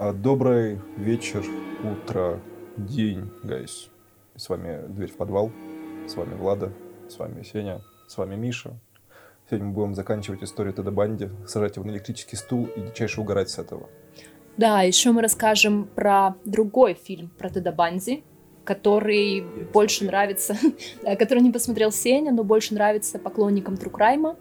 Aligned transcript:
А, 0.00 0.12
добрый 0.12 0.78
вечер, 0.96 1.44
утро, 1.82 2.40
день, 2.76 3.32
guys. 3.42 3.88
С 4.36 4.48
вами 4.48 4.86
«Дверь 4.86 5.10
в 5.10 5.16
подвал», 5.16 5.50
с 6.06 6.14
вами 6.14 6.34
Влада, 6.36 6.72
с 7.08 7.18
вами 7.18 7.42
Сеня, 7.42 7.80
с 8.06 8.16
вами 8.16 8.36
Миша. 8.36 8.78
Сегодня 9.50 9.66
мы 9.66 9.74
будем 9.74 9.96
заканчивать 9.96 10.44
историю 10.44 10.72
Теда 10.72 10.92
Банди, 10.92 11.30
сажать 11.48 11.74
его 11.74 11.84
на 11.84 11.90
электрический 11.90 12.36
стул 12.36 12.68
и 12.76 12.80
дичайше 12.80 13.20
угорать 13.20 13.50
с 13.50 13.58
этого. 13.58 13.88
Да, 14.56 14.82
еще 14.82 15.10
мы 15.10 15.20
расскажем 15.20 15.88
про 15.92 16.36
другой 16.44 16.94
фильм 16.94 17.32
про 17.36 17.50
Теда 17.50 17.72
Банди, 17.72 18.22
который 18.62 19.38
Я 19.38 19.44
больше 19.72 20.04
нравится, 20.04 20.56
который 21.18 21.42
не 21.42 21.50
посмотрел 21.50 21.90
Сеня, 21.90 22.30
но 22.30 22.44
больше 22.44 22.72
нравится 22.72 23.18
поклонникам 23.18 23.76
true 23.76 23.98
crime 23.98 24.25
а. 24.25 24.36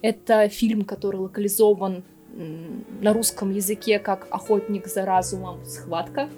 Это 0.00 0.48
фильм, 0.48 0.86
который 0.86 1.18
локализован 1.18 2.02
на 2.32 3.12
русском 3.12 3.50
языке 3.50 3.98
как 3.98 4.26
«Охотник 4.30 4.86
за 4.86 5.04
разумом. 5.04 5.64
Схватка». 5.64 6.28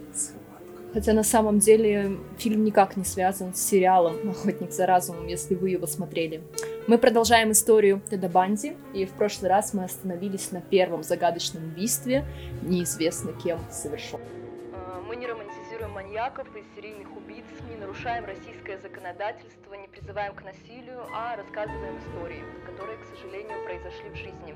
Хотя 0.93 1.13
на 1.13 1.25
самом 1.25 1.59
деле 1.59 2.19
фильм 2.39 2.63
никак 2.63 2.97
не 2.97 3.05
связан 3.05 3.53
с 3.53 3.61
сериалом 3.61 4.31
«Охотник 4.31 4.71
за 4.71 4.87
разумом», 4.87 5.27
если 5.27 5.57
вы 5.57 5.71
его 5.71 5.87
смотрели. 5.87 6.43
Мы 6.87 6.99
продолжаем 6.99 7.51
историю 7.51 8.01
Теда 8.11 8.29
Банди, 8.29 8.77
и 8.93 9.05
в 9.05 9.11
прошлый 9.11 9.51
раз 9.51 9.75
мы 9.75 9.85
остановились 9.85 10.53
на 10.53 10.61
первом 10.61 11.03
загадочном 11.03 11.65
убийстве, 11.65 12.25
неизвестно 12.63 13.33
кем 13.33 13.59
совершенном. 13.73 14.29
Мы 15.09 15.17
не 15.17 15.27
романтизируем 15.27 15.91
маньяков 15.91 16.47
и 16.55 16.63
серийных 16.77 17.09
убийц, 17.17 17.45
не 17.69 17.77
нарушаем 17.77 18.25
российское 18.25 18.79
законодательство, 18.79 19.75
не 19.75 19.89
призываем 19.89 20.35
к 20.35 20.45
насилию, 20.45 21.03
а 21.13 21.37
рассказываем 21.37 21.99
истории, 21.99 22.45
которые, 22.67 22.99
к 22.99 23.05
сожалению, 23.17 23.65
произошли 23.65 24.11
в 24.11 24.17
жизни. 24.17 24.55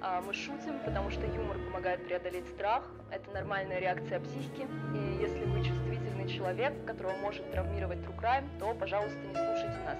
А, 0.00 0.20
мы 0.20 0.32
шутим, 0.32 0.78
потому 0.84 1.10
что 1.10 1.26
юмор 1.26 1.58
помогает 1.58 2.04
преодолеть 2.04 2.46
страх. 2.48 2.84
Это 3.10 3.30
нормальная 3.30 3.78
реакция 3.78 4.20
психики. 4.20 4.66
И 4.94 5.22
если 5.22 5.44
вы 5.44 5.64
чувствительный 5.64 6.28
человек, 6.28 6.84
которого 6.84 7.16
может 7.18 7.50
травмировать 7.50 7.98
true 7.98 8.16
crime, 8.16 8.46
то, 8.58 8.74
пожалуйста, 8.74 9.18
не 9.18 9.34
слушайте 9.34 9.78
нас. 9.84 9.98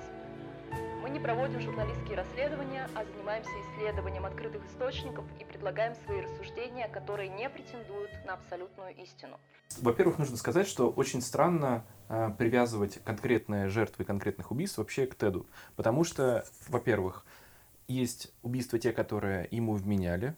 Мы 1.03 1.11
не 1.11 1.21
проводим 1.21 1.61
журналистские 1.61 2.17
расследования, 2.17 2.89
а 2.97 3.05
занимаемся 3.05 3.51
исследованием 3.61 4.27
открытых 4.27 4.67
источников 4.67 5.25
и 5.39 5.45
предлагаем 5.45 5.95
свои 6.05 6.21
рассуждения, 6.21 6.89
которые 6.89 7.29
не 7.29 7.49
претендуют 7.49 8.11
на 8.25 8.35
абсолютную 8.35 8.93
истину. 8.97 9.39
Во-первых, 9.81 10.19
нужно 10.19 10.37
сказать, 10.37 10.67
что 10.67 10.91
очень 10.91 11.21
странно 11.21 11.85
э, 12.09 12.31
привязывать 12.37 13.03
конкретные 13.05 13.69
жертвы 13.69 14.05
конкретных 14.05 14.51
убийств 14.51 14.79
вообще 14.79 15.07
к 15.07 15.15
Теду. 15.15 15.47
Потому 15.77 16.03
что, 16.03 16.45
во-первых, 16.67 17.25
есть 17.89 18.33
убийства 18.43 18.79
те, 18.79 18.93
которые 18.93 19.49
ему 19.51 19.75
вменяли, 19.75 20.37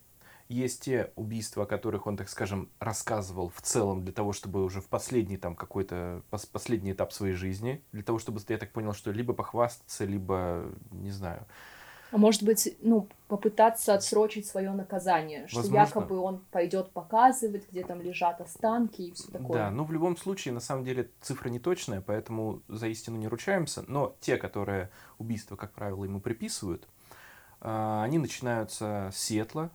есть 0.49 0.83
те 0.83 1.13
убийства, 1.15 1.65
о 1.65 1.67
которых 1.67 2.07
он, 2.07 2.17
так 2.17 2.29
скажем, 2.29 2.71
рассказывал 2.81 3.51
в 3.51 3.61
целом 3.61 4.03
для 4.03 4.13
того, 4.13 4.33
чтобы 4.33 4.65
уже 4.65 4.81
в 4.81 4.87
последний 4.87 5.37
там 5.37 5.55
какой-то 5.55 6.23
последний 6.53 6.93
этап 6.93 7.13
своей 7.13 7.35
жизни, 7.35 7.83
для 7.93 8.03
того, 8.03 8.19
чтобы, 8.19 8.41
я 8.49 8.57
так 8.57 8.73
понял, 8.73 8.95
что 8.95 9.11
либо 9.11 9.35
похвастаться, 9.35 10.05
либо, 10.05 10.65
не 10.91 11.11
знаю. 11.11 11.47
А 12.11 12.17
может 12.17 12.43
быть, 12.43 12.75
ну, 12.81 13.07
попытаться 13.29 13.93
отсрочить 13.93 14.47
свое 14.47 14.71
наказание, 14.73 15.47
что 15.47 15.59
Возможно. 15.59 15.85
якобы 15.85 16.19
он 16.19 16.39
пойдет 16.51 16.91
показывать, 16.93 17.71
где 17.71 17.85
там 17.85 18.01
лежат 18.01 18.41
останки 18.41 19.03
и 19.03 19.13
все 19.13 19.31
такое. 19.31 19.59
Да, 19.59 19.71
ну 19.71 19.85
в 19.85 19.93
любом 19.93 20.17
случае, 20.17 20.55
на 20.55 20.61
самом 20.61 20.85
деле, 20.85 21.11
цифра 21.21 21.51
не 21.51 21.59
точная, 21.59 22.01
поэтому 22.01 22.63
за 22.69 22.89
истину 22.89 23.19
не 23.19 23.29
ручаемся, 23.29 23.85
но 23.87 24.17
те, 24.21 24.39
которые 24.39 24.89
убийства, 25.19 25.57
как 25.57 25.73
правило, 25.73 26.05
ему 26.05 26.21
приписывают, 26.23 26.89
они 27.61 28.19
начинаются 28.19 29.11
с 29.13 29.19
Сиэтла. 29.19 29.71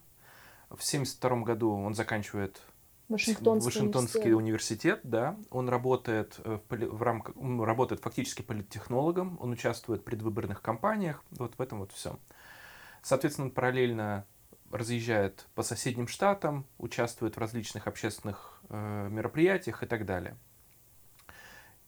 В 0.70 0.82
1972 0.84 1.42
году 1.42 1.72
он 1.72 1.94
заканчивает 1.94 2.62
Вашингтонский, 3.10 3.66
Вашингтонский 3.66 4.34
университет. 4.34 4.38
университет, 4.38 5.00
да. 5.04 5.38
Он 5.52 5.70
работает 5.70 6.40
в, 6.44 6.62
в 6.70 7.02
рамках, 7.04 7.36
работает 7.36 8.02
фактически 8.02 8.42
политтехнологом, 8.42 9.38
он 9.42 9.52
участвует 9.52 10.02
в 10.02 10.04
предвыборных 10.04 10.62
кампаниях, 10.62 11.24
вот 11.32 11.56
в 11.58 11.62
этом 11.62 11.80
вот 11.80 11.92
все. 11.92 12.18
Соответственно, 13.02 13.48
он 13.48 13.52
параллельно 13.52 14.26
разъезжает 14.72 15.46
по 15.54 15.62
соседним 15.62 16.08
штатам, 16.08 16.66
участвует 16.80 17.36
в 17.36 17.40
различных 17.40 17.88
общественных 17.88 18.60
э, 18.70 19.08
мероприятиях 19.10 19.84
и 19.84 19.86
так 19.86 20.06
далее. 20.06 20.36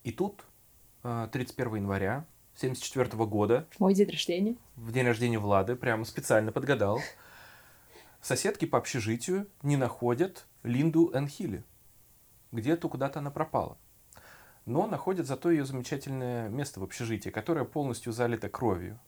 И 0.03 0.11
тут, 0.11 0.45
э, 1.03 1.27
31 1.31 1.75
января 1.77 2.25
74 2.55 3.09
-го 3.17 3.27
года. 3.27 3.67
Мой 3.79 3.93
день 3.93 4.09
рождения. 4.09 4.55
В 4.75 4.91
день 4.91 5.05
рождения 5.05 5.39
Влады, 5.39 5.75
прямо 5.75 6.05
специально 6.05 6.51
подгадал. 6.51 7.01
Соседки 8.21 8.65
по 8.65 8.77
общежитию 8.77 9.47
не 9.61 9.77
находят 9.77 10.45
Линду 10.63 11.11
Энхилли. 11.13 11.63
Где-то 12.51 12.89
куда-то 12.89 13.19
она 13.19 13.29
пропала. 13.29 13.77
Но 14.65 14.87
находят 14.87 15.27
зато 15.27 15.51
ее 15.51 15.65
замечательное 15.65 16.49
место 16.49 16.79
в 16.79 16.83
общежитии, 16.83 17.29
которое 17.29 17.65
полностью 17.65 18.13
залито 18.13 18.49
кровью. 18.49 18.99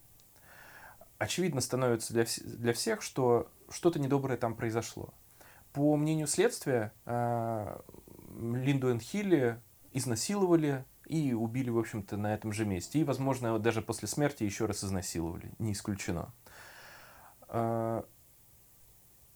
Очевидно 1.18 1.62
становится 1.62 2.14
для, 2.14 2.24
вс- 2.24 2.46
для 2.46 2.74
всех, 2.74 3.02
что 3.02 3.50
что-то 3.69 3.97
недоброе 3.97 4.38
там 4.38 4.56
произошло. 4.56 5.14
По 5.74 5.96
мнению 5.96 6.28
следствия, 6.28 6.94
э- 7.06 7.79
Линду 8.40 8.91
Энхилли 8.91 9.59
изнасиловали 9.94 10.85
и 11.07 11.34
убили, 11.34 11.69
в 11.69 11.79
общем-то, 11.79 12.18
на 12.18 12.34
этом 12.34 12.51
же 12.51 12.66
месте. 12.66 13.00
И, 13.00 13.03
возможно, 13.03 13.57
даже 13.59 13.81
после 13.81 14.07
смерти 14.07 14.44
еще 14.44 14.66
раз 14.66 14.84
изнасиловали, 14.84 15.51
не 15.57 15.72
исключено. 15.72 16.34
А, 17.47 18.06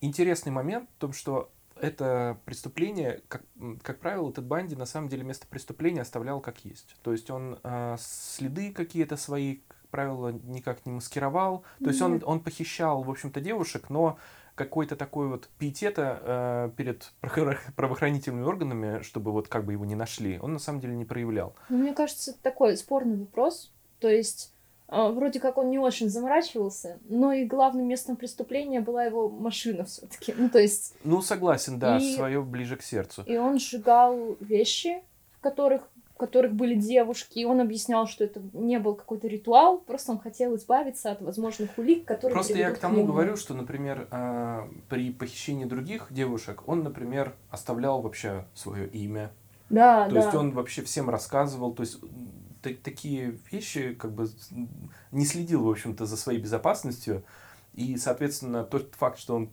интересный 0.02 0.52
момент 0.52 0.90
в 0.98 1.00
том, 1.00 1.14
что 1.14 1.52
это 1.80 2.38
преступление, 2.46 3.22
как, 3.28 3.44
как 3.82 4.00
правило, 4.00 4.30
этот 4.30 4.46
Банди 4.46 4.76
на 4.76 4.86
самом 4.86 5.08
деле 5.08 5.24
место 5.24 5.48
преступления 5.48 6.02
оставлял 6.02 6.42
как 6.42 6.64
есть. 6.66 6.96
То 7.02 7.12
есть 7.14 7.30
он 7.30 7.60
э, 7.64 7.96
следы 8.00 8.72
какие-то 8.72 9.18
свои, 9.18 9.58
как 9.68 9.88
правило, 9.90 10.32
никак 10.32 10.86
не 10.86 10.92
маскировал. 10.92 11.64
То 11.80 11.90
есть 11.90 12.02
он, 12.02 12.22
он 12.26 12.42
похищал, 12.42 13.04
в 13.04 13.10
общем-то, 13.10 13.42
девушек, 13.42 13.90
но 13.90 14.20
какой-то 14.66 14.96
такой 14.96 15.28
вот 15.28 15.50
пиетета 15.58 16.20
э, 16.24 16.70
перед 16.78 17.12
правоохранительными 17.76 18.44
органами, 18.44 19.02
чтобы 19.02 19.32
вот 19.32 19.48
как 19.48 19.66
бы 19.66 19.74
его 19.74 19.86
не 19.86 19.96
нашли, 19.96 20.40
он 20.40 20.54
на 20.54 20.60
самом 20.60 20.82
деле 20.82 20.96
не 20.96 21.06
проявлял. 21.06 21.56
Ну, 21.70 21.78
мне 21.78 21.94
кажется, 21.94 22.32
это 22.32 22.40
такой 22.42 22.78
спорный 22.78 23.18
вопрос. 23.18 23.72
То 24.00 24.08
есть 24.08 24.54
э, 24.88 25.10
вроде 25.10 25.40
как 25.40 25.58
он 25.58 25.72
не 25.72 25.80
очень 25.80 26.10
заморачивался, 26.10 27.00
но 27.10 27.34
и 27.34 27.46
главным 27.46 27.88
местом 27.88 28.16
преступления 28.16 28.82
была 28.82 29.04
его 29.04 29.30
машина 29.30 29.86
все-таки. 29.86 30.34
Ну, 30.38 30.50
то 30.50 30.60
есть... 30.60 30.94
Ну, 31.04 31.22
согласен, 31.22 31.80
да, 31.80 31.98
и... 31.98 32.16
свое 32.16 32.42
ближе 32.44 32.76
к 32.76 32.84
сердцу. 32.84 33.24
И 33.26 33.38
он 33.38 33.60
сжигал 33.60 34.38
вещи, 34.40 35.02
в 35.32 35.42
которых 35.42 35.90
которых 36.22 36.54
были 36.54 36.76
девушки, 36.76 37.40
и 37.40 37.46
он 37.46 37.62
объяснял, 37.62 38.06
что 38.06 38.24
это 38.24 38.40
не 38.54 38.78
был 38.78 38.94
какой-то 38.94 39.28
ритуал, 39.28 39.80
просто 39.80 40.12
он 40.12 40.20
хотел 40.20 40.56
избавиться 40.56 41.12
от 41.12 41.20
возможных 41.20 41.76
улик, 41.80 42.06
которые 42.06 42.36
Просто 42.36 42.60
я 42.60 42.70
к 42.70 42.78
тому 42.78 43.04
к 43.04 43.08
говорю, 43.08 43.36
что, 43.36 43.56
например, 43.56 44.08
э, 44.12 44.68
при 44.88 45.12
похищении 45.12 45.66
других 45.66 46.10
девушек 46.12 46.62
он, 46.68 46.84
например, 46.84 47.34
оставлял 47.50 48.02
вообще 48.02 48.46
свое 48.54 48.88
имя. 48.88 49.32
Да, 49.72 50.08
то 50.08 50.14
да. 50.14 50.22
есть 50.22 50.36
он 50.36 50.52
вообще 50.52 50.84
всем 50.84 51.10
рассказывал, 51.10 51.74
то 51.74 51.82
есть 51.82 51.98
такие 52.84 53.40
вещи 53.52 53.96
как 53.96 54.12
бы 54.12 54.30
не 55.12 55.26
следил, 55.26 55.64
в 55.64 55.70
общем-то, 55.72 56.06
за 56.06 56.18
своей 56.18 56.40
безопасностью, 56.40 57.24
и, 57.74 57.98
соответственно, 57.98 58.64
тот 58.64 58.94
факт, 58.94 59.18
что 59.18 59.36
он 59.36 59.50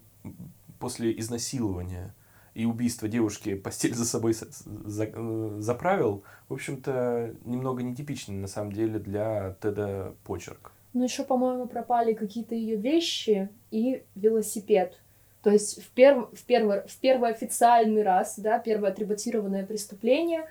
после 0.78 1.18
изнасилования 1.18 2.14
и 2.54 2.64
убийство 2.64 3.08
девушки 3.08 3.54
постель 3.54 3.94
за 3.94 4.04
собой 4.04 4.34
э, 4.34 5.56
заправил, 5.58 6.24
в 6.48 6.54
общем-то, 6.54 7.34
немного 7.44 7.82
нетипичный 7.82 8.36
на 8.36 8.46
самом 8.46 8.72
деле 8.72 8.98
для 8.98 9.56
Теда 9.60 10.14
почерк. 10.24 10.72
Ну, 10.94 11.04
еще, 11.04 11.24
по-моему, 11.24 11.66
пропали 11.66 12.14
какие-то 12.14 12.54
ее 12.54 12.76
вещи 12.76 13.50
и 13.70 14.02
велосипед. 14.14 14.98
То 15.42 15.50
есть 15.50 15.82
в, 15.82 15.90
перв... 15.90 16.30
в, 16.32 16.44
первый... 16.44 16.80
в 16.86 16.96
первый 16.98 17.30
официальный 17.30 18.02
раз, 18.02 18.38
да, 18.38 18.58
первое 18.58 18.90
атрибутированное 18.90 19.64
преступление, 19.64 20.48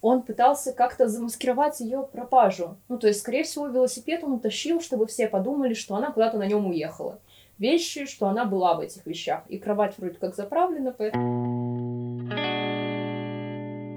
он 0.00 0.22
пытался 0.22 0.72
как-то 0.72 1.08
замаскировать 1.08 1.80
ее 1.80 2.08
пропажу. 2.12 2.76
Ну, 2.88 2.98
то 2.98 3.08
есть, 3.08 3.20
скорее 3.20 3.42
всего, 3.42 3.66
велосипед 3.66 4.22
он 4.22 4.32
утащил, 4.32 4.80
чтобы 4.80 5.06
все 5.06 5.26
подумали, 5.26 5.74
что 5.74 5.96
она 5.96 6.12
куда-то 6.12 6.38
на 6.38 6.46
нем 6.46 6.66
уехала 6.66 7.18
вещи, 7.58 8.06
что 8.06 8.28
она 8.28 8.44
была 8.44 8.74
в 8.74 8.80
этих 8.80 9.04
вещах. 9.06 9.44
И 9.48 9.58
кровать 9.58 9.98
вроде 9.98 10.18
как 10.18 10.34
заправлена, 10.34 10.92
поэтому... 10.92 12.28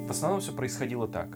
В 0.07 0.11
основном 0.11 0.41
все 0.41 0.51
происходило 0.51 1.07
так. 1.07 1.29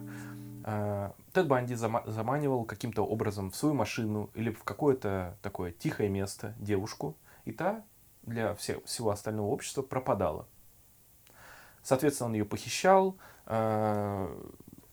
Э, 0.66 1.12
Тед 1.34 1.48
Банди 1.48 1.76
заманивал 1.76 2.66
каким-то 2.66 3.06
образом 3.06 3.52
в 3.52 3.56
свою 3.56 3.76
машину 3.76 4.30
или 4.34 4.52
в 4.52 4.64
какое-то 4.64 5.38
такое 5.42 5.72
тихое 5.72 6.10
место 6.10 6.56
девушку, 6.60 7.16
и 7.46 7.52
та 7.52 7.84
для 8.24 8.56
всего 8.56 9.12
остального 9.12 9.48
общества 9.48 9.82
пропадала. 9.82 10.48
Соответственно, 11.84 12.30
он 12.30 12.34
ее 12.34 12.46
похищал, 12.46 13.16
э, 13.46 14.28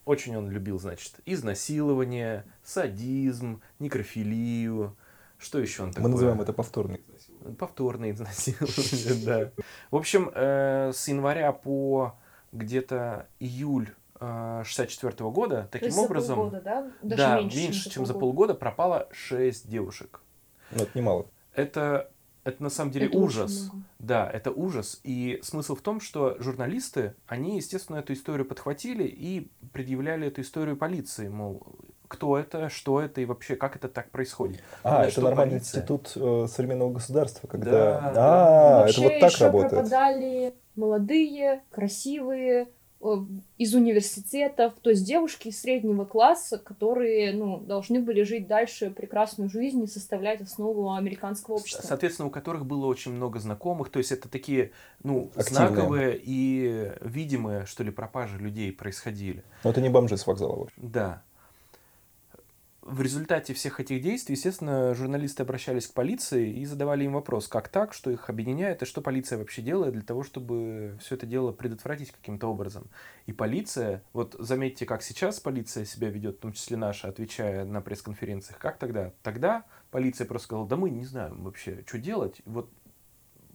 очень 0.05 0.37
он 0.37 0.50
любил, 0.50 0.78
значит, 0.78 1.20
изнасилование, 1.25 2.44
садизм, 2.62 3.62
некрофилию, 3.78 4.96
что 5.42 5.58
еще 5.58 5.82
он 5.82 5.90
такое? 5.90 6.04
Мы 6.04 6.08
называем 6.10 6.40
это 6.40 6.52
повторный 6.52 7.00
Повторное 7.58 8.12
изнасилование, 8.12 9.24
да. 9.56 9.64
В 9.90 9.96
общем, 9.96 10.30
э, 10.34 10.92
с 10.94 11.08
января 11.08 11.52
по 11.52 12.14
где-то 12.52 13.28
июль 13.40 13.90
э, 14.20 14.62
64 14.64 15.30
года. 15.30 15.62
То 15.62 15.78
Таким 15.78 15.90
за 15.90 16.00
образом, 16.00 16.36
полгода, 16.36 16.60
да? 16.60 16.92
Даже 17.02 17.22
да, 17.22 17.40
меньше, 17.40 17.56
меньше, 17.56 17.90
чем 17.90 18.06
за 18.06 18.14
полгода. 18.14 18.54
пропало 18.54 19.08
6 19.10 19.68
девушек. 19.68 20.20
Ну, 20.70 20.82
это 20.84 20.96
немало. 20.96 21.26
Это, 21.54 22.10
это 22.44 22.62
на 22.62 22.70
самом 22.70 22.92
деле 22.92 23.06
Это 23.06 23.18
ужас. 23.18 23.70
Да, 23.98 24.30
это 24.30 24.50
ужас. 24.50 25.00
И 25.02 25.40
смысл 25.42 25.74
в 25.74 25.80
том, 25.82 26.00
что 26.00 26.36
журналисты, 26.40 27.14
они, 27.26 27.56
естественно, 27.56 27.96
эту 27.96 28.12
историю 28.12 28.46
подхватили 28.46 29.04
и 29.04 29.50
предъявляли 29.72 30.28
эту 30.28 30.42
историю 30.42 30.76
полиции, 30.76 31.28
мол, 31.28 31.66
кто 32.12 32.38
это, 32.38 32.69
что 32.69 33.00
это 33.00 33.23
и 33.23 33.25
вообще 33.25 33.56
как 33.56 33.75
это 33.75 33.88
так 33.88 34.11
происходит. 34.11 34.62
А, 34.82 35.05
это 35.05 35.12
что 35.12 35.23
нормальный 35.23 35.56
институт 35.56 36.12
э, 36.14 36.47
современного 36.47 36.93
государства, 36.93 37.47
когда... 37.47 38.12
Да, 38.12 38.12
а, 38.14 38.88
это 38.88 39.00
Вообще 39.00 39.03
вот 39.03 39.20
так 39.20 39.32
еще 39.32 39.44
работает. 39.47 39.73
пропадали 39.73 40.55
молодые, 40.76 41.62
красивые, 41.70 42.69
из 43.59 43.75
университетов, 43.75 44.75
то 44.81 44.91
есть 44.91 45.05
девушки 45.05 45.49
из 45.49 45.61
среднего 45.61 46.05
класса, 46.05 46.56
которые 46.56 47.32
ну, 47.32 47.59
должны 47.59 48.00
были 48.00 48.23
жить 48.23 48.47
дальше 48.47 48.91
прекрасную 48.91 49.50
жизнь 49.50 49.82
и 49.82 49.88
составлять 49.88 50.41
основу 50.41 50.93
американского 50.93 51.56
общества. 51.56 51.85
Соответственно, 51.85 52.29
у 52.29 52.31
которых 52.31 52.64
было 52.64 52.87
очень 52.87 53.12
много 53.12 53.41
знакомых. 53.41 53.91
То 53.91 53.99
есть 53.99 54.12
это 54.12 54.29
такие, 54.29 54.70
ну, 55.03 55.32
Активные. 55.35 55.69
знаковые 55.69 56.20
и 56.23 56.93
видимые, 57.00 57.67
что 57.67 57.82
ли, 57.82 57.91
пропажи 57.91 58.38
людей 58.38 58.70
происходили. 58.70 59.43
Но 59.64 59.70
это 59.70 59.81
не 59.81 59.88
бомжи 59.88 60.17
с 60.17 60.25
вокзала, 60.25 60.55
в 60.56 60.62
общем. 60.62 60.75
Да. 60.76 61.25
В 62.82 63.00
результате 63.00 63.55
всех 63.55 63.79
этих 63.79 64.02
действий, 64.02 64.34
естественно, 64.34 64.93
журналисты 64.93 65.44
обращались 65.44 65.87
к 65.87 65.93
полиции 65.93 66.52
и 66.52 66.64
задавали 66.64 67.05
им 67.05 67.12
вопрос, 67.12 67.46
как 67.46 67.69
так, 67.69 67.93
что 67.94 68.11
их 68.11 68.29
объединяет, 68.29 68.82
и 68.82 68.87
что 68.87 69.00
полиция 69.00 69.38
вообще 69.38 69.62
делает 69.62 69.93
для 69.93 70.02
того, 70.02 70.25
чтобы 70.25 70.99
все 71.00 71.14
это 71.14 71.25
дело 71.25 71.52
предотвратить 71.52 72.11
каким-то 72.11 72.49
образом. 72.49 72.88
И 73.26 73.32
полиция, 73.32 74.02
вот 74.12 74.34
заметьте, 74.37 74.84
как 74.84 75.05
сейчас 75.05 75.38
полиция 75.38 75.84
себя 75.84 76.08
ведет, 76.11 76.38
в 76.38 76.40
том 76.40 76.52
числе 76.52 76.76
наша, 76.76 77.06
отвечая 77.06 77.64
на 77.64 77.81
пресс-конференциях, 77.82 78.58
как 78.58 78.79
тогда? 78.79 79.12
Тогда 79.23 79.64
полиция 79.93 80.26
просто 80.26 80.46
сказала, 80.46 80.67
да 80.67 80.76
мы 80.76 80.90
не 80.90 81.05
знаем 81.05 81.44
вообще, 81.44 81.85
что 81.87 81.99
делать, 81.99 82.43
вот 82.46 82.69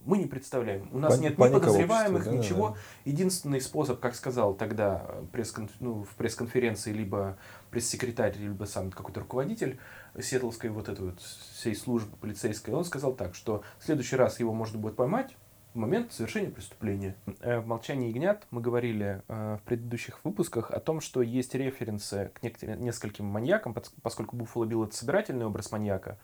мы 0.07 0.17
не 0.17 0.25
представляем. 0.25 0.89
У 0.93 0.99
нас 0.99 1.15
Пани- 1.15 1.23
нет 1.23 1.37
ни 1.37 1.41
подозреваемых, 1.41 2.23
да, 2.23 2.31
ничего. 2.31 2.69
да. 2.69 2.75
Единственный 3.03 3.59
способ, 3.59 3.99
как 3.99 4.15
сказал 4.15 4.53
тогда 4.53 5.05
пресс 5.33 5.53
ну, 5.81 6.03
в 6.03 6.15
пресс-конференции 6.15 6.93
либо 6.93 7.37
пресс-секретарь, 7.71 8.37
либо 8.37 8.65
сам 8.65 8.91
какой-то 8.91 9.21
руководитель 9.21 9.79
Сетловской 10.19 10.69
вот 10.69 10.89
этой 10.89 11.11
вот 11.11 11.19
всей 11.19 11.75
службы 11.75 12.15
полицейской, 12.17 12.73
он 12.73 12.85
сказал 12.85 13.13
так, 13.13 13.35
что 13.35 13.63
в 13.79 13.85
следующий 13.85 14.15
раз 14.15 14.39
его 14.39 14.53
можно 14.53 14.79
будет 14.79 14.95
поймать 14.95 15.35
в 15.73 15.79
момент 15.79 16.11
совершения 16.11 16.49
преступления. 16.49 17.15
Э, 17.41 17.59
В 17.59 17.67
«Молчании 17.67 18.09
ягнят» 18.09 18.47
мы 18.49 18.61
говорили 18.61 19.21
э, 19.27 19.57
в 19.61 19.63
предыдущих 19.63 20.23
выпусках 20.23 20.71
о 20.71 20.79
том, 20.79 21.01
что 21.01 21.21
есть 21.21 21.53
референсы 21.53 22.31
к 22.33 22.41
нескольким 22.41 23.25
маньякам, 23.25 23.73
пос- 23.73 23.93
поскольку 24.01 24.35
Буффало 24.35 24.65
Билл— 24.65 24.83
это 24.85 24.95
собирательный 24.95 25.45
образ 25.45 25.71
маньяка, 25.71 26.17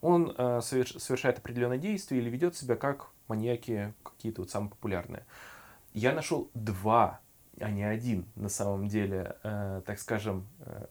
он 0.00 0.32
э, 0.36 0.58
соверш- 0.58 0.98
совершает 1.00 1.38
определенные 1.38 1.80
действия 1.80 2.18
или 2.18 2.30
ведет 2.30 2.54
себя 2.54 2.76
как 2.76 3.08
маньяки 3.26 3.94
какие-то 4.04 4.42
вот 4.42 4.50
самые 4.50 4.70
популярные. 4.70 5.24
Я 5.92 6.12
нашел 6.12 6.48
два, 6.54 7.18
а 7.58 7.70
не 7.70 7.82
один, 7.84 8.26
на 8.36 8.48
самом 8.48 8.88
деле, 8.88 9.36
э, 9.42 9.82
так 9.86 9.98
скажем, 9.98 10.46
э, 10.60 10.86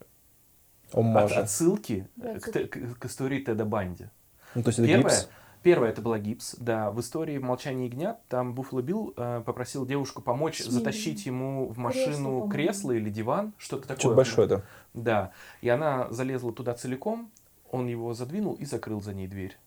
от- 0.93 1.31
отсылки 1.31 2.07
Да, 2.15 2.33
э, 2.35 2.39
к, 2.39 2.51
к- 2.51 2.99
к 2.99 3.05
истории 3.05 3.39
Теда 3.43 3.65
Банди. 3.65 4.09
Ну, 4.55 4.63
то 4.63 4.69
есть 4.69 4.79
это 4.79 4.87
Первое, 4.87 5.03
гипс. 5.11 5.29
первое 5.61 5.89
это 5.89 6.01
была 6.01 6.17
гипс, 6.19 6.55
да. 6.59 6.89
В 6.91 6.99
истории 6.99 7.37
«Молчание 7.37 7.85
ягнят» 7.87 8.19
там 8.27 8.55
Буффало 8.55 8.81
Билл 8.81 9.13
э, 9.15 9.43
попросил 9.45 9.85
девушку 9.85 10.21
помочь 10.23 10.59
ним. 10.61 10.71
затащить 10.71 11.25
ему 11.27 11.67
в 11.69 11.77
машину 11.77 12.29
по-моему. 12.41 12.49
кресло 12.49 12.91
или 12.91 13.09
диван, 13.11 13.53
что-то 13.57 13.83
такое. 13.83 13.99
Что-то 13.99 14.15
большое, 14.15 14.47
да. 14.47 14.61
Да. 14.95 15.31
И 15.61 15.69
она 15.69 16.09
залезла 16.11 16.51
туда 16.51 16.73
целиком, 16.73 17.31
он 17.71 17.87
его 17.87 18.13
задвинул 18.15 18.55
и 18.55 18.65
закрыл 18.65 19.01
за 19.01 19.13
ней 19.13 19.27
дверь. 19.27 19.57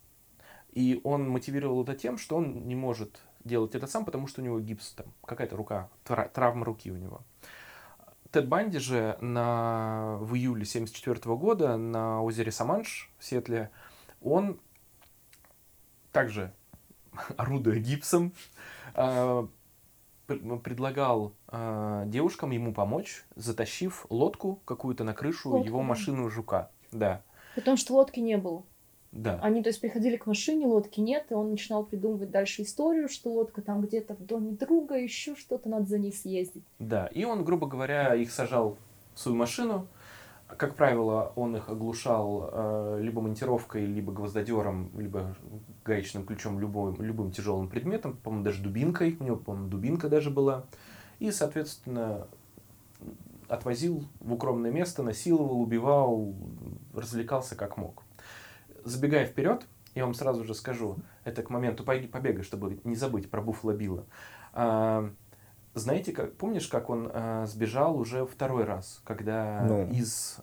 И 0.72 1.00
он 1.04 1.28
мотивировал 1.28 1.82
это 1.84 1.94
тем, 1.94 2.18
что 2.18 2.36
он 2.38 2.66
не 2.66 2.74
может 2.74 3.20
делать 3.44 3.74
это 3.74 3.86
сам, 3.86 4.04
потому 4.04 4.26
что 4.26 4.40
у 4.40 4.44
него 4.44 4.60
гипс, 4.60 4.92
там, 4.92 5.06
какая-то 5.24 5.56
рука, 5.56 5.88
тра- 6.04 6.28
травма 6.28 6.64
руки 6.64 6.90
у 6.90 6.96
него. 6.96 7.22
Тед 8.30 8.48
Банди 8.48 8.78
же 8.78 9.18
на, 9.20 10.16
в 10.20 10.34
июле 10.34 10.62
1974 10.62 11.36
года 11.36 11.76
на 11.76 12.22
озере 12.22 12.50
Саманш 12.50 13.10
в 13.18 13.24
Сетле, 13.24 13.70
он 14.22 14.58
также, 16.12 16.52
орудуя 17.36 17.78
гипсом, 17.78 18.32
а, 18.94 19.46
пр- 20.26 20.58
предлагал 20.60 21.34
а, 21.48 22.04
девушкам 22.06 22.50
ему 22.52 22.72
помочь, 22.72 23.24
затащив 23.36 24.06
лодку 24.08 24.60
какую-то 24.64 25.04
на 25.04 25.12
крышу 25.14 25.50
Лодку, 25.50 25.66
его 25.66 25.82
машины 25.82 26.30
жука. 26.30 26.70
Да, 26.90 27.22
Потому 27.54 27.76
что 27.76 27.94
лодки 27.94 28.20
не 28.20 28.38
было. 28.38 28.64
Да. 29.12 29.38
Они, 29.42 29.62
то 29.62 29.68
есть, 29.68 29.80
приходили 29.80 30.16
к 30.16 30.26
машине, 30.26 30.66
лодки 30.66 31.00
нет, 31.00 31.26
и 31.30 31.34
он 31.34 31.50
начинал 31.50 31.84
придумывать 31.84 32.30
дальше 32.30 32.62
историю, 32.62 33.10
что 33.10 33.30
лодка 33.30 33.60
там 33.60 33.82
где-то 33.82 34.14
в 34.14 34.24
доме 34.24 34.52
друга, 34.52 34.96
еще 34.96 35.36
что-то, 35.36 35.68
надо 35.68 35.86
за 35.86 35.98
ней 35.98 36.12
съездить. 36.12 36.64
Да, 36.78 37.06
и 37.08 37.24
он, 37.24 37.44
грубо 37.44 37.66
говоря, 37.66 38.14
их 38.14 38.32
сажал 38.32 38.78
в 39.14 39.20
свою 39.20 39.36
машину. 39.36 39.86
Как 40.46 40.76
правило, 40.76 41.32
он 41.36 41.56
их 41.56 41.68
оглушал 41.68 42.50
э, 42.52 42.98
либо 43.02 43.20
монтировкой, 43.20 43.84
либо 43.84 44.12
гвоздодером, 44.12 44.90
либо 44.98 45.34
гаечным 45.84 46.24
ключом, 46.24 46.58
любым, 46.58 47.00
любым 47.00 47.32
тяжелым 47.32 47.68
предметом, 47.68 48.16
по-моему, 48.16 48.44
даже 48.44 48.62
дубинкой, 48.62 49.16
у 49.20 49.24
него, 49.24 49.36
по-моему, 49.36 49.68
дубинка 49.68 50.08
даже 50.08 50.30
была. 50.30 50.64
И, 51.18 51.30
соответственно, 51.30 52.28
отвозил 53.48 54.06
в 54.20 54.32
укромное 54.32 54.70
место, 54.70 55.02
насиловал, 55.02 55.60
убивал, 55.60 56.34
развлекался 56.94 57.56
как 57.56 57.76
мог. 57.76 58.02
Забегая 58.84 59.26
вперед, 59.26 59.66
я 59.94 60.04
вам 60.04 60.14
сразу 60.14 60.44
же 60.44 60.54
скажу, 60.54 60.96
это 61.24 61.42
к 61.42 61.50
моменту 61.50 61.84
побега, 61.84 62.42
чтобы 62.42 62.80
не 62.84 62.96
забыть 62.96 63.30
про 63.30 63.42
Буффало 63.42 63.72
Билла. 63.72 64.06
А, 64.52 65.10
знаете, 65.74 66.12
как, 66.12 66.36
помнишь, 66.36 66.68
как 66.68 66.90
он 66.90 67.10
а, 67.12 67.46
сбежал 67.46 67.96
уже 67.98 68.26
второй 68.26 68.64
раз, 68.64 69.00
когда 69.04 69.62
Ну. 69.62 69.88
из 69.90 70.38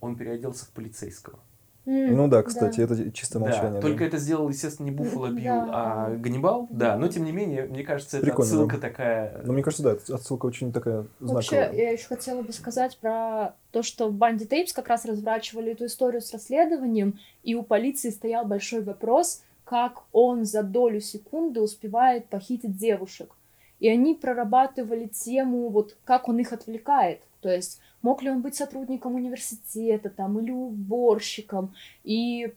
он 0.00 0.16
переоделся 0.16 0.66
в 0.66 0.70
полицейского? 0.70 1.38
М, 1.84 2.16
Ну 2.16 2.28
да, 2.28 2.42
кстати, 2.42 2.80
это 2.80 3.10
чисто 3.10 3.40
молчание. 3.40 3.70
да, 3.70 3.76
да. 3.76 3.80
только 3.80 4.04
это 4.04 4.16
сделал, 4.18 4.48
естественно, 4.48 4.86
не 4.86 4.92
Буффало 4.92 5.28
Да. 5.28 5.34
Билл, 5.34 5.64
а 5.72 6.10
Ганнибал. 6.16 6.68
Да, 6.70 6.96
но 6.96 7.08
тем 7.08 7.24
не 7.24 7.32
менее, 7.32 7.64
мне 7.64 7.82
кажется, 7.82 8.18
это 8.18 8.26
Прикольно, 8.26 8.52
отсылка 8.52 8.76
да. 8.76 8.88
такая. 8.88 9.40
Ну, 9.44 9.52
мне 9.52 9.62
кажется, 9.62 9.82
да, 9.82 10.14
отсылка 10.14 10.46
очень 10.46 10.72
такая 10.72 11.06
Вообще, 11.18 11.56
знаковая. 11.56 11.78
я 11.80 11.90
еще 11.90 12.06
хотела 12.06 12.42
бы 12.42 12.52
сказать 12.52 12.98
про 12.98 13.54
то, 13.72 13.82
что 13.82 14.08
в 14.08 14.12
Банди 14.12 14.44
Тейпс 14.46 14.72
как 14.72 14.88
раз 14.88 15.04
разворачивали 15.04 15.72
эту 15.72 15.86
историю 15.86 16.20
с 16.20 16.32
расследованием, 16.32 17.18
и 17.42 17.54
у 17.56 17.62
полиции 17.62 18.10
стоял 18.10 18.44
большой 18.44 18.82
вопрос, 18.82 19.42
как 19.64 20.02
он 20.12 20.44
за 20.44 20.62
долю 20.62 21.00
секунды 21.00 21.60
успевает 21.60 22.26
похитить 22.26 22.76
девушек. 22.76 23.34
И 23.82 23.88
они 23.88 24.14
прорабатывали 24.14 25.06
тему, 25.06 25.68
вот 25.68 25.96
как 26.04 26.28
он 26.28 26.38
их 26.38 26.52
отвлекает. 26.52 27.20
То 27.40 27.48
есть, 27.48 27.80
мог 28.00 28.22
ли 28.22 28.30
он 28.30 28.40
быть 28.40 28.54
сотрудником 28.54 29.16
университета 29.16 30.08
там, 30.08 30.38
или 30.38 30.52
уборщиком. 30.52 31.74
И, 32.04 32.52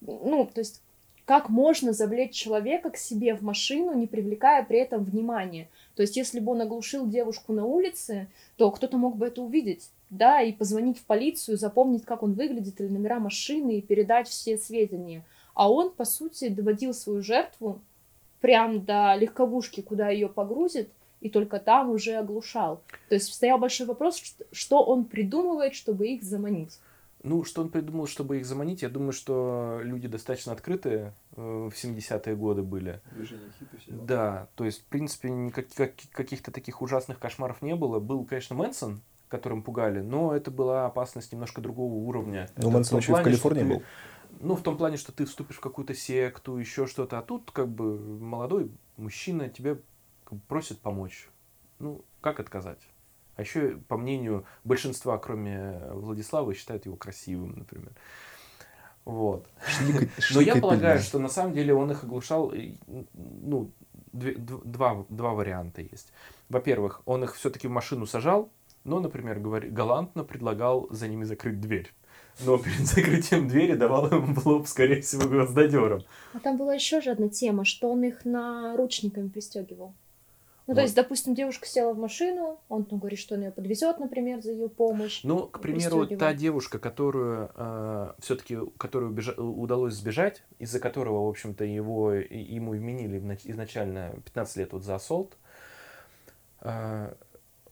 ну, 0.00 0.50
то 0.52 0.58
есть, 0.58 0.82
как 1.24 1.50
можно 1.50 1.92
завлечь 1.92 2.34
человека 2.34 2.90
к 2.90 2.96
себе 2.96 3.36
в 3.36 3.42
машину, 3.42 3.94
не 3.94 4.08
привлекая 4.08 4.64
при 4.64 4.80
этом 4.80 5.04
внимания. 5.04 5.68
То 5.94 6.02
есть, 6.02 6.16
если 6.16 6.40
бы 6.40 6.50
он 6.50 6.62
оглушил 6.62 7.06
девушку 7.06 7.52
на 7.52 7.64
улице, 7.64 8.26
то 8.56 8.72
кто-то 8.72 8.98
мог 8.98 9.16
бы 9.16 9.28
это 9.28 9.42
увидеть, 9.42 9.88
да, 10.10 10.42
и 10.42 10.52
позвонить 10.52 10.98
в 10.98 11.04
полицию, 11.04 11.58
запомнить, 11.58 12.04
как 12.04 12.24
он 12.24 12.32
выглядит, 12.32 12.80
или 12.80 12.88
номера 12.88 13.20
машины, 13.20 13.78
и 13.78 13.82
передать 13.82 14.26
все 14.26 14.58
сведения. 14.58 15.22
А 15.54 15.70
он, 15.70 15.92
по 15.92 16.04
сути, 16.04 16.48
доводил 16.48 16.92
свою 16.92 17.22
жертву 17.22 17.80
прям 18.40 18.84
до 18.84 19.14
легковушки, 19.16 19.80
куда 19.82 20.08
ее 20.10 20.28
погрузит, 20.28 20.88
и 21.20 21.30
только 21.30 21.58
там 21.58 21.90
уже 21.90 22.14
оглушал. 22.16 22.82
То 23.08 23.14
есть 23.14 23.32
стоял 23.32 23.58
большой 23.58 23.86
вопрос, 23.86 24.22
что- 24.52 24.82
он 24.84 25.04
придумывает, 25.04 25.74
чтобы 25.74 26.08
их 26.08 26.22
заманить. 26.22 26.78
Ну, 27.22 27.42
что 27.42 27.62
он 27.62 27.70
придумал, 27.70 28.06
чтобы 28.06 28.38
их 28.38 28.46
заманить, 28.46 28.82
я 28.82 28.88
думаю, 28.88 29.12
что 29.12 29.80
люди 29.82 30.06
достаточно 30.06 30.52
открытые 30.52 31.12
э, 31.36 31.68
в 31.70 31.74
70-е 31.74 32.36
годы 32.36 32.62
были. 32.62 33.00
Движение 33.10 33.48
хиппи 33.58 33.78
все 33.78 33.90
Да, 33.92 34.46
то 34.54 34.64
есть, 34.64 34.82
в 34.82 34.84
принципе, 34.84 35.30
никак- 35.30 35.72
как- 35.74 35.94
каких-то 36.12 36.52
таких 36.52 36.82
ужасных 36.82 37.18
кошмаров 37.18 37.62
не 37.62 37.74
было. 37.74 37.98
Был, 37.98 38.24
конечно, 38.24 38.54
Мэнсон, 38.54 39.00
которым 39.28 39.62
пугали, 39.62 40.00
но 40.02 40.36
это 40.36 40.52
была 40.52 40.86
опасность 40.86 41.32
немножко 41.32 41.60
другого 41.60 41.94
уровня. 41.94 42.48
Ну, 42.56 42.68
Это 42.68 42.70
Мэнсон 42.70 42.98
еще 43.00 43.12
и 43.12 43.14
в 43.16 43.22
Калифорнии 43.22 43.62
ты- 43.62 43.68
был. 43.68 43.82
Ну, 44.40 44.54
в 44.54 44.62
том 44.62 44.76
плане, 44.76 44.96
что 44.96 45.12
ты 45.12 45.24
вступишь 45.24 45.56
в 45.56 45.60
какую-то 45.60 45.94
секту, 45.94 46.56
еще 46.56 46.86
что-то, 46.86 47.18
а 47.18 47.22
тут 47.22 47.50
как 47.50 47.68
бы 47.68 47.98
молодой 47.98 48.70
мужчина 48.96 49.48
тебе 49.48 49.80
просит 50.48 50.80
помочь. 50.80 51.28
Ну, 51.78 52.04
как 52.20 52.40
отказать? 52.40 52.80
А 53.36 53.42
еще, 53.42 53.76
по 53.88 53.96
мнению 53.96 54.44
большинства, 54.64 55.18
кроме 55.18 55.78
Владислава, 55.92 56.54
считают 56.54 56.86
его 56.86 56.96
красивым, 56.96 57.58
например. 57.58 57.92
Вот. 59.04 59.46
Но 60.34 60.40
я 60.40 60.56
полагаю, 60.56 61.00
что 61.00 61.18
на 61.18 61.28
самом 61.28 61.52
деле 61.52 61.74
он 61.74 61.90
их 61.92 62.02
оглушал, 62.02 62.52
ну, 63.14 63.70
две- 64.12 64.36
два, 64.36 65.04
два 65.08 65.32
варианта 65.32 65.82
есть. 65.82 66.12
Во-первых, 66.48 67.02
он 67.04 67.24
их 67.24 67.36
все-таки 67.36 67.68
в 67.68 67.70
машину 67.70 68.06
сажал, 68.06 68.50
но, 68.84 69.00
например, 69.00 69.38
говори, 69.38 69.68
галантно 69.68 70.24
предлагал 70.24 70.88
за 70.90 71.08
ними 71.08 71.24
закрыть 71.24 71.60
дверь. 71.60 71.92
Но 72.44 72.58
перед 72.58 72.86
закрытием 72.86 73.48
двери 73.48 73.74
давал 73.74 74.08
им 74.08 74.34
в 74.34 74.46
лоб, 74.46 74.66
скорее 74.66 75.00
всего, 75.00 75.28
гвоздодером. 75.28 76.02
А 76.34 76.38
там 76.38 76.56
была 76.56 76.74
еще 76.74 77.00
же 77.00 77.10
одна 77.10 77.28
тема, 77.28 77.64
что 77.64 77.90
он 77.90 78.04
их 78.04 78.24
наручниками 78.24 79.28
пристегивал. 79.28 79.94
Ну, 80.66 80.72
Вот. 80.72 80.76
то 80.78 80.82
есть, 80.82 80.96
допустим, 80.96 81.34
девушка 81.34 81.66
села 81.66 81.92
в 81.92 81.98
машину, 81.98 82.58
он 82.68 82.86
ну, 82.90 82.98
говорит, 82.98 83.20
что 83.20 83.36
он 83.36 83.42
ее 83.42 83.52
подвезет, 83.52 84.00
например, 84.00 84.42
за 84.42 84.50
ее 84.50 84.68
помощь. 84.68 85.20
Ну, 85.22 85.46
к 85.46 85.60
примеру, 85.60 86.06
та 86.08 86.34
девушка, 86.34 86.80
которую 86.80 87.50
все-таки, 88.18 88.58
которую 88.76 89.12
убежа- 89.12 89.40
удалось 89.40 89.94
сбежать, 89.94 90.42
из-за 90.58 90.80
которого, 90.80 91.26
в 91.26 91.28
общем-то, 91.28 91.64
его, 91.64 92.14
ему 92.14 92.72
вменили 92.72 93.38
изначально 93.44 94.14
15 94.24 94.56
лет 94.56 94.72
вот 94.72 94.82
за 94.82 94.96
ассолт, 94.96 95.36
э, 96.62 97.14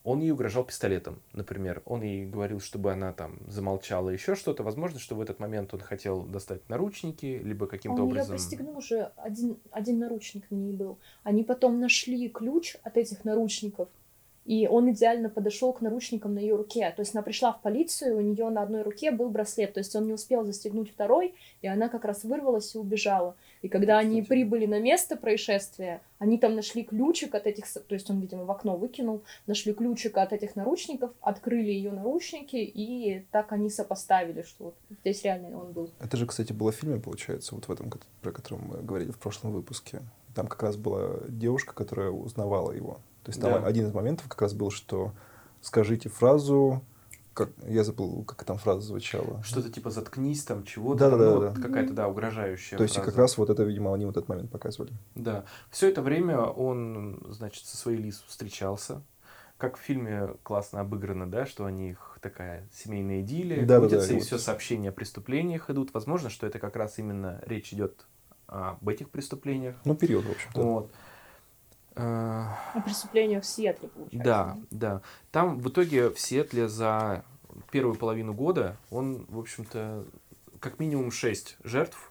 он 0.05 0.21
ей 0.21 0.31
угрожал 0.31 0.65
пистолетом, 0.65 1.23
например. 1.33 1.83
Он 1.87 2.03
ей 2.03 2.27
говорил, 2.27 2.61
чтобы 2.61 2.93
она 2.93 3.15
там 3.15 3.39
замолчала, 3.49 4.11
еще 4.11 4.35
что-то. 4.35 4.63
Возможно, 4.63 5.01
что 5.01 5.15
в 5.15 5.21
этот 5.21 5.41
момент 5.41 5.73
он 5.73 5.81
хотел 5.81 6.23
достать 6.25 6.69
наручники, 6.69 7.41
либо 7.43 7.67
каким-то 7.67 8.03
он 8.03 8.09
ее 8.09 8.13
образом... 8.13 8.37
пристегнул 8.37 8.77
уже, 8.77 9.13
один, 9.17 9.57
один 9.71 9.99
наручник 9.99 10.51
на 10.51 10.57
ней 10.57 10.75
был. 10.75 10.99
Они 11.23 11.43
потом 11.43 11.81
нашли 11.81 12.29
ключ 12.29 12.77
от 12.83 12.99
этих 12.99 13.25
наручников, 13.25 13.89
и 14.45 14.69
он 14.69 14.91
идеально 14.91 15.31
подошел 15.31 15.73
к 15.73 15.81
наручникам 15.81 16.35
на 16.35 16.39
ее 16.39 16.57
руке. 16.57 16.93
То 16.95 17.01
есть 17.01 17.15
она 17.15 17.23
пришла 17.23 17.53
в 17.53 17.63
полицию, 17.63 18.19
у 18.19 18.21
нее 18.21 18.49
на 18.51 18.63
одной 18.63 18.83
руке 18.83 19.11
был 19.11 19.31
браслет, 19.31 19.73
то 19.75 19.79
есть 19.79 19.95
он 19.97 20.07
не 20.07 20.13
успел 20.13 20.45
застегнуть 20.45 20.91
второй, 20.91 21.35
и 21.63 21.67
она 21.67 21.89
как 21.89 22.05
раз 22.05 22.25
вырвалась 22.25 22.75
и 22.75 22.79
убежала. 22.79 23.37
И 23.63 23.69
когда 23.69 23.99
они 23.99 24.23
прибыли 24.23 24.67
на 24.67 24.79
место 24.81 25.17
происшествия, 25.17 26.03
они 26.19 26.39
там 26.39 26.55
нашли 26.55 26.85
ключик 26.85 27.35
от 27.35 27.47
этих, 27.47 27.67
то 27.73 27.95
есть 27.95 28.11
он, 28.11 28.21
видимо, 28.21 28.45
в 28.45 28.51
окно 28.51 28.77
выкинул, 28.77 29.23
нашли 29.47 29.73
ключик 29.73 30.19
от 30.19 30.33
этих 30.33 30.57
наручников, 30.57 31.11
открыли 31.21 31.71
ее 31.71 31.91
наручники, 31.91 32.57
и 32.57 33.25
так 33.31 33.53
они 33.53 33.71
сопоставили, 33.71 34.43
что 34.43 34.65
вот 34.65 34.75
здесь 35.01 35.23
реально 35.23 35.59
он 35.59 35.73
был. 35.73 35.91
Это 36.01 36.17
же, 36.17 36.27
кстати, 36.27 36.53
было 36.53 36.73
в 36.73 36.77
фильме, 36.77 37.01
получается, 37.01 37.55
вот 37.55 37.67
в 37.67 37.73
этом, 37.73 37.91
про 38.21 38.33
котором 38.33 38.69
мы 38.69 38.83
говорили 38.83 39.11
в 39.11 39.19
прошлом 39.19 39.53
выпуске. 39.53 40.03
Там 40.35 40.47
как 40.49 40.63
раз 40.63 40.77
была 40.77 41.21
девушка, 41.29 41.75
которая 41.75 42.11
узнавала 42.11 42.73
его. 42.73 42.99
То 43.25 43.31
есть 43.31 43.41
там 43.41 43.53
Да. 43.53 43.67
один 43.67 43.87
из 43.87 43.93
моментов 43.95 44.29
как 44.29 44.41
раз 44.43 44.53
был, 44.53 44.71
что 44.71 45.13
скажите 45.61 46.09
фразу, 46.09 46.83
как, 47.33 47.51
я 47.67 47.83
забыл, 47.83 48.23
как 48.25 48.45
там 48.45 48.59
фраза 48.59 48.83
звучала. 48.83 49.43
Что-то 49.43 49.71
типа 49.71 49.91
заткнись 49.91 50.45
там, 50.45 50.65
чего-то. 50.65 51.01
Да-да-да, 51.11 51.25
там, 51.25 51.35
ну, 51.35 51.41
да. 51.41 51.49
вот 51.51 51.59
Какая-то, 51.59 51.93
да, 51.95 52.09
угрожающая 52.09 52.79
То 52.79 52.85
есть 52.85 52.95
фраза. 52.95 53.11
как 53.11 53.19
раз 53.19 53.39
вот 53.39 53.51
это, 53.51 53.63
видимо, 53.65 53.93
они 53.95 54.05
вот 54.07 54.17
этот 54.17 54.29
момент 54.29 54.51
показывали. 54.51 54.93
Да. 55.15 55.45
Все 55.71 55.89
это 55.89 56.01
время 56.03 56.41
он, 56.41 57.27
значит, 57.31 57.65
со 57.65 57.77
своей 57.77 57.99
Лиз 57.99 58.23
встречался. 58.29 59.03
Как 59.57 59.77
в 59.77 59.81
фильме 59.81 60.31
классно 60.43 60.81
обыграно, 60.81 61.31
да, 61.31 61.47
что 61.47 61.65
у 61.65 61.69
них 61.69 62.19
такая 62.21 62.69
семейная 62.73 63.21
идиллия, 63.23 63.61
Да-да-да, 63.61 63.81
крутятся, 63.89 64.13
и 64.13 64.17
и 64.17 64.19
вот. 64.19 64.27
все 64.27 64.39
сообщения 64.39 64.89
о 64.91 64.93
преступлениях 64.93 65.71
идут. 65.71 65.95
Возможно, 65.95 66.29
что 66.29 66.47
это 66.47 66.59
как 66.59 66.77
раз 66.77 66.99
именно 66.99 67.41
речь 67.47 67.73
идет 67.73 68.07
об 68.47 68.87
этих 68.89 69.11
преступлениях. 69.11 69.77
Ну, 69.85 69.95
период, 69.95 70.25
в 70.25 70.31
общем-то. 70.31 70.61
Вот. 70.61 70.91
Э, 70.91 70.95
О 71.97 72.81
преступлениях 72.85 73.45
в 73.45 73.47
Сиэтле, 73.47 73.89
получается. 73.89 74.25
Да, 74.25 74.57
да. 74.71 75.03
Там 75.31 75.59
в 75.61 75.69
итоге 75.69 76.11
в 76.11 76.19
Сиэтле 76.19 76.69
за 76.69 77.25
первую 77.71 77.97
половину 77.97 78.35
года 78.35 78.77
он, 78.91 79.27
в 79.29 79.39
общем-то, 79.39 80.05
как 80.61 80.79
минимум 80.79 81.11
шесть 81.11 81.57
жертв 81.63 82.11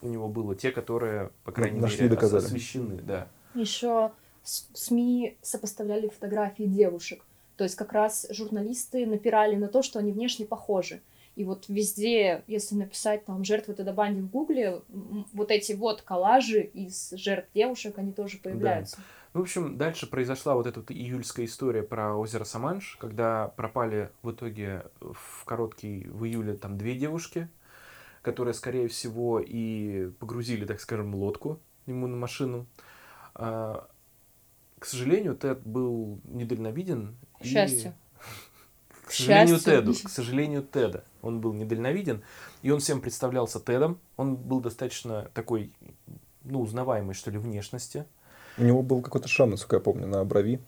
у 0.00 0.08
него 0.08 0.28
было, 0.28 0.54
те, 0.54 0.70
которые, 0.70 1.30
по 1.44 1.52
крайней 1.52 1.80
нашли, 1.80 2.04
мере, 2.04 2.14
доказали. 2.14 2.44
освещены, 2.44 2.96
да. 3.02 3.28
Еще 3.54 4.12
СМИ 4.42 5.36
сопоставляли 5.42 6.08
фотографии 6.08 6.62
девушек. 6.62 7.24
То 7.56 7.64
есть 7.64 7.76
как 7.76 7.92
раз 7.92 8.26
журналисты 8.30 9.04
напирали 9.04 9.56
на 9.56 9.68
то, 9.68 9.82
что 9.82 9.98
они 9.98 10.12
внешне 10.12 10.46
похожи. 10.46 11.02
И 11.40 11.44
вот 11.44 11.70
везде, 11.70 12.44
если 12.48 12.74
написать 12.74 13.24
там 13.24 13.44
жертвы 13.44 13.72
Теда 13.72 13.94
Банди 13.94 14.20
в 14.20 14.28
Гугле, 14.28 14.82
вот 15.32 15.50
эти 15.50 15.72
вот 15.72 16.02
коллажи 16.02 16.60
из 16.60 17.12
жертв 17.12 17.48
девушек, 17.54 17.96
они 17.96 18.12
тоже 18.12 18.36
появляются. 18.36 18.98
Ну, 19.32 19.40
в 19.40 19.44
общем, 19.44 19.78
дальше 19.78 20.06
произошла 20.06 20.54
вот 20.54 20.66
эта 20.66 20.80
вот 20.80 20.90
июльская 20.90 21.46
история 21.46 21.82
про 21.82 22.14
озеро 22.14 22.44
Саманш, 22.44 22.98
когда 23.00 23.48
пропали 23.56 24.10
в 24.20 24.32
итоге 24.32 24.84
в 25.00 25.46
короткий, 25.46 26.08
в 26.10 26.26
июле 26.26 26.52
там 26.58 26.76
две 26.76 26.94
девушки, 26.94 27.48
которые, 28.20 28.52
скорее 28.52 28.88
всего, 28.88 29.40
и 29.40 30.10
погрузили, 30.18 30.66
так 30.66 30.78
скажем, 30.78 31.14
лодку 31.14 31.58
ему 31.86 32.06
на 32.06 32.18
машину. 32.18 32.66
А, 33.34 33.88
К 34.78 34.84
сожалению, 34.84 35.36
Тед 35.36 35.66
был 35.66 36.20
недальновиден. 36.24 37.16
К 37.40 37.46
счастью. 37.46 37.94
К 39.10 39.12
сожалению, 39.12 39.56
счастью. 39.56 39.72
Теду. 39.72 39.92
К 39.92 40.08
сожалению, 40.08 40.62
Теда. 40.62 41.04
Он 41.20 41.40
был 41.40 41.52
недальновиден. 41.52 42.22
И 42.62 42.70
он 42.70 42.78
всем 42.78 43.00
представлялся 43.00 43.58
Тедом. 43.58 43.98
Он 44.16 44.36
был 44.36 44.60
достаточно 44.60 45.28
такой, 45.34 45.72
ну, 46.44 46.60
узнаваемой, 46.60 47.14
что 47.14 47.32
ли, 47.32 47.38
внешности. 47.38 48.04
У 48.56 48.62
него 48.62 48.82
был 48.82 49.02
какой-то 49.02 49.26
шрам, 49.26 49.50
насколько 49.50 49.76
я 49.76 49.80
помню, 49.80 50.06
на 50.06 50.24
брови. 50.24 50.60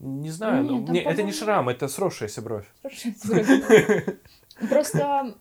Не 0.00 0.30
знаю, 0.30 0.64
Нет, 0.64 0.72
ну, 0.72 0.86
там, 0.86 0.94
не, 0.94 1.02
это 1.02 1.22
не 1.22 1.30
шрам, 1.30 1.68
это 1.68 1.86
сросшаяся 1.86 2.42
бровь. 2.42 2.66
Просто 4.68 5.36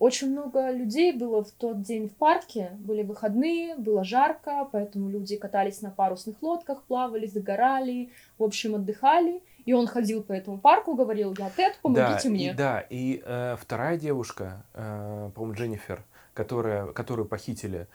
очень 0.00 0.32
много 0.32 0.72
людей 0.72 1.12
было 1.12 1.44
в 1.44 1.52
тот 1.52 1.82
день 1.82 2.08
в 2.08 2.16
парке, 2.16 2.72
были 2.80 3.04
выходные, 3.04 3.76
было 3.76 4.02
жарко, 4.02 4.68
поэтому 4.72 5.08
люди 5.08 5.36
катались 5.36 5.82
на 5.82 5.90
парусных 5.90 6.42
лодках, 6.42 6.82
плавали, 6.82 7.26
загорали, 7.26 8.10
в 8.38 8.42
общем, 8.42 8.74
отдыхали. 8.74 9.40
И 9.64 9.72
он 9.72 9.86
ходил 9.86 10.22
по 10.22 10.32
этому 10.32 10.58
парку, 10.58 10.94
говорил, 10.94 11.34
я 11.38 11.50
Тед, 11.50 11.78
помогите 11.82 12.28
да, 12.28 12.30
мне. 12.30 12.50
И, 12.50 12.54
да, 12.54 12.80
и 12.80 13.22
э, 13.24 13.56
вторая 13.58 13.96
девушка, 13.98 14.64
э, 14.74 15.30
по-моему, 15.34 15.54
Дженнифер, 15.54 16.04
которая, 16.34 16.86
которую 16.88 17.26
похитили, 17.26 17.86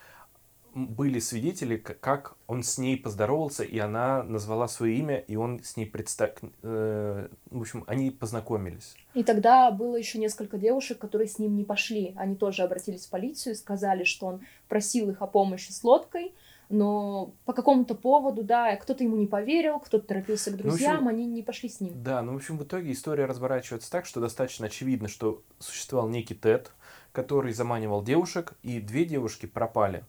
были 0.73 1.19
свидетели, 1.19 1.77
как 1.77 2.35
он 2.47 2.63
с 2.63 2.77
ней 2.77 2.97
поздоровался, 2.97 3.63
и 3.63 3.77
она 3.79 4.23
назвала 4.23 4.67
свое 4.67 4.97
имя, 4.97 5.17
и 5.17 5.35
он 5.35 5.63
с 5.63 5.77
ней 5.77 5.85
представ... 5.85 6.31
э, 6.61 7.27
в 7.49 7.61
общем, 7.61 7.83
они 7.88 8.11
познакомились. 8.11 8.95
И 9.13 9.23
тогда 9.23 9.71
было 9.71 9.95
еще 9.95 10.19
несколько 10.19 10.57
девушек, 10.57 10.99
которые 10.99 11.27
с 11.27 11.39
ним 11.39 11.55
не 11.55 11.63
пошли. 11.63 12.13
Они 12.17 12.35
тоже 12.35 12.63
обратились 12.63 13.05
в 13.05 13.09
полицию 13.09 13.53
и 13.53 13.57
сказали, 13.57 14.03
что 14.03 14.27
он 14.27 14.41
просил 14.67 15.09
их 15.09 15.21
о 15.21 15.27
помощи 15.27 15.71
с 15.71 15.83
лодкой, 15.83 16.33
но 16.69 17.33
по 17.45 17.53
какому-то 17.53 17.95
поводу, 17.95 18.43
да, 18.43 18.75
кто-то 18.75 19.03
ему 19.03 19.17
не 19.17 19.25
поверил, 19.25 19.79
кто-то 19.79 20.07
торопился 20.07 20.51
к 20.51 20.53
Ну, 20.53 20.57
в 20.57 20.59
общем, 20.59 20.69
друзьям, 20.69 21.07
они 21.07 21.25
не 21.25 21.41
пошли 21.41 21.67
с 21.67 21.81
ним. 21.81 22.01
Да, 22.03 22.21
ну, 22.21 22.33
в 22.33 22.35
общем, 22.35 22.57
в 22.57 22.63
итоге 22.63 22.91
история 22.91 23.25
разворачивается 23.25 23.89
так, 23.91 24.05
что 24.05 24.21
достаточно 24.21 24.67
очевидно, 24.67 25.07
что 25.07 25.41
существовал 25.57 26.07
некий 26.07 26.35
Тед, 26.35 26.71
который 27.11 27.53
заманивал 27.53 28.03
девушек, 28.03 28.53
и 28.61 28.79
две 28.79 29.05
девушки 29.05 29.47
пропали. 29.47 30.05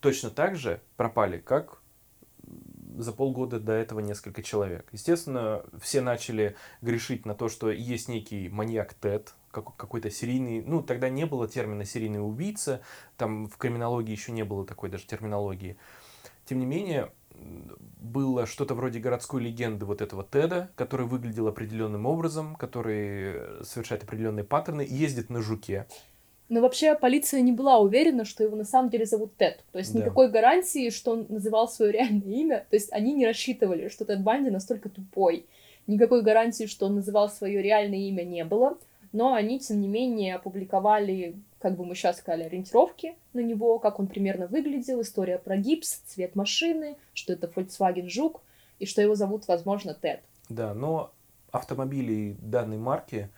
Точно 0.00 0.30
так 0.30 0.56
же 0.56 0.80
пропали, 0.96 1.38
как 1.38 1.80
за 2.98 3.12
полгода 3.12 3.60
до 3.60 3.72
этого 3.72 4.00
несколько 4.00 4.42
человек. 4.42 4.88
Естественно, 4.92 5.64
все 5.80 6.00
начали 6.00 6.56
грешить 6.82 7.24
на 7.24 7.34
то, 7.34 7.48
что 7.48 7.70
есть 7.70 8.08
некий 8.08 8.48
маньяк 8.48 8.94
Тед, 8.94 9.34
как- 9.52 9.76
какой-то 9.76 10.10
серийный, 10.10 10.62
ну, 10.62 10.82
тогда 10.82 11.08
не 11.08 11.26
было 11.26 11.46
термина 11.46 11.84
серийный 11.84 12.26
убийца, 12.26 12.80
там 13.16 13.46
в 13.46 13.56
криминологии 13.56 14.10
еще 14.10 14.32
не 14.32 14.42
было 14.44 14.66
такой 14.66 14.90
даже 14.90 15.06
терминологии. 15.06 15.76
Тем 16.44 16.58
не 16.58 16.66
менее, 16.66 17.12
было 18.00 18.46
что-то 18.46 18.74
вроде 18.74 18.98
городской 18.98 19.42
легенды 19.42 19.84
вот 19.84 20.00
этого 20.02 20.24
Теда, 20.24 20.70
который 20.74 21.06
выглядел 21.06 21.46
определенным 21.46 22.06
образом, 22.06 22.56
который 22.56 23.34
э, 23.34 23.62
совершает 23.64 24.02
определенные 24.02 24.44
паттерны, 24.44 24.84
и 24.84 24.94
ездит 24.94 25.30
на 25.30 25.40
жуке. 25.40 25.86
Но 26.48 26.60
вообще 26.60 26.94
полиция 26.94 27.40
не 27.40 27.52
была 27.52 27.78
уверена, 27.78 28.24
что 28.24 28.42
его 28.44 28.56
на 28.56 28.64
самом 28.64 28.90
деле 28.90 29.06
зовут 29.06 29.36
Тед. 29.36 29.64
То 29.72 29.78
есть 29.78 29.92
Да. 29.92 30.00
никакой 30.00 30.30
гарантии, 30.30 30.90
что 30.90 31.12
он 31.12 31.26
называл 31.28 31.68
свое 31.68 31.92
реальное 31.92 32.32
имя. 32.34 32.66
То 32.68 32.76
есть 32.76 32.92
они 32.92 33.14
не 33.14 33.24
рассчитывали, 33.26 33.88
что 33.88 34.04
Тед 34.04 34.22
Банди 34.22 34.50
настолько 34.50 34.88
тупой. 34.88 35.46
Никакой 35.86 36.22
гарантии, 36.22 36.66
что 36.66 36.86
он 36.86 36.96
называл 36.96 37.30
свое 37.30 37.62
реальное 37.62 37.98
имя, 38.00 38.22
не 38.22 38.44
было. 38.44 38.76
Но 39.12 39.34
они, 39.34 39.60
тем 39.60 39.80
не 39.80 39.88
менее, 39.88 40.36
опубликовали, 40.36 41.36
как 41.60 41.76
бы 41.76 41.84
мы 41.84 41.94
сейчас 41.94 42.18
сказали, 42.18 42.44
ориентировки 42.44 43.14
на 43.34 43.40
него, 43.40 43.78
как 43.78 44.00
он 44.00 44.06
примерно 44.06 44.46
выглядел, 44.46 45.00
история 45.02 45.38
про 45.38 45.56
гипс, 45.56 46.00
цвет 46.06 46.34
машины, 46.34 46.96
что 47.12 47.32
это 47.32 47.46
Volkswagen 47.46 48.08
Жук, 48.08 48.40
и 48.78 48.86
что 48.86 49.02
его 49.02 49.14
зовут, 49.14 49.46
возможно, 49.48 49.94
Тед. 49.94 50.22
Да, 50.48 50.74
но 50.74 51.12
автомобилей 51.50 52.36
данной 52.40 52.78
марки 52.78 53.28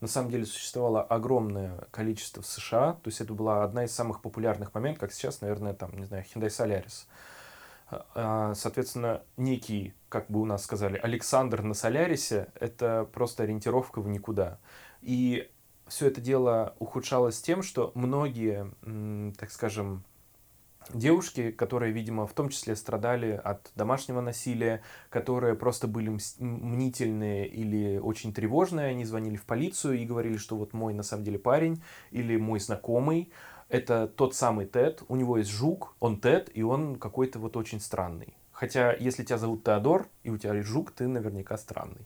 на 0.00 0.08
самом 0.08 0.30
деле 0.30 0.46
существовало 0.46 1.02
огромное 1.02 1.78
количество 1.90 2.42
в 2.42 2.46
США. 2.46 2.92
То 3.02 3.08
есть 3.08 3.20
это 3.20 3.34
была 3.34 3.64
одна 3.64 3.84
из 3.84 3.92
самых 3.92 4.22
популярных 4.22 4.72
моментов, 4.74 5.00
как 5.00 5.12
сейчас, 5.12 5.40
наверное, 5.40 5.74
там, 5.74 5.96
не 5.98 6.04
знаю, 6.04 6.24
Hyundai 6.24 6.48
Solaris. 6.48 7.06
А, 8.14 8.54
Соответственно, 8.54 9.22
некий, 9.36 9.94
как 10.08 10.30
бы 10.30 10.40
у 10.40 10.44
нас 10.44 10.64
сказали, 10.64 10.98
Александр 10.98 11.62
на 11.62 11.74
Солярисе, 11.74 12.48
это 12.58 13.08
просто 13.12 13.42
ориентировка 13.42 14.00
в 14.00 14.08
никуда. 14.08 14.58
И 15.04 15.50
все 15.86 16.06
это 16.06 16.22
дело 16.22 16.74
ухудшалось 16.78 17.40
тем, 17.40 17.62
что 17.62 17.92
многие, 17.94 18.72
так 19.38 19.50
скажем, 19.50 20.02
девушки, 20.92 21.50
которые, 21.50 21.92
видимо, 21.92 22.26
в 22.26 22.32
том 22.32 22.48
числе 22.48 22.74
страдали 22.74 23.32
от 23.32 23.70
домашнего 23.74 24.22
насилия, 24.22 24.82
которые 25.10 25.54
просто 25.56 25.86
были 25.86 26.18
мнительные 26.38 27.46
или 27.46 27.98
очень 27.98 28.32
тревожные, 28.32 28.88
они 28.88 29.04
звонили 29.04 29.36
в 29.36 29.44
полицию 29.44 29.98
и 29.98 30.06
говорили, 30.06 30.38
что 30.38 30.56
вот 30.56 30.72
мой 30.72 30.94
на 30.94 31.02
самом 31.02 31.24
деле 31.24 31.38
парень 31.38 31.82
или 32.10 32.36
мой 32.36 32.60
знакомый, 32.60 33.30
это 33.68 34.08
тот 34.08 34.34
самый 34.34 34.66
Тед, 34.66 35.02
у 35.08 35.16
него 35.16 35.36
есть 35.36 35.50
жук, 35.50 35.96
он 36.00 36.18
Тед, 36.18 36.50
и 36.54 36.62
он 36.62 36.96
какой-то 36.96 37.38
вот 37.38 37.56
очень 37.56 37.80
странный. 37.80 38.34
Хотя, 38.64 38.94
если 38.98 39.24
тебя 39.24 39.36
зовут 39.36 39.62
Теодор, 39.62 40.08
и 40.22 40.30
у 40.30 40.38
тебя 40.38 40.54
жук, 40.62 40.90
ты 40.92 41.06
наверняка 41.06 41.58
странный. 41.58 42.00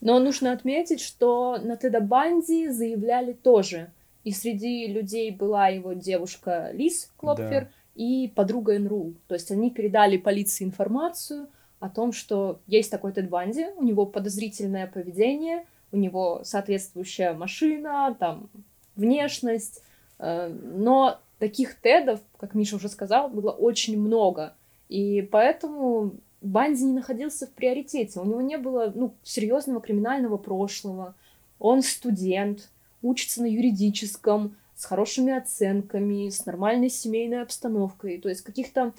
Но 0.00 0.18
нужно 0.20 0.52
отметить, 0.52 1.02
что 1.02 1.58
на 1.62 1.76
Теда 1.76 2.00
Банди 2.00 2.68
заявляли 2.68 3.34
тоже. 3.34 3.90
И 4.24 4.32
среди 4.32 4.86
людей 4.86 5.30
была 5.32 5.68
его 5.68 5.92
девушка 5.92 6.70
Лиз 6.72 7.10
Клопфер 7.18 7.64
Да. 7.64 7.70
и 7.94 8.32
подруга 8.34 8.76
Энрул. 8.78 9.12
То 9.26 9.34
есть 9.34 9.50
они 9.50 9.70
передали 9.70 10.16
полиции 10.16 10.64
информацию 10.64 11.48
о 11.78 11.90
том, 11.90 12.14
что 12.14 12.58
есть 12.66 12.90
такой 12.90 13.12
Тед 13.12 13.28
Банди, 13.28 13.66
у 13.76 13.82
него 13.84 14.06
подозрительное 14.06 14.86
поведение, 14.86 15.66
у 15.92 15.98
него 15.98 16.40
соответствующая 16.42 17.34
машина, 17.34 18.16
там, 18.18 18.48
внешность. 18.96 19.82
Э, 20.18 20.48
Но 20.48 21.18
таких 21.38 21.74
Тедов, 21.80 22.20
как 22.38 22.54
Миша 22.54 22.76
уже 22.76 22.88
сказал, 22.88 23.28
было 23.28 23.50
очень 23.50 24.00
много. 24.00 24.54
И 24.88 25.22
поэтому 25.22 26.14
Банди 26.40 26.84
не 26.84 26.92
находился 26.92 27.46
в 27.46 27.50
приоритете. 27.50 28.20
У 28.20 28.24
него 28.24 28.40
не 28.40 28.58
было 28.58 28.92
ну, 28.94 29.14
серьезного 29.22 29.80
криминального 29.80 30.36
прошлого. 30.36 31.14
Он 31.58 31.82
студент, 31.82 32.70
учится 33.02 33.42
на 33.42 33.46
юридическом, 33.46 34.56
с 34.74 34.84
хорошими 34.84 35.36
оценками, 35.36 36.28
с 36.28 36.46
нормальной 36.46 36.88
семейной 36.88 37.42
обстановкой. 37.42 38.18
То 38.18 38.28
есть 38.28 38.42
каких-то 38.42 38.92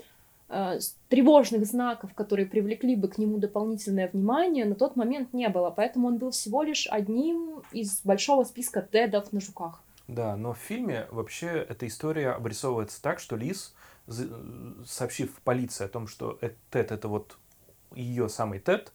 э, 0.50 0.80
тревожных 1.08 1.66
знаков, 1.66 2.14
которые 2.14 2.46
привлекли 2.46 2.98
бы 2.98 3.08
к 3.08 3.18
нему 3.18 3.38
дополнительное 3.38 4.10
внимание, 4.12 4.66
на 4.66 4.76
тот 4.76 4.98
момент 4.98 5.34
не 5.34 5.48
было. 5.48 5.70
Поэтому 5.70 6.10
он 6.10 6.18
был 6.18 6.32
всего 6.32 6.64
лишь 6.64 6.88
одним 6.88 7.62
из 7.72 8.02
большого 8.04 8.44
списка 8.44 8.82
тедов 8.82 9.32
на 9.32 9.40
жуках. 9.40 9.82
Да, 10.10 10.36
но 10.36 10.54
в 10.54 10.58
фильме 10.58 11.06
вообще 11.12 11.50
эта 11.70 11.86
история 11.86 12.32
обрисовывается 12.32 13.00
так, 13.00 13.20
что 13.20 13.36
Лиз, 13.36 13.76
за- 14.08 14.28
сообщив 14.84 15.36
полиции 15.44 15.86
о 15.86 15.88
том, 15.88 16.08
что 16.08 16.40
э- 16.42 16.54
Тед 16.72 16.92
это 16.92 17.08
вот 17.08 17.38
ее 17.94 18.28
самый 18.28 18.58
Тед, 18.58 18.92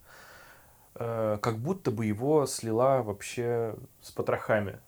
э, 0.97 1.39
как 1.41 1.59
будто 1.59 1.93
бы 1.93 2.05
его 2.05 2.47
слила 2.47 3.05
вообще 3.05 3.77
с 4.03 4.11
потрохами. 4.11 4.81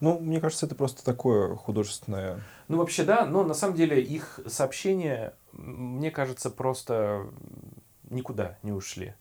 Ну, 0.00 0.18
мне 0.18 0.42
кажется, 0.42 0.66
это 0.66 0.74
просто 0.74 1.02
такое 1.02 1.56
художественное... 1.56 2.42
Ну, 2.68 2.76
вообще, 2.76 3.04
да, 3.04 3.24
но 3.24 3.42
на 3.42 3.54
самом 3.54 3.76
деле 3.76 3.98
их 3.98 4.40
сообщения, 4.46 5.32
мне 5.52 6.10
кажется, 6.10 6.50
просто 6.50 7.26
никуда 8.10 8.58
не 8.62 8.72
ушли. 8.72 9.14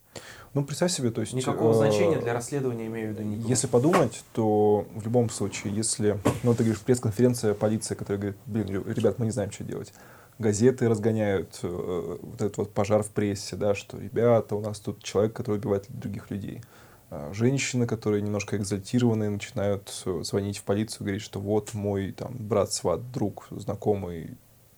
Ну, 0.53 0.63
представь 0.63 0.91
себе, 0.91 1.11
то 1.11 1.21
есть... 1.21 1.33
Никакого 1.33 1.71
э, 1.71 1.75
значения 1.75 2.19
для 2.19 2.33
расследования, 2.33 2.87
имею 2.87 3.09
в 3.09 3.11
виду, 3.11 3.23
не 3.23 3.35
было. 3.37 3.47
Если 3.47 3.67
подумать, 3.67 4.23
то 4.33 4.85
в 4.95 5.03
любом 5.03 5.29
случае, 5.29 5.75
если, 5.75 6.19
ну, 6.43 6.53
ты 6.53 6.63
говоришь, 6.63 6.81
пресс-конференция, 6.81 7.53
полиция, 7.53 7.95
которая 7.95 8.19
говорит, 8.19 8.39
блин, 8.45 8.83
ребят, 8.87 9.19
мы 9.19 9.25
не 9.25 9.31
знаем, 9.31 9.51
что 9.51 9.63
делать. 9.63 9.93
Газеты 10.39 10.89
разгоняют 10.89 11.59
э, 11.63 12.17
вот 12.21 12.41
этот 12.41 12.57
вот 12.57 12.73
пожар 12.73 13.03
в 13.03 13.09
прессе, 13.09 13.55
да, 13.57 13.75
что, 13.75 13.99
ребята, 13.99 14.55
у 14.55 14.61
нас 14.61 14.79
тут 14.79 15.03
человек, 15.03 15.33
который 15.33 15.57
убивает 15.57 15.85
других 15.89 16.31
людей. 16.31 16.61
А 17.11 17.31
Женщины, 17.33 17.87
которые 17.87 18.21
немножко 18.21 18.55
экзальтированные, 18.55 19.29
начинают 19.29 20.03
э, 20.05 20.21
звонить 20.23 20.57
в 20.57 20.63
полицию, 20.63 21.05
говорить, 21.05 21.21
что 21.21 21.39
вот 21.39 21.73
мой 21.73 22.11
там 22.11 22.35
брат, 22.37 22.71
сват, 22.71 23.11
друг, 23.11 23.47
знакомый, 23.51 24.37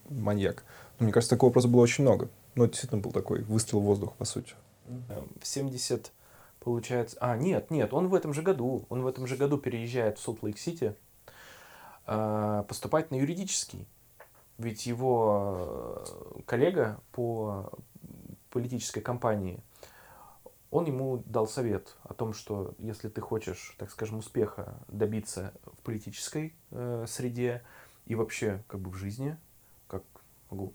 маньяк. 0.10 0.64
Ну, 1.00 1.06
мне 1.06 1.14
кажется, 1.14 1.36
такого 1.36 1.52
просто 1.52 1.70
было 1.70 1.82
очень 1.82 2.04
много. 2.04 2.30
Ну, 2.56 2.68
действительно 2.68 3.02
был 3.02 3.12
такой 3.12 3.44
выстрел 3.44 3.80
в 3.80 3.84
воздух, 3.84 4.14
по 4.14 4.26
сути. 4.26 4.54
Э, 5.10 5.22
В 5.40 5.48
70, 5.48 6.12
получается... 6.60 7.18
А, 7.20 7.36
нет, 7.38 7.72
нет, 7.72 7.94
он 7.94 8.08
в 8.08 8.16
этом 8.16 8.34
же 8.34 8.42
году. 8.42 8.86
Он 8.90 9.02
в 9.02 9.08
этом 9.08 9.28
же 9.28 9.36
году 9.36 9.58
переезжает 9.58 10.18
в 10.18 10.22
Солт-Лейк-Сити 10.22 10.96
э, 12.08 12.64
поступать 12.68 13.12
на 13.12 13.16
юридический. 13.16 13.88
Ведь 14.58 14.86
его 14.86 16.04
э, 16.06 16.42
коллега 16.46 17.00
по 17.12 17.72
политической 18.52 19.02
кампании, 19.02 19.64
он 20.70 20.86
ему 20.86 21.24
дал 21.26 21.48
совет 21.48 21.98
о 22.04 22.14
том, 22.14 22.34
что 22.34 22.76
если 22.78 23.10
ты 23.10 23.22
хочешь, 23.22 23.76
так 23.78 23.90
скажем, 23.90 24.20
успеха 24.20 24.76
добиться 24.88 25.54
в 25.66 25.82
политической 25.84 26.54
э, 26.70 27.06
среде 27.08 27.64
и 28.06 28.16
вообще 28.16 28.64
как 28.68 28.80
бы 28.80 28.90
в 28.90 28.96
жизни, 28.96 29.38
как 29.88 30.04
могу 30.50 30.74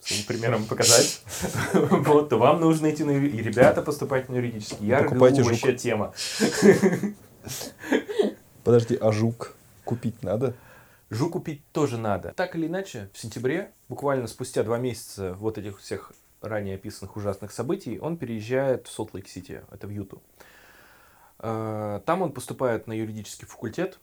своим 0.00 0.24
примером 0.24 0.64
показать, 0.64 1.22
вот, 1.74 2.28
то 2.28 2.38
вам 2.38 2.60
нужно 2.60 2.90
идти 2.90 3.04
на 3.04 3.12
и 3.12 3.42
ребята 3.42 3.82
поступать 3.82 4.28
на 4.28 4.36
юридический. 4.36 4.86
Я 4.86 5.02
жук. 5.42 5.50
вообще 5.50 5.76
тема. 5.76 6.12
Подожди, 8.64 8.96
а 9.00 9.12
жук 9.12 9.54
купить 9.84 10.22
надо? 10.22 10.54
Жук 11.10 11.32
купить 11.32 11.62
тоже 11.72 11.98
надо. 11.98 12.32
Так 12.36 12.54
или 12.54 12.66
иначе, 12.66 13.10
в 13.12 13.18
сентябре, 13.18 13.72
буквально 13.88 14.26
спустя 14.26 14.62
два 14.62 14.78
месяца 14.78 15.34
вот 15.34 15.58
этих 15.58 15.80
всех 15.80 16.12
ранее 16.40 16.76
описанных 16.76 17.16
ужасных 17.16 17.52
событий, 17.52 17.98
он 17.98 18.16
переезжает 18.16 18.86
в 18.86 18.92
Солт-Лейк-Сити, 18.92 19.62
это 19.70 19.86
в 19.86 19.90
Юту. 19.90 20.22
Э, 21.40 22.00
Там 22.06 22.22
он 22.22 22.32
поступает 22.32 22.86
на 22.86 22.92
юридический 22.92 23.46
факультет 23.46 23.98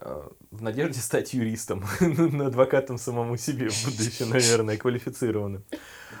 в 0.00 0.62
надежде 0.62 1.00
стать 1.00 1.32
юристом, 1.34 1.84
адвокатом 2.00 2.98
самому 2.98 3.36
себе, 3.36 3.68
будучи, 3.84 4.22
наверное, 4.24 4.76
квалифицированным. 4.76 5.64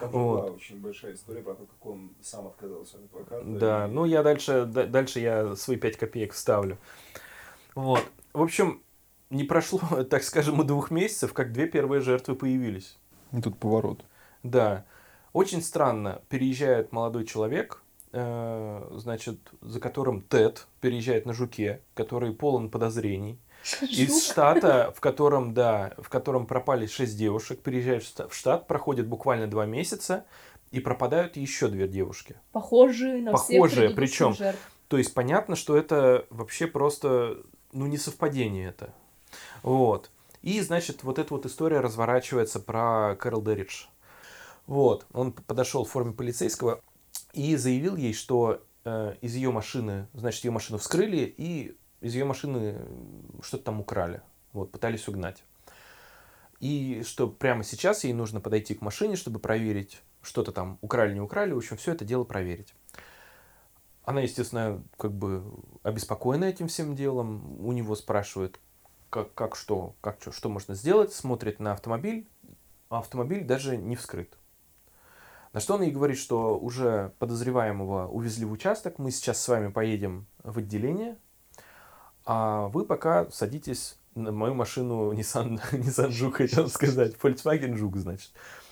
Там 0.00 0.10
Вот. 0.10 0.40
была 0.42 0.50
очень 0.52 0.80
большая 0.80 1.14
история 1.14 1.42
про 1.42 1.54
то, 1.54 1.66
как 1.66 1.86
он 1.86 2.10
сам 2.22 2.46
отказался 2.46 2.98
от 2.98 3.04
адвоката. 3.04 3.42
Да, 3.44 3.86
и- 3.86 3.90
ну 3.90 4.04
я 4.04 4.22
дальше, 4.22 4.64
да- 4.66 4.86
дальше 4.86 5.20
я 5.20 5.56
свои 5.56 5.76
пять 5.76 5.96
копеек 5.96 6.32
вставлю. 6.32 6.78
Вот. 7.74 8.02
В 8.32 8.42
общем, 8.42 8.82
не 9.30 9.44
прошло, 9.44 9.80
так 10.10 10.22
скажем, 10.22 10.60
и 10.62 10.64
двух 10.64 10.90
месяцев, 10.90 11.32
как 11.32 11.52
две 11.52 11.66
первые 11.66 12.00
жертвы 12.00 12.34
появились. 12.36 12.96
И 13.32 13.40
тут 13.40 13.58
поворот. 13.58 14.04
Да. 14.42 14.84
Очень 15.32 15.62
странно, 15.62 16.22
переезжает 16.28 16.92
молодой 16.92 17.24
человек, 17.26 17.82
э, 18.12 18.88
значит, 18.94 19.40
за 19.62 19.80
которым 19.80 20.22
Тед 20.22 20.66
переезжает 20.80 21.26
на 21.26 21.32
жуке, 21.32 21.80
который 21.94 22.32
полон 22.32 22.70
подозрений. 22.70 23.38
Из 23.82 24.26
штата, 24.26 24.92
в 24.94 25.00
котором, 25.00 25.54
да, 25.54 25.94
в 25.98 26.08
котором 26.08 26.46
пропали 26.46 26.86
шесть 26.86 27.16
девушек, 27.16 27.60
переезжает 27.60 28.04
в 28.04 28.34
штат, 28.34 28.66
проходит 28.66 29.06
буквально 29.06 29.46
два 29.46 29.64
месяца, 29.64 30.26
и 30.70 30.80
пропадают 30.80 31.36
еще 31.36 31.68
две 31.68 31.86
девушки. 31.86 32.36
Похожие 32.52 33.22
на 33.22 33.36
всех 33.36 33.56
Похожие, 33.60 33.88
предыдущих 33.90 33.96
причем. 33.96 34.34
жертв. 34.34 34.70
То 34.88 34.98
есть 34.98 35.14
понятно, 35.14 35.54
что 35.56 35.76
это 35.76 36.26
вообще 36.30 36.66
просто, 36.66 37.38
ну, 37.72 37.86
не 37.86 37.96
совпадение 37.96 38.68
это. 38.68 38.92
Вот. 39.62 40.10
И, 40.42 40.60
значит, 40.60 41.04
вот 41.04 41.18
эта 41.18 41.32
вот 41.32 41.46
история 41.46 41.80
разворачивается 41.80 42.60
про 42.60 43.16
Кэрол 43.16 43.42
Дерридж. 43.42 43.86
Вот. 44.66 45.06
Он 45.12 45.32
подошел 45.32 45.84
в 45.84 45.90
форме 45.90 46.12
полицейского 46.12 46.80
и 47.32 47.56
заявил 47.56 47.96
ей, 47.96 48.12
что 48.12 48.60
э, 48.84 49.14
из 49.20 49.34
ее 49.36 49.52
машины, 49.52 50.08
значит, 50.12 50.44
ее 50.44 50.50
машину 50.50 50.78
вскрыли 50.78 51.34
и 51.36 51.76
из 52.04 52.14
ее 52.14 52.26
машины 52.26 52.76
что-то 53.42 53.64
там 53.64 53.80
украли. 53.80 54.20
Вот, 54.52 54.70
пытались 54.70 55.08
угнать. 55.08 55.42
И 56.60 57.02
что 57.02 57.28
прямо 57.28 57.64
сейчас 57.64 58.04
ей 58.04 58.12
нужно 58.12 58.40
подойти 58.40 58.74
к 58.74 58.82
машине, 58.82 59.16
чтобы 59.16 59.38
проверить, 59.38 60.02
что-то 60.20 60.52
там 60.52 60.78
украли, 60.82 61.14
не 61.14 61.20
украли. 61.20 61.52
В 61.52 61.56
общем, 61.56 61.78
все 61.78 61.92
это 61.92 62.04
дело 62.04 62.24
проверить. 62.24 62.74
Она, 64.04 64.20
естественно, 64.20 64.82
как 64.98 65.12
бы 65.12 65.44
обеспокоена 65.82 66.44
этим 66.44 66.68
всем 66.68 66.94
делом. 66.94 67.58
У 67.66 67.72
него 67.72 67.94
спрашивают, 67.94 68.60
как, 69.08 69.32
как 69.32 69.56
что, 69.56 69.94
как 70.02 70.20
что, 70.20 70.30
что 70.30 70.50
можно 70.50 70.74
сделать. 70.74 71.12
Смотрит 71.14 71.58
на 71.58 71.72
автомобиль, 71.72 72.28
а 72.90 72.98
автомобиль 72.98 73.44
даже 73.44 73.78
не 73.78 73.96
вскрыт. 73.96 74.36
На 75.54 75.60
что 75.60 75.74
он 75.74 75.82
ей 75.82 75.90
говорит, 75.90 76.18
что 76.18 76.58
уже 76.58 77.14
подозреваемого 77.18 78.08
увезли 78.08 78.44
в 78.44 78.52
участок, 78.52 78.98
мы 78.98 79.10
сейчас 79.10 79.40
с 79.40 79.48
вами 79.48 79.68
поедем 79.68 80.26
в 80.42 80.58
отделение, 80.58 81.16
а 82.24 82.68
вы 82.68 82.84
пока 82.84 83.30
садитесь 83.30 83.98
на 84.14 84.32
мою 84.32 84.54
машину 84.54 85.12
Nissan, 85.12 85.60
Nissan 85.72 86.08
Juke, 86.10 86.32
хотел 86.48 86.68
сказать, 86.68 87.14
Volkswagen 87.22 87.74
Juke, 87.74 87.98
значит. 87.98 88.30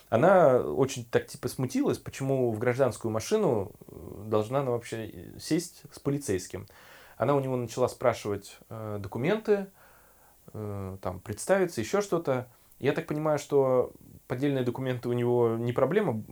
Она 0.09 0.57
очень 0.59 1.05
так 1.05 1.25
типа 1.27 1.47
смутилась, 1.47 1.97
почему 1.97 2.51
в 2.51 2.59
гражданскую 2.59 3.11
машину 3.11 3.71
э, 3.87 4.23
должна 4.27 4.59
она 4.59 4.71
вообще 4.71 5.31
сесть 5.39 5.83
с 5.91 5.99
полицейским. 5.99 6.67
Она 7.17 7.35
у 7.35 7.39
него 7.39 7.55
начала 7.55 7.87
спрашивать 7.87 8.57
э, 8.69 8.99
документы, 9.01 9.67
э, 10.53 10.97
там 11.01 11.19
представиться, 11.19 11.81
еще 11.81 12.01
что-то. 12.01 12.47
Я 12.79 12.91
так 12.91 13.07
понимаю, 13.07 13.39
что 13.39 13.91
поддельные 14.27 14.63
документы 14.63 15.09
у 15.09 15.13
него 15.13 15.55
не 15.57 15.73
проблема 15.73 16.13
б- 16.13 16.23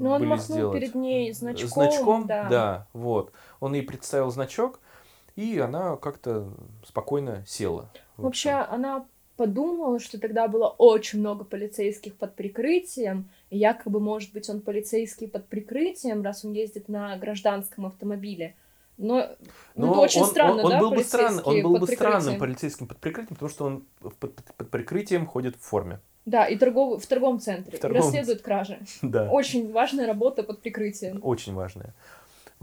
Ну, 0.00 0.10
он 0.10 0.18
были 0.18 0.28
махнул 0.28 0.56
сделать. 0.56 0.78
перед 0.80 0.94
ней 0.94 1.32
значком. 1.32 1.68
Значком, 1.68 2.26
да. 2.26 2.48
да, 2.48 2.86
вот. 2.92 3.32
Он 3.60 3.72
ей 3.74 3.82
представил 3.82 4.30
значок, 4.30 4.80
и 5.36 5.58
она 5.58 5.96
как-то 5.96 6.52
спокойно 6.86 7.44
села. 7.46 7.90
Вообще, 8.16 8.50
она 8.50 9.06
подумала, 9.36 9.98
что 9.98 10.20
тогда 10.20 10.46
было 10.48 10.68
очень 10.68 11.18
много 11.18 11.44
полицейских 11.44 12.14
под 12.14 12.34
прикрытием, 12.36 13.28
и 13.50 13.58
якобы, 13.58 14.00
может 14.00 14.32
быть, 14.32 14.48
он 14.48 14.60
полицейский 14.60 15.28
под 15.28 15.48
прикрытием, 15.48 16.22
раз 16.22 16.44
он 16.44 16.52
ездит 16.52 16.88
на 16.88 17.16
гражданском 17.16 17.86
автомобиле. 17.86 18.54
Но, 18.96 19.28
ну, 19.74 19.86
Но 19.86 19.92
это 19.92 20.00
очень 20.02 20.22
он, 20.22 20.28
странно, 20.28 20.62
он, 20.62 20.64
он 20.66 20.70
да, 20.70 20.78
был 20.78 20.90
бы 20.92 21.02
странно, 21.02 21.42
он 21.42 21.62
был 21.62 21.78
бы 21.78 21.86
странным 21.88 22.38
полицейским 22.38 22.86
под 22.86 22.98
прикрытием, 22.98 23.34
потому 23.34 23.50
что 23.50 23.64
он 23.64 23.84
под, 24.00 24.14
под- 24.14 24.54
под 24.56 24.70
прикрытием 24.70 25.26
ходит 25.26 25.56
в 25.56 25.60
форме. 25.60 25.98
Да, 26.26 26.46
и 26.46 26.56
торгов... 26.56 27.02
в 27.02 27.06
торговом 27.06 27.40
центре, 27.40 27.76
В 27.76 27.80
торговом 27.80 28.08
и 28.08 28.12
расследует 28.12 28.42
кражи. 28.42 28.78
Да. 29.02 29.28
Очень 29.30 29.72
важная 29.72 30.06
работа 30.06 30.42
под 30.44 30.60
прикрытием. 30.60 31.18
Очень 31.22 31.54
важное. 31.54 31.92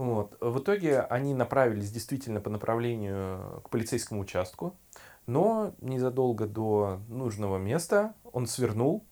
Вот. 0.02 0.36
В 0.40 0.58
итоге 0.58 0.98
они 1.02 1.32
направились 1.32 1.92
действительно 1.92 2.40
по 2.40 2.50
направлению 2.50 3.60
к 3.62 3.70
полицейскому 3.70 4.22
участку, 4.22 4.76
но 5.28 5.74
незадолго 5.80 6.48
до 6.48 6.98
нужного 7.08 7.56
места 7.56 8.12
он 8.32 8.48
свернул, 8.48 9.04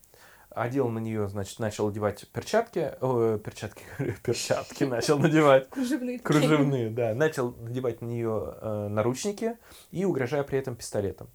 одел 0.49 0.89
на 0.89 0.99
нее, 0.99 1.29
значит, 1.29 1.59
начал 1.59 1.87
одевать 1.87 2.27
перчатки, 2.33 2.91
э, 2.99 3.39
перчатки, 3.41 3.83
перчатки 4.21 4.83
начал 4.83 5.17
надевать, 5.17 5.69
Кружевные. 5.69 6.19
кружевные, 6.19 6.89
да, 6.89 7.13
начал 7.15 7.55
надевать 7.61 8.01
на 8.01 8.07
нее 8.07 8.55
э, 8.59 8.87
наручники 8.89 9.57
и 9.91 10.03
угрожая 10.03 10.43
при 10.43 10.59
этом 10.59 10.75
пистолетом. 10.75 11.29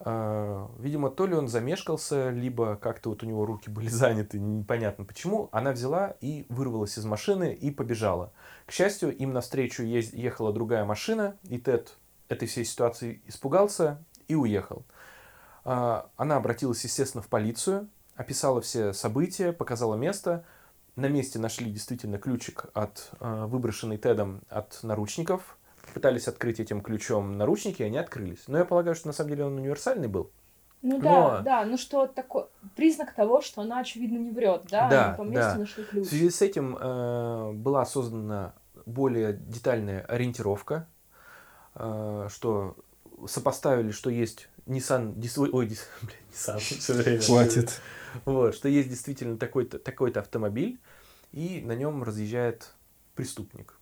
Э, 0.00 0.66
Видимо, 0.78 1.10
то 1.10 1.26
ли 1.26 1.34
он 1.34 1.48
замешкался, 1.48 2.30
либо 2.30 2.76
как-то 2.76 3.10
вот 3.10 3.22
у 3.22 3.26
него 3.26 3.44
руки 3.44 3.68
были 3.68 3.88
заняты, 3.90 4.38
непонятно 4.38 5.04
почему. 5.04 5.48
Она 5.52 5.72
взяла 5.72 6.16
и 6.20 6.46
вырвалась 6.48 6.98
из 6.98 7.04
машины 7.04 7.52
и 7.54 7.70
побежала. 7.70 8.32
К 8.66 8.72
счастью, 8.72 9.14
им 9.16 9.32
навстречу 9.32 9.82
ехала 9.82 10.52
другая 10.52 10.84
машина, 10.84 11.36
и 11.44 11.58
Тед 11.58 11.96
этой 12.28 12.48
всей 12.48 12.64
ситуации 12.64 13.20
испугался 13.26 14.02
и 14.28 14.34
уехал. 14.34 14.84
А, 15.64 16.08
Она 16.16 16.36
обратилась, 16.36 16.82
естественно, 16.84 17.22
в 17.22 17.28
полицию, 17.28 17.88
описала 18.14 18.60
все 18.60 18.92
события, 18.92 19.52
показала 19.52 19.96
место. 19.96 20.44
На 20.96 21.06
месте 21.06 21.38
нашли 21.38 21.70
действительно 21.70 22.18
ключик 22.18 22.66
от 22.74 23.10
э, 23.20 23.44
выброшенный 23.46 23.96
Тедом 23.96 24.42
от 24.48 24.80
наручников. 24.82 25.56
Пытались 25.94 26.28
открыть 26.28 26.60
этим 26.60 26.80
ключом 26.82 27.36
наручники, 27.36 27.82
и 27.82 27.84
они 27.86 27.98
открылись. 27.98 28.44
Но 28.46 28.58
я 28.58 28.64
полагаю, 28.64 28.94
что 28.94 29.06
на 29.08 29.12
самом 29.12 29.30
деле 29.30 29.44
он 29.44 29.56
универсальный 29.56 30.08
был. 30.08 30.30
Ну 30.82 30.98
да, 30.98 31.10
Но- 31.38 31.42
да, 31.42 31.64
ну 31.66 31.76
что 31.76 32.06
такое, 32.06 32.46
признак 32.74 33.14
того, 33.14 33.42
что 33.42 33.60
она, 33.60 33.80
очевидно, 33.80 34.16
не 34.18 34.30
врет, 34.30 34.62
да? 34.70 34.88
Да, 34.88 35.08
Они 35.08 35.16
по 35.18 35.22
месте 35.22 35.52
да. 35.52 35.58
нашли 35.58 35.84
В 35.84 35.88
ключ. 35.90 36.08
связи 36.08 36.30
с 36.30 36.40
этим 36.40 36.76
э, 36.80 37.52
была 37.52 37.84
создана 37.84 38.54
более 38.86 39.34
детальная 39.34 40.00
ориентировка, 40.02 40.88
э, 41.74 42.28
что 42.30 42.76
сопоставили, 43.26 43.90
что 43.90 44.08
есть 44.08 44.48
Nissan, 44.66 45.14
дис- 45.16 45.38
ой, 45.38 45.66
дис- 45.66 45.86
блядь, 46.02 46.16
Nissan 46.32 46.58
всё 46.58 46.94
время. 46.94 47.20
Хватит. 47.20 47.80
Вот, 48.24 48.54
что 48.54 48.68
есть 48.68 48.88
действительно 48.88 49.36
такой-то 49.36 49.78
такой 49.78 50.10
автомобиль, 50.12 50.80
и 51.32 51.60
на 51.62 51.72
нем 51.72 52.02
разъезжает 52.02 52.72
преступник. 53.14 53.76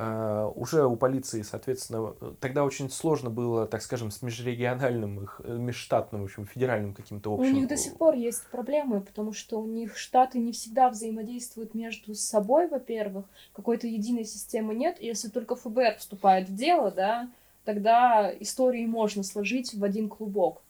А, 0.00 0.46
Уже 0.54 0.86
у 0.86 0.94
полиции, 0.94 1.42
соответственно, 1.42 2.14
тогда 2.38 2.64
очень 2.64 2.88
сложно 2.88 3.30
было, 3.30 3.66
так 3.66 3.82
скажем, 3.82 4.12
с 4.12 4.22
межрегиональным, 4.22 5.24
их, 5.24 5.40
э, 5.42 5.56
межштатным, 5.56 6.22
в 6.22 6.24
общем, 6.26 6.46
федеральным 6.46 6.94
каким-то 6.94 7.32
У 7.32 7.40
общим. 7.40 7.52
них 7.52 7.66
до 7.66 7.76
сих 7.76 7.96
пор 7.96 8.14
есть 8.14 8.46
проблемы, 8.48 9.00
потому 9.00 9.32
что 9.32 9.60
у 9.60 9.66
них 9.66 9.96
штаты 9.96 10.38
не 10.38 10.52
всегда 10.52 10.88
взаимодействуют 10.88 11.74
между 11.74 12.14
собой, 12.14 12.68
во-первых, 12.68 13.24
какой-то 13.52 13.88
единой 13.88 14.24
системы 14.24 14.72
нет. 14.72 15.00
И 15.00 15.06
Если 15.06 15.30
только 15.30 15.56
ФБР 15.56 15.96
вступает 15.98 16.48
в 16.48 16.54
дело, 16.54 16.92
да, 16.92 17.28
тогда 17.64 18.32
истории 18.38 18.86
можно 18.86 19.24
сложить 19.24 19.74
в 19.74 19.82
один 19.82 20.08
клубок. 20.08 20.62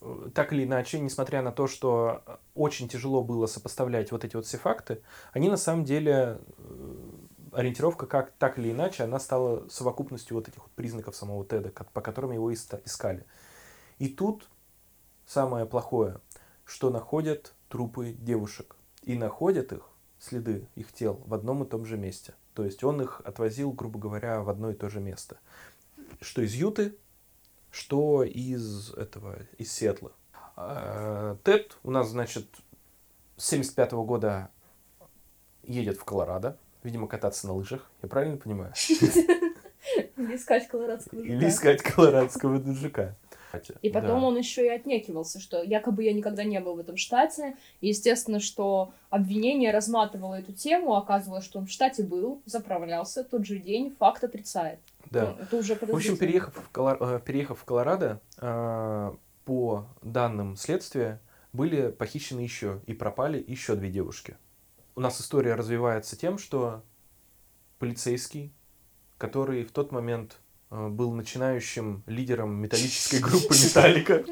Э, 0.00 0.30
так 0.34 0.52
или 0.52 0.64
иначе, 0.64 1.00
несмотря 1.00 1.42
на 1.42 1.52
то, 1.52 1.66
что 1.66 2.22
э, 2.26 2.36
очень 2.54 2.88
тяжело 2.88 3.22
было 3.22 3.46
сопоставлять 3.46 4.12
вот 4.12 4.24
эти 4.24 4.36
вот 4.36 4.46
все 4.46 4.58
факты, 4.58 5.00
они 5.32 5.48
на 5.48 5.56
самом 5.56 5.84
деле, 5.84 6.38
э, 6.58 6.94
ориентировка 7.58 8.06
как 8.06 8.30
так 8.38 8.56
или 8.58 8.70
иначе, 8.70 9.02
она 9.02 9.18
стала 9.18 9.68
совокупностью 9.68 10.36
вот 10.36 10.48
этих 10.48 10.62
вот 10.62 10.70
признаков 10.72 11.16
самого 11.16 11.44
Теда, 11.44 11.70
по 11.70 12.00
которым 12.00 12.30
его 12.30 12.54
искали. 12.54 13.26
И 13.98 14.08
тут 14.08 14.48
самое 15.26 15.66
плохое, 15.66 16.20
что 16.64 16.90
находят 16.90 17.54
трупы 17.68 18.12
девушек. 18.12 18.76
И 19.02 19.16
находят 19.16 19.72
их, 19.72 19.90
следы 20.20 20.68
их 20.76 20.92
тел, 20.92 21.20
в 21.26 21.34
одном 21.34 21.64
и 21.64 21.66
том 21.66 21.84
же 21.84 21.96
месте. 21.96 22.34
То 22.54 22.64
есть 22.64 22.84
он 22.84 23.02
их 23.02 23.22
отвозил, 23.24 23.72
грубо 23.72 23.98
говоря, 23.98 24.40
в 24.42 24.50
одно 24.50 24.70
и 24.70 24.74
то 24.74 24.88
же 24.88 25.00
место. 25.00 25.38
Что 26.20 26.42
из 26.42 26.54
Юты, 26.54 26.96
что 27.72 28.22
из 28.22 28.92
этого, 28.94 29.36
из 29.56 29.72
Сиэтла. 29.72 30.12
А, 30.54 31.36
Тед 31.42 31.76
у 31.82 31.90
нас, 31.90 32.08
значит, 32.08 32.46
с 33.36 33.48
75 33.48 33.92
года 33.92 34.50
едет 35.64 35.98
в 35.98 36.04
Колорадо, 36.04 36.56
видимо, 36.82 37.06
кататься 37.08 37.46
на 37.46 37.54
лыжах. 37.54 37.90
Я 38.02 38.08
правильно 38.08 38.36
понимаю? 38.36 38.72
Или 40.16 40.36
искать 40.36 40.68
колорадского 40.68 41.22
жука. 41.22 41.32
Или 41.34 41.48
искать 41.48 41.82
колорадского 41.82 42.58
мужика. 42.60 43.14
И 43.80 43.88
потом 43.88 44.20
Да. 44.20 44.26
он 44.26 44.36
еще 44.36 44.66
и 44.66 44.68
отнекивался, 44.68 45.40
что 45.40 45.62
якобы 45.62 46.04
я 46.04 46.12
никогда 46.12 46.44
не 46.44 46.60
был 46.60 46.74
в 46.74 46.80
этом 46.80 46.98
штате. 46.98 47.56
И 47.80 47.88
естественно, 47.88 48.40
что 48.40 48.92
обвинение 49.08 49.72
разматывало 49.72 50.34
эту 50.34 50.52
тему, 50.52 50.94
оказывалось, 50.96 51.44
что 51.44 51.58
он 51.58 51.66
в 51.66 51.70
штате 51.70 52.02
был, 52.02 52.42
заправлялся 52.44 53.24
тот 53.24 53.46
же 53.46 53.58
день, 53.58 53.94
факт 53.98 54.22
отрицает. 54.22 54.80
Да. 55.10 55.34
Ну, 55.38 55.42
это 55.42 55.56
уже 55.56 55.74
В 55.76 55.94
общем, 55.94 56.18
переехав 56.18 56.54
в, 56.56 56.70
Колор- 56.76 56.98
э, 57.16 57.20
переехав 57.24 57.58
в 57.58 57.64
Колорадо, 57.64 58.20
э, 58.38 59.12
по 59.46 59.86
данным 60.02 60.56
следствия, 60.56 61.18
были 61.54 61.90
похищены 61.90 62.40
еще 62.40 62.82
и 62.86 62.92
пропали 62.92 63.42
еще 63.46 63.76
две 63.76 63.88
девушки. 63.88 64.36
У 64.98 65.00
нас 65.00 65.20
история 65.20 65.54
развивается 65.54 66.16
тем, 66.16 66.38
что 66.38 66.82
полицейский, 67.78 68.52
который 69.16 69.62
в 69.62 69.70
тот 69.70 69.92
момент 69.92 70.38
э, 70.72 70.88
был 70.88 71.12
начинающим 71.12 72.02
лидером 72.06 72.56
металлической 72.56 73.20
группы 73.20 73.54
Металлика, 73.54 74.24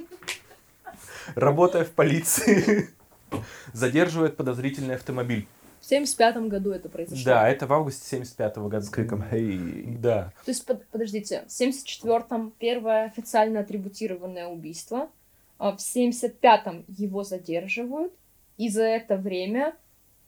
работая 1.37 1.85
в 1.85 1.93
полиции, 1.93 2.89
задерживает 3.75 4.37
подозрительный 4.37 4.97
автомобиль. 4.97 5.47
В 5.81 5.87
75 5.87 6.37
году 6.49 6.73
это 6.73 6.89
произошло. 6.89 7.25
Да, 7.25 7.49
это 7.49 7.69
в 7.69 7.73
августе 7.73 8.05
75 8.05 8.57
года. 8.57 8.81
С 8.81 8.89
криком 8.89 9.25
«Хей!» 9.31 9.97
Да. 10.01 10.33
То 10.45 10.51
есть, 10.51 10.67
под- 10.67 10.85
подождите, 10.89 11.45
в 11.47 11.51
74-м 11.51 12.53
первое 12.59 13.05
официально 13.05 13.61
атрибутированное 13.61 14.49
убийство, 14.49 15.11
а 15.59 15.77
в 15.77 15.77
75-м 15.77 16.85
его 16.89 17.23
задерживают, 17.23 18.13
и 18.57 18.69
за 18.69 18.83
это 18.83 19.17
время 19.17 19.77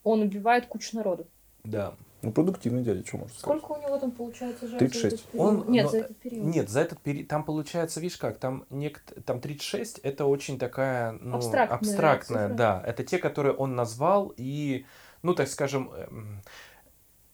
он 0.08 0.22
убивает 0.22 0.66
кучу 0.66 0.96
народу. 0.96 1.26
Да. 1.64 1.94
Ну, 2.20 2.32
продуктивный 2.32 2.82
дядя, 2.82 3.06
что 3.06 3.18
можно 3.18 3.32
сказать. 3.38 3.58
Сколько 3.62 3.78
у 3.78 3.82
него 3.82 3.96
там 3.98 4.10
получается 4.10 4.66
жертв? 4.66 4.78
36. 4.78 5.24
за? 5.32 5.38
Он- 5.40 5.70
Нет, 5.70 5.84
но- 5.84 5.90
за 5.90 5.98
этот 5.98 6.16
период. 6.16 6.44
Нет, 6.46 6.68
за 6.68 6.80
этот 6.80 7.00
период, 7.00 7.28
там 7.28 7.44
получается, 7.44 8.00
видишь 8.00 8.16
как, 8.16 8.38
там, 8.38 8.64
нект... 8.70 9.24
там 9.24 9.40
36, 9.40 9.98
это 9.98 10.26
очень 10.26 10.58
такая, 10.58 11.12
ну, 11.12 11.36
Абстрактная 11.36 11.78
абстрактная, 11.78 12.42
цифра. 12.48 12.56
да. 12.56 12.82
Это 12.84 13.04
те, 13.04 13.18
которые 13.18 13.54
он 13.54 13.76
назвал, 13.76 14.32
и, 14.36 14.84
ну, 15.22 15.32
так 15.34 15.46
скажем, 15.48 15.92
эм, 15.92 16.42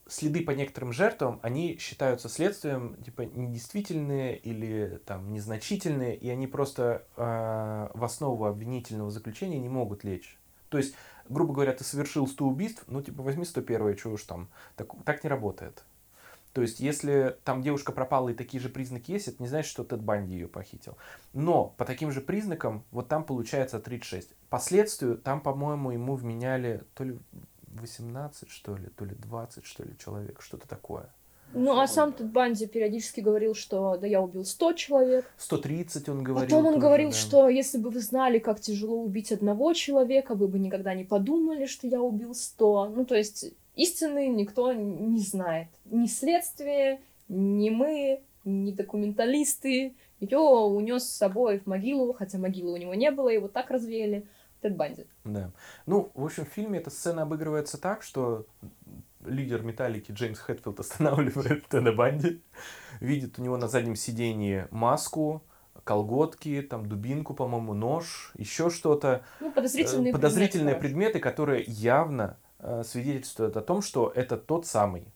следы 0.06 0.44
по 0.44 0.50
некоторым 0.50 0.92
жертвам, 0.92 1.40
они 1.42 1.78
считаются 1.78 2.28
следствием, 2.28 2.96
типа, 3.02 3.22
недействительные 3.22 4.37
или, 4.37 5.00
там, 5.06 5.32
незначительные, 5.32 6.14
и 6.14 6.28
они 6.28 6.46
просто 6.46 7.06
э, 7.16 7.88
в 7.94 8.04
основу 8.04 8.44
обвинительного 8.44 9.10
заключения 9.10 9.58
не 9.58 9.70
могут 9.70 10.04
лечь. 10.04 10.38
То 10.68 10.76
есть, 10.76 10.94
грубо 11.28 11.54
говоря, 11.54 11.72
ты 11.72 11.84
совершил 11.84 12.26
100 12.26 12.44
убийств, 12.46 12.84
ну, 12.87 13.02
типа, 13.02 13.22
возьми 13.22 13.44
101, 13.44 13.96
что 13.96 14.10
уж 14.10 14.22
там. 14.24 14.48
Так, 14.76 14.88
так 15.04 15.24
не 15.24 15.30
работает. 15.30 15.84
То 16.52 16.62
есть, 16.62 16.78
если 16.78 17.37
там 17.42 17.62
девушка 17.62 17.90
пропала 17.90 18.28
и 18.28 18.34
такие 18.34 18.60
же 18.60 18.68
признаки 18.68 19.10
есть, 19.10 19.26
это 19.26 19.42
не 19.42 19.48
значит, 19.48 19.70
что 19.70 19.82
Тед 19.82 20.00
Банди 20.00 20.34
ее 20.34 20.46
похитил. 20.46 20.96
Но 21.32 21.74
по 21.76 21.84
таким 21.84 22.12
же 22.12 22.20
признакам, 22.20 22.84
вот 22.92 23.08
там 23.08 23.24
получается 23.24 23.80
36. 23.80 24.30
Последствию 24.50 25.18
там, 25.18 25.40
по-моему, 25.40 25.90
ему 25.90 26.14
вменяли 26.14 26.84
то 26.94 27.02
ли 27.02 27.18
18, 27.66 28.48
что 28.48 28.76
ли, 28.76 28.87
то 28.87 29.04
ли 29.04 29.16
20, 29.16 29.66
что 29.66 29.82
ли, 29.82 29.98
человек, 29.98 30.40
что-то 30.40 30.68
такое. 30.68 31.08
Ну, 31.55 31.79
а 31.79 31.87
сам 31.87 32.12
Тед 32.12 32.31
Банди 32.31 32.67
периодически 32.67 33.21
говорил, 33.21 33.55
что 33.55 33.97
да 33.97 34.07
я 34.07 34.21
убил 34.21 34.45
100 34.45 34.73
человек. 34.75 35.31
130 35.38 36.09
он 36.09 36.23
говорил. 36.23 36.49
Потом 36.49 36.67
он 36.67 36.75
тоже, 36.75 36.87
говорил, 36.87 37.11
да. 37.11 37.17
что 37.17 37.49
если 37.49 37.79
бы 37.79 37.90
вы 37.90 38.01
знали, 38.01 38.38
как 38.38 38.61
тяжело 38.61 39.01
убить 39.01 39.33
одного 39.33 39.73
человека, 39.73 40.35
вы 40.35 40.49
бы 40.49 40.59
никогда 40.59 40.95
не 40.95 41.05
подумали, 41.05 41.67
что 41.67 41.87
я 41.87 42.01
убил 42.01 42.35
100. 42.35 42.93
Ну, 42.95 43.05
то 43.05 43.14
есть 43.14 43.53
истины 43.77 44.29
никто 44.29 44.73
не 44.73 45.21
знает. 45.21 45.69
Ни 45.87 46.07
следствие, 46.07 47.01
ни 47.29 47.71
мы, 47.71 48.21
ни 48.45 48.73
документалисты. 48.73 49.95
Ее 50.21 50.38
унес 50.38 51.05
с 51.05 51.17
собой 51.17 51.59
в 51.59 51.67
могилу, 51.67 52.12
хотя 52.12 52.38
могилы 52.38 52.73
у 52.73 52.77
него 52.77 52.95
не 52.95 53.11
было, 53.11 53.29
его 53.29 53.49
так 53.49 53.71
развеяли. 53.71 54.27
Тед 54.64 54.77
Банди. 54.77 55.05
Да. 55.25 55.51
Ну, 55.85 56.11
в 56.14 56.25
общем, 56.25 56.47
в 56.47 56.49
фильме 56.49 56.79
эта 56.79 56.88
сцена 56.88 57.23
обыгрывается 57.23 57.77
так, 57.77 58.03
что 58.03 58.47
лидер 59.24 59.62
Металлики 59.62 60.12
Джеймс 60.12 60.38
Хэтфилд 60.38 60.80
останавливает 60.80 61.66
Теда 61.68 61.92
Банди, 61.92 62.42
видит 63.00 63.38
у 63.38 63.42
него 63.42 63.56
на 63.56 63.68
заднем 63.68 63.96
сиденье 63.96 64.68
маску, 64.70 65.42
колготки, 65.84 66.62
там 66.62 66.87
дубинку, 66.87 67.34
по-моему, 67.34 67.74
нож, 67.74 68.32
еще 68.37 68.70
что-то. 68.70 69.22
Ну, 69.40 69.52
подозрительные, 69.52 70.10
Э, 70.10 70.12
подозрительные 70.12 70.74
предметы, 70.74 71.12
предметы, 71.12 71.20
которые 71.20 71.64
явно 71.66 72.37
э, 72.58 72.82
свидетельствуют 72.84 73.56
о 73.56 73.60
том, 73.60 73.82
что 73.82 74.10
это 74.14 74.37
тот 74.37 74.66
самый. 74.66 75.06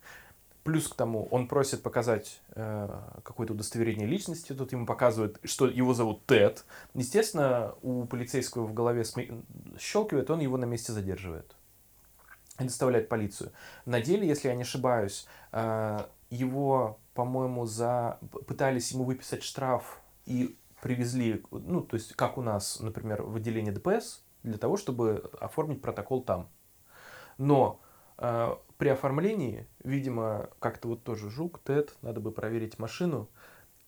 Плюс 0.64 0.88
к 0.88 0.94
тому, 0.94 1.26
он 1.30 1.48
просит 1.48 1.82
показать 1.82 2.42
э, 2.50 2.88
какое-то 3.22 3.54
удостоверение 3.54 4.06
личности, 4.06 4.52
тут 4.52 4.72
ему 4.72 4.84
показывают, 4.84 5.40
что 5.44 5.66
его 5.66 5.94
зовут 5.94 6.26
Тед. 6.26 6.66
Естественно, 6.92 7.74
у 7.80 8.04
полицейского 8.04 8.66
в 8.66 8.74
голове 8.74 9.02
сме- 9.02 9.42
щелкивает, 9.78 10.30
он 10.30 10.40
его 10.40 10.58
на 10.58 10.66
месте 10.66 10.92
задерживает 10.92 11.56
в 12.58 13.08
полицию. 13.08 13.52
На 13.84 14.00
деле, 14.00 14.26
если 14.26 14.48
я 14.48 14.54
не 14.54 14.62
ошибаюсь, 14.62 15.26
э, 15.52 15.98
его, 16.30 16.98
по-моему, 17.14 17.66
за... 17.66 18.18
пытались 18.46 18.92
ему 18.92 19.04
выписать 19.04 19.42
штраф 19.42 20.00
и 20.26 20.58
привезли, 20.82 21.42
ну, 21.50 21.80
то 21.80 21.96
есть, 21.96 22.14
как 22.14 22.38
у 22.38 22.42
нас, 22.42 22.80
например, 22.80 23.22
в 23.22 23.36
отделение 23.36 23.72
ДПС, 23.72 24.22
для 24.42 24.58
того, 24.58 24.76
чтобы 24.76 25.30
оформить 25.40 25.82
протокол 25.82 26.22
там. 26.22 26.48
Но 27.36 27.80
э, 28.18 28.54
при 28.76 28.88
оформлении, 28.88 29.66
видимо, 29.82 30.50
как-то 30.58 30.88
вот 30.88 31.02
тоже 31.02 31.30
жук, 31.30 31.60
Тед, 31.64 31.96
надо 32.02 32.20
бы 32.20 32.30
проверить 32.30 32.78
машину, 32.78 33.28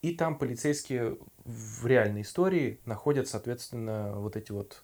и 0.02 0.14
там 0.14 0.38
полицейские 0.38 1.18
в 1.44 1.86
реальной 1.86 2.22
истории 2.22 2.80
находят, 2.86 3.28
соответственно, 3.28 4.14
вот 4.16 4.36
эти 4.36 4.50
вот 4.50 4.82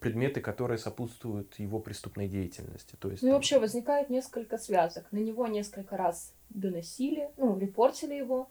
предметы, 0.00 0.40
которые 0.40 0.78
сопутствуют 0.78 1.58
его 1.58 1.78
преступной 1.80 2.28
деятельности. 2.28 2.96
То 2.98 3.10
есть, 3.10 3.22
Ну 3.22 3.28
и 3.28 3.30
там- 3.30 3.36
вообще 3.36 3.58
возникает 3.58 4.10
несколько 4.10 4.58
связок. 4.58 5.06
На 5.12 5.18
него 5.18 5.46
несколько 5.46 5.96
раз 5.96 6.32
доносили, 6.50 7.30
ну, 7.36 7.58
репортили 7.58 8.14
его. 8.14 8.48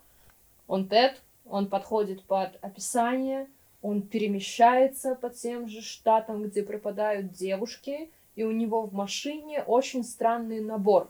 Он 0.67 0.87
Тед, 0.87 1.21
он 1.45 1.67
подходит 1.67 2.23
под 2.23 2.57
описание, 2.61 3.47
он 3.81 4.01
перемещается 4.01 5.15
по 5.15 5.29
тем 5.29 5.67
же 5.67 5.81
штатам, 5.81 6.43
где 6.43 6.63
пропадают 6.63 7.31
девушки, 7.31 8.09
и 8.35 8.43
у 8.43 8.51
него 8.51 8.83
в 8.83 8.93
машине 8.93 9.63
очень 9.63 10.03
странный 10.03 10.61
набор. 10.61 11.09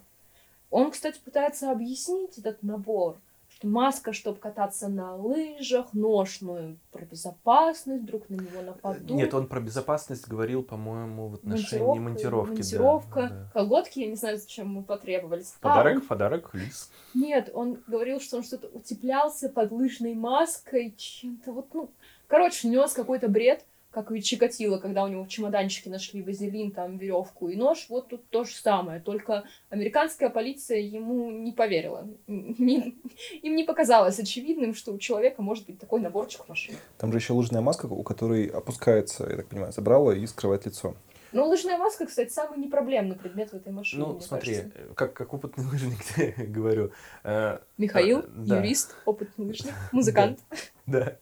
Он, 0.70 0.90
кстати, 0.92 1.20
пытается 1.24 1.70
объяснить 1.72 2.38
этот 2.38 2.64
набор, 2.64 3.18
маска, 3.64 4.14
чтобы 4.14 4.38
кататься 4.40 4.88
на 4.88 5.16
лыжах, 5.16 5.94
нож, 5.94 6.42
ну, 6.42 6.78
про 6.92 7.06
безопасность, 7.06 8.04
вдруг 8.04 8.30
на 8.30 8.36
него 8.36 8.62
нападут. 8.62 9.10
Нет, 9.10 9.34
он 9.34 9.48
про 9.48 9.60
безопасность 9.60 10.28
говорил, 10.28 10.64
по-моему, 10.64 11.28
в 11.28 11.36
отношении 11.36 12.00
монтировки. 12.00 12.50
да, 12.50 12.56
монтировка, 12.56 13.28
да. 13.30 13.50
колготки, 13.54 14.00
я 14.00 14.08
не 14.08 14.16
знаю, 14.16 14.38
зачем 14.38 14.68
ему 14.70 14.84
потребовались. 14.84 15.54
А, 15.62 15.70
Подарок, 15.70 15.96
он- 15.96 16.02
подарок, 16.08 16.50
лис. 16.54 16.92
Нет, 17.14 17.50
он 17.54 17.80
говорил, 17.88 18.20
что 18.20 18.38
он 18.38 18.44
что-то 18.44 18.68
утеплялся 18.68 19.50
под 19.50 19.72
лыжной 19.72 20.14
маской, 20.16 20.94
чем-то 20.98 21.52
вот, 21.52 21.68
ну... 21.74 21.90
Короче, 22.28 22.70
нес 22.70 22.94
какой-то 22.94 23.28
бред, 23.28 23.66
как 23.92 24.12
и 24.12 24.22
Чикатило, 24.22 24.78
когда 24.78 25.04
у 25.04 25.08
него 25.08 25.24
в 25.26 25.28
чемоданчике 25.28 25.90
нашли 25.90 26.22
вазелин, 26.24 26.72
там, 26.72 26.98
веревку 26.98 27.50
и 27.50 27.56
нож. 27.56 27.86
Вот 27.90 28.08
тут 28.08 28.28
то 28.30 28.44
же 28.46 28.54
самое, 28.56 29.00
только 29.02 29.44
американская 29.70 30.30
полиция 30.30 30.80
ему 30.80 31.30
не 31.30 31.52
поверила. 31.52 32.08
Не- 32.28 32.96
им 33.42 33.56
не 33.56 33.64
показалось 33.64 34.18
очевидным, 34.20 34.74
что 34.74 34.94
у 34.94 34.98
человека 34.98 35.42
может 35.42 35.66
быть 35.66 35.80
такой 35.80 36.00
наборчик 36.02 36.46
в 36.46 36.50
машине. 36.50 36.78
Там 36.98 37.12
же 37.12 37.18
еще 37.18 37.34
лыжная 37.34 37.62
маска, 37.62 37.86
у 37.86 38.04
которой 38.04 38.46
опускается, 38.48 39.28
я 39.30 39.36
так 39.36 39.48
понимаю, 39.48 39.74
забрала 39.74 40.12
и 40.16 40.26
скрывает 40.26 40.66
лицо. 40.66 40.96
Ну, 41.34 41.46
лыжная 41.46 41.78
маска, 41.78 42.06
кстати, 42.06 42.30
самый 42.30 42.60
непроблемный 42.60 43.16
предмет 43.16 43.52
в 43.52 43.54
этой 43.54 43.72
машине, 43.72 44.04
Ну, 44.06 44.14
мне 44.14 44.22
смотри, 44.22 44.54
кажется. 44.56 44.78
э, 44.80 44.94
как, 44.96 45.14
как 45.14 45.34
опытный 45.34 45.66
лыжник 45.66 46.00
говорю. 46.50 46.92
э, 47.24 47.60
Михаил, 47.78 48.20
А, 48.20 48.24
да. 48.36 48.58
юрист, 48.58 48.96
опытный 49.06 49.46
лыжник, 49.46 49.74
музыкант. 49.94 50.40
Да. 50.88 51.00
Э, 51.08 51.16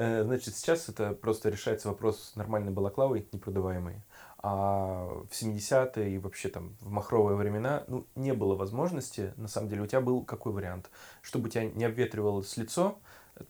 Значит, 0.00 0.56
сейчас 0.56 0.88
это 0.88 1.12
просто 1.12 1.50
решается 1.50 1.88
вопрос 1.88 2.30
с 2.32 2.36
нормальной 2.36 2.72
балаклавой, 2.72 3.28
непродаваемой. 3.32 4.02
А 4.38 5.04
в 5.04 5.32
70-е 5.32 6.14
и 6.14 6.18
вообще 6.18 6.48
там 6.48 6.74
в 6.80 6.88
махровые 6.88 7.36
времена 7.36 7.84
ну, 7.88 8.06
не 8.14 8.32
было 8.32 8.54
возможности, 8.56 9.34
на 9.36 9.48
самом 9.48 9.68
деле, 9.68 9.82
у 9.82 9.86
тебя 9.86 10.00
был 10.00 10.24
какой 10.24 10.54
вариант? 10.54 10.88
Чтобы 11.20 11.50
тебя 11.50 11.66
не 11.66 11.84
обветривалось 11.84 12.56
лицо, 12.56 12.98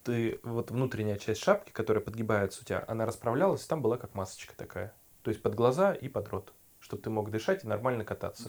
ты 0.02 0.40
вот 0.42 0.72
внутренняя 0.72 1.16
часть 1.16 1.40
шапки, 1.40 1.70
которая 1.70 2.02
подгибается 2.02 2.62
у 2.62 2.64
тебя, 2.64 2.84
она 2.88 3.06
расправлялась, 3.06 3.64
там 3.66 3.82
была 3.82 3.98
как 3.98 4.14
масочка 4.16 4.56
такая. 4.56 4.92
То 5.22 5.30
есть 5.30 5.42
под 5.42 5.54
глаза 5.54 5.92
и 5.92 6.08
под 6.08 6.28
рот, 6.30 6.52
чтобы 6.80 7.02
ты 7.02 7.10
мог 7.10 7.30
дышать 7.30 7.62
и 7.62 7.68
нормально 7.68 8.04
кататься. 8.04 8.48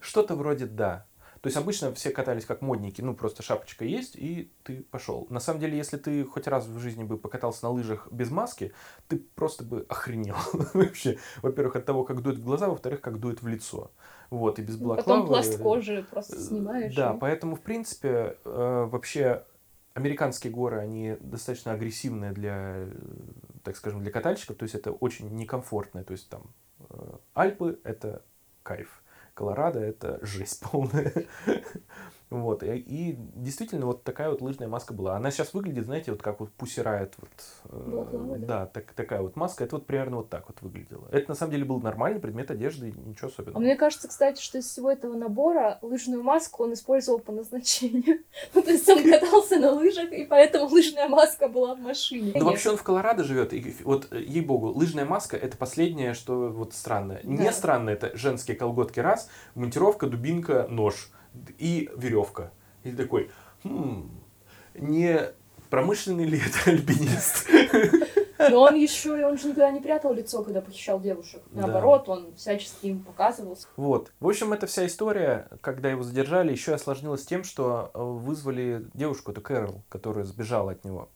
Что-то 0.00 0.34
вроде 0.34 0.66
да. 0.66 1.06
То 1.42 1.48
есть 1.48 1.56
обычно 1.56 1.92
все 1.92 2.10
катались 2.10 2.46
как 2.46 2.62
модники, 2.62 3.02
ну 3.02 3.14
просто 3.14 3.42
шапочка 3.42 3.84
есть, 3.84 4.14
и 4.16 4.50
ты 4.62 4.82
пошел. 4.90 5.26
На 5.28 5.40
самом 5.40 5.58
деле, 5.60 5.76
если 5.76 5.96
ты 5.96 6.24
хоть 6.24 6.46
раз 6.46 6.66
в 6.66 6.78
жизни 6.78 7.02
бы 7.02 7.18
покатался 7.18 7.64
на 7.64 7.70
лыжах 7.70 8.06
без 8.12 8.30
маски, 8.30 8.72
ты 9.08 9.18
просто 9.18 9.64
бы 9.64 9.84
охренел 9.88 10.36
вообще. 10.72 11.18
Во-первых, 11.42 11.74
от 11.76 11.84
того, 11.84 12.04
как 12.04 12.22
дует 12.22 12.38
в 12.38 12.44
глаза, 12.44 12.68
во-вторых, 12.68 13.00
как 13.00 13.18
дует 13.18 13.42
в 13.42 13.48
лицо. 13.48 13.90
Вот, 14.30 14.60
и 14.60 14.62
без 14.62 14.76
балаклавы. 14.76 15.22
Потом 15.22 15.26
пласт 15.26 15.58
кожи 15.60 16.06
просто 16.08 16.36
Э, 16.36 16.38
снимаешь. 16.38 16.94
Да, 16.94 17.12
и- 17.14 17.18
поэтому, 17.18 17.56
в 17.56 17.60
принципе, 17.60 18.36
э, 18.44 18.86
вообще 18.88 19.44
американские 19.94 20.52
горы, 20.52 20.78
они 20.78 21.16
достаточно 21.20 21.72
агрессивные 21.72 22.30
для, 22.30 22.74
э, 22.76 22.92
так 23.64 23.76
скажем, 23.76 24.00
для 24.00 24.12
катальщиков, 24.12 24.56
то 24.56 24.62
есть 24.62 24.76
это 24.76 24.92
очень 24.92 25.28
некомфортное, 25.34 26.04
то 26.04 26.12
есть 26.12 26.28
там 26.28 26.42
э, 26.88 27.16
Альпы— 27.34 27.78
это 27.84 28.22
кайф, 28.62 29.01
Колорадо— 29.34 29.80
это 29.80 30.18
жесть 30.22 30.60
полная. 30.60 31.26
Вот, 32.32 32.62
и, 32.62 32.76
и 32.76 33.16
действительно 33.36 33.86
вот 33.86 34.04
такая 34.04 34.30
вот 34.30 34.40
лыжная 34.40 34.68
маска 34.68 34.94
была. 34.94 35.16
Она 35.16 35.30
сейчас 35.30 35.52
выглядит, 35.52 35.84
знаете, 35.84 36.12
вот 36.12 36.22
как 36.22 36.40
вот 36.40 36.50
пусирает 36.52 37.14
вот, 37.18 37.30
э, 37.70 38.36
да. 38.38 38.46
да, 38.46 38.66
так, 38.66 38.92
такая 38.92 39.20
вот 39.20 39.36
маска, 39.36 39.64
это 39.64 39.76
вот 39.76 39.86
примерно 39.86 40.18
вот 40.18 40.30
так 40.30 40.48
вот 40.48 40.62
выглядело. 40.62 41.06
Это 41.10 41.30
на 41.30 41.34
самом 41.34 41.52
деле 41.52 41.64
был 41.64 41.80
нормальный 41.80 42.20
предмет 42.20 42.50
одежды, 42.50 42.94
ничего 43.04 43.28
А 43.28 43.30
особенного. 43.30 43.60
мне 43.60 43.76
кажется, 43.76 44.08
кстати, 44.08 44.40
что 44.40 44.58
из 44.58 44.66
всего 44.66 44.90
этого 44.90 45.14
набора 45.14 45.78
лыжную 45.82 46.22
маску 46.22 46.64
он 46.64 46.72
использовал 46.72 47.18
по 47.18 47.32
назначению. 47.32 48.20
Ну, 48.54 48.62
то 48.62 48.70
есть 48.70 48.88
он 48.88 49.02
катался 49.02 49.58
на 49.58 49.72
лыжах, 49.72 50.10
и 50.12 50.24
поэтому 50.24 50.66
лыжная 50.66 51.08
маска 51.08 51.48
была 51.48 51.74
в 51.74 51.80
машине. 51.80 52.32
Ну, 52.34 52.44
вообще 52.44 52.70
он 52.70 52.76
в 52.76 52.82
Колорадо 52.82 53.24
живет, 53.24 53.52
и 53.52 53.74
вот, 53.84 54.08
э, 54.10 54.20
ей-богу, 54.20 54.68
лыжная 54.68 55.04
маска 55.04 55.36
это 55.36 55.56
последнее, 55.56 56.14
что 56.14 56.48
вот 56.48 56.74
странное. 56.74 57.20
Не 57.24 57.52
странно, 57.52 57.90
это 57.90 58.16
женские 58.16 58.56
колготки 58.56 59.00
раз, 59.00 59.28
монтировка, 59.54 60.06
дубинка, 60.06 60.66
нож 60.68 61.10
и 61.58 61.90
веревка. 61.96 62.52
И 62.84 62.90
ты 62.90 62.96
такой, 62.96 63.30
«Хм, 63.64 64.10
не 64.74 65.20
промышленный 65.70 66.24
ли 66.24 66.38
это 66.38 66.58
альпинист? 66.70 67.48
Но 68.50 68.62
он 68.62 68.74
еще, 68.74 69.24
он 69.24 69.38
же 69.38 69.48
никогда 69.48 69.70
не 69.70 69.80
прятал 69.80 70.12
лицо, 70.12 70.42
когда 70.42 70.60
похищал 70.60 71.00
девушек. 71.00 71.42
Да. 71.50 71.62
Наоборот, 71.62 72.08
он 72.08 72.34
всячески 72.34 72.86
им 72.86 73.04
показывался. 73.04 73.68
Вот. 73.76 74.12
В 74.20 74.28
общем, 74.28 74.52
эта 74.52 74.66
вся 74.66 74.86
история, 74.86 75.48
когда 75.60 75.90
его 75.90 76.02
задержали, 76.02 76.50
еще 76.50 76.74
осложнилась 76.74 77.24
тем, 77.24 77.44
что 77.44 77.90
э, 77.94 78.02
вызвали 78.02 78.86
девушку, 78.94 79.30
эту 79.30 79.40
Кэрол, 79.40 79.82
которая 79.88 80.24
сбежала 80.24 80.72
от 80.72 80.84
него. 80.84 81.08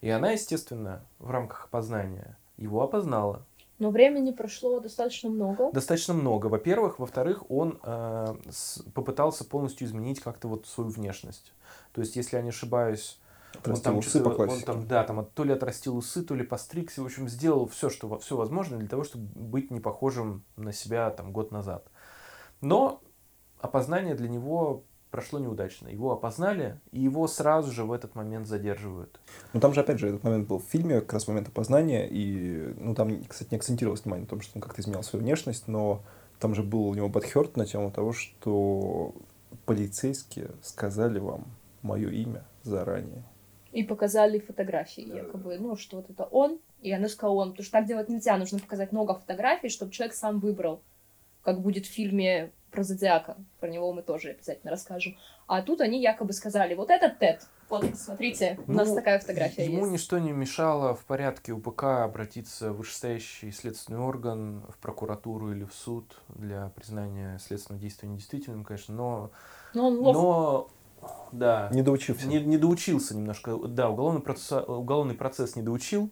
И 0.00 0.10
она, 0.10 0.32
естественно, 0.32 1.04
в 1.18 1.30
рамках 1.30 1.66
опознания 1.66 2.36
его 2.56 2.82
опознала. 2.82 3.46
Но 3.78 3.90
времени 3.90 4.32
прошло 4.32 4.80
достаточно 4.80 5.30
много. 5.30 5.70
Достаточно 5.72 6.14
много. 6.14 6.46
Во-первых. 6.46 6.98
Во-вторых, 6.98 7.48
он 7.50 7.78
э, 7.82 8.34
с- 8.50 8.82
попытался 8.94 9.44
полностью 9.44 9.86
изменить 9.86 10.20
как-то 10.20 10.48
вот 10.48 10.66
свою 10.66 10.90
внешность. 10.90 11.52
То 11.92 12.00
есть, 12.00 12.16
если 12.16 12.36
я 12.36 12.42
не 12.42 12.48
ошибаюсь, 12.48 13.20
он 13.66 13.80
там, 13.80 13.98
усы 13.98 14.20
по 14.20 14.30
он 14.30 14.36
классике. 14.36 14.66
там, 14.66 14.86
да, 14.86 15.04
там 15.04 15.20
от- 15.20 15.32
то 15.32 15.44
ли 15.44 15.52
отрастил 15.52 15.96
усы, 15.96 16.22
то 16.22 16.34
ли 16.34 16.44
постригся, 16.44 17.02
в 17.02 17.06
общем, 17.06 17.28
сделал 17.28 17.66
все, 17.66 17.88
что 17.88 18.18
все 18.18 18.36
возможно 18.36 18.78
для 18.78 18.88
того, 18.88 19.04
чтобы 19.04 19.24
быть 19.34 19.70
не 19.70 19.80
похожим 19.80 20.44
на 20.56 20.72
себя 20.72 21.10
там 21.10 21.32
год 21.32 21.52
назад. 21.52 21.86
Но 22.60 23.00
опознание 23.60 24.14
для 24.14 24.28
него 24.28 24.84
прошло 25.10 25.38
неудачно. 25.38 25.88
Его 25.88 26.12
опознали, 26.12 26.78
и 26.92 27.00
его 27.00 27.26
сразу 27.26 27.72
же 27.72 27.84
в 27.84 27.92
этот 27.92 28.14
момент 28.14 28.46
задерживают. 28.46 29.20
Ну, 29.52 29.60
там 29.60 29.74
же, 29.74 29.80
опять 29.80 29.98
же, 29.98 30.08
этот 30.08 30.24
момент 30.24 30.48
был 30.48 30.58
в 30.58 30.64
фильме, 30.64 31.00
как 31.00 31.14
раз 31.14 31.28
момент 31.28 31.48
опознания, 31.48 32.06
и, 32.06 32.74
ну, 32.78 32.94
там, 32.94 33.24
кстати, 33.24 33.50
не 33.50 33.56
акцентировалось 33.56 34.02
внимание 34.02 34.24
на 34.24 34.30
том, 34.30 34.40
что 34.40 34.52
он 34.56 34.62
как-то 34.62 34.80
изменял 34.80 35.02
свою 35.02 35.24
внешность, 35.24 35.68
но 35.68 36.02
там 36.38 36.54
же 36.54 36.62
был 36.62 36.86
у 36.86 36.94
него 36.94 37.08
подхерт 37.08 37.56
на 37.56 37.66
тему 37.66 37.90
того, 37.90 38.12
что 38.12 39.14
полицейские 39.64 40.50
сказали 40.62 41.18
вам 41.18 41.46
мое 41.82 42.10
имя 42.10 42.44
заранее. 42.62 43.22
И 43.72 43.82
показали 43.84 44.38
фотографии, 44.38 45.02
якобы, 45.02 45.58
ну, 45.58 45.76
что 45.76 45.96
вот 45.98 46.10
это 46.10 46.24
он, 46.24 46.58
и 46.80 46.90
она 46.92 47.08
сказала 47.08 47.34
он. 47.34 47.50
Потому 47.50 47.64
что 47.64 47.72
так 47.72 47.86
делать 47.86 48.08
нельзя, 48.08 48.36
нужно 48.36 48.58
показать 48.58 48.92
много 48.92 49.14
фотографий, 49.14 49.68
чтобы 49.68 49.92
человек 49.92 50.14
сам 50.14 50.38
выбрал, 50.40 50.80
как 51.42 51.60
будет 51.60 51.86
в 51.86 51.90
фильме 51.90 52.50
про 52.78 52.84
Зодиака. 52.84 53.36
Про 53.58 53.70
него 53.70 53.92
мы 53.92 54.02
тоже 54.02 54.30
обязательно 54.30 54.70
расскажем. 54.70 55.16
А 55.48 55.62
тут 55.62 55.80
они 55.80 56.00
якобы 56.00 56.32
сказали, 56.32 56.76
вот 56.76 56.90
этот 56.90 57.18
Тед, 57.18 57.44
вот, 57.68 57.84
смотрите, 57.96 58.56
у 58.68 58.72
нас 58.72 58.88
Ну, 58.88 58.94
такая 58.94 59.18
фотография 59.18 59.64
Ему 59.64 59.80
есть. 59.80 59.90
ничто 59.90 60.18
не 60.20 60.30
мешало 60.30 60.94
в 60.94 61.04
порядке 61.04 61.52
УПК 61.52 61.82
обратиться 62.04 62.72
в 62.72 62.76
вышестоящий 62.76 63.50
следственный 63.50 63.98
орган, 63.98 64.62
в 64.68 64.78
прокуратуру 64.78 65.50
или 65.50 65.64
в 65.64 65.74
суд 65.74 66.20
для 66.28 66.68
признания 66.76 67.38
следственного 67.40 67.82
действия 67.82 68.08
недействительным, 68.08 68.62
конечно, 68.64 68.94
но, 68.94 69.30
Но 69.74 69.88
он 69.88 69.98
лох. 69.98 70.14
но 70.14 70.70
Да. 71.32 71.68
Не 71.72 71.82
доучился. 71.82 72.28
Не, 72.28 72.40
не 72.40 72.58
доучился 72.58 73.16
немножко. 73.16 73.56
Да, 73.56 73.90
уголовный 73.90 74.22
процесс, 74.22 74.62
уголовный 74.68 75.14
процесс 75.16 75.56
не 75.56 75.62
доучил. 75.62 76.10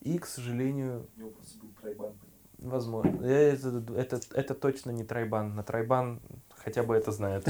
И, 0.00 0.16
к 0.18 0.24
сожалению, 0.24 1.06
У 1.16 1.20
него 1.20 1.30
просто 1.32 1.58
был. 1.98 2.12
Возможно. 2.58 3.24
Это, 3.24 3.82
это, 3.96 4.20
это 4.34 4.54
точно 4.54 4.90
не 4.90 5.04
тройбан. 5.04 5.54
На 5.54 5.62
тройбан 5.62 6.20
хотя 6.56 6.82
бы 6.82 6.94
это 6.94 7.12
знает. 7.12 7.46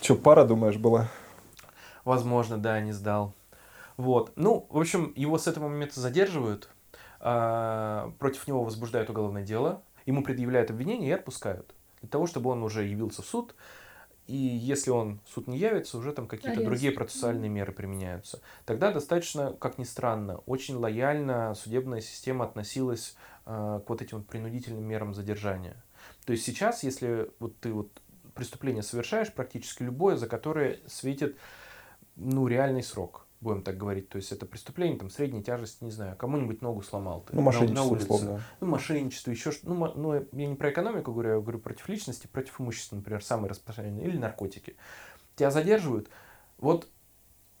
Че, 0.00 0.16
пара, 0.16 0.44
думаешь, 0.44 0.76
была? 0.76 1.08
Возможно, 2.04 2.58
да, 2.58 2.80
не 2.80 2.92
сдал. 2.92 3.34
Вот. 3.96 4.32
Ну, 4.36 4.66
в 4.68 4.78
общем, 4.78 5.12
его 5.16 5.38
с 5.38 5.46
этого 5.46 5.68
момента 5.68 6.00
задерживают, 6.00 6.68
а, 7.20 8.12
против 8.18 8.46
него 8.48 8.64
возбуждают 8.64 9.08
уголовное 9.08 9.44
дело, 9.44 9.82
ему 10.04 10.22
предъявляют 10.22 10.70
обвинение 10.70 11.10
и 11.10 11.12
отпускают. 11.12 11.74
Для 12.00 12.10
того, 12.10 12.26
чтобы 12.26 12.50
он 12.50 12.62
уже 12.62 12.84
явился 12.84 13.22
в 13.22 13.26
суд, 13.26 13.54
и 14.26 14.36
если 14.36 14.90
он 14.90 15.20
в 15.26 15.30
суд 15.34 15.48
не 15.48 15.58
явится, 15.58 15.98
уже 15.98 16.12
там 16.12 16.26
какие-то 16.26 16.60
Арест. 16.60 16.66
другие 16.66 16.92
процессуальные 16.92 17.50
меры 17.50 17.72
применяются. 17.72 18.40
Тогда 18.64 18.90
достаточно, 18.90 19.52
как 19.52 19.76
ни 19.76 19.84
странно, 19.84 20.38
очень 20.46 20.76
лояльно 20.76 21.54
судебная 21.54 22.00
система 22.00 22.46
относилась 22.46 23.16
а, 23.44 23.80
к 23.80 23.88
вот 23.88 24.00
этим 24.00 24.18
вот 24.18 24.26
принудительным 24.26 24.84
мерам 24.84 25.12
задержания. 25.12 25.76
То 26.24 26.32
есть 26.32 26.44
сейчас, 26.44 26.82
если 26.82 27.30
вот 27.38 27.58
ты 27.60 27.72
вот 27.72 27.90
преступление 28.34 28.82
совершаешь, 28.82 29.32
практически 29.32 29.82
любое, 29.82 30.16
за 30.16 30.26
которое 30.26 30.80
светит 30.86 31.36
ну, 32.16 32.46
реальный 32.46 32.82
срок, 32.82 33.23
будем 33.44 33.62
так 33.62 33.76
говорить. 33.76 34.08
То 34.08 34.16
есть 34.16 34.32
это 34.32 34.46
преступление 34.46 34.98
там 34.98 35.10
средней 35.10 35.42
тяжести, 35.42 35.84
не 35.84 35.90
знаю, 35.90 36.16
кому-нибудь 36.16 36.62
ногу 36.62 36.82
сломал 36.82 37.20
ты 37.20 37.34
Ну, 37.36 37.40
на- 37.42 37.44
мошенничество, 37.46 37.84
на 37.84 37.90
улице. 37.90 38.04
условно. 38.12 38.40
Ну, 38.60 38.66
мошенничество, 38.66 39.30
еще 39.30 39.52
что 39.52 39.68
ну, 39.68 39.92
ну, 39.94 40.14
я 40.14 40.46
не 40.48 40.54
про 40.56 40.70
экономику 40.70 41.12
говорю, 41.12 41.34
я 41.34 41.40
говорю 41.40 41.58
против 41.60 41.88
личности, 41.88 42.26
против 42.26 42.60
имущества, 42.60 42.96
например, 42.96 43.22
самые 43.22 43.50
распространенные, 43.50 44.06
или 44.08 44.16
наркотики. 44.16 44.76
Тебя 45.36 45.50
задерживают, 45.50 46.08
вот 46.58 46.88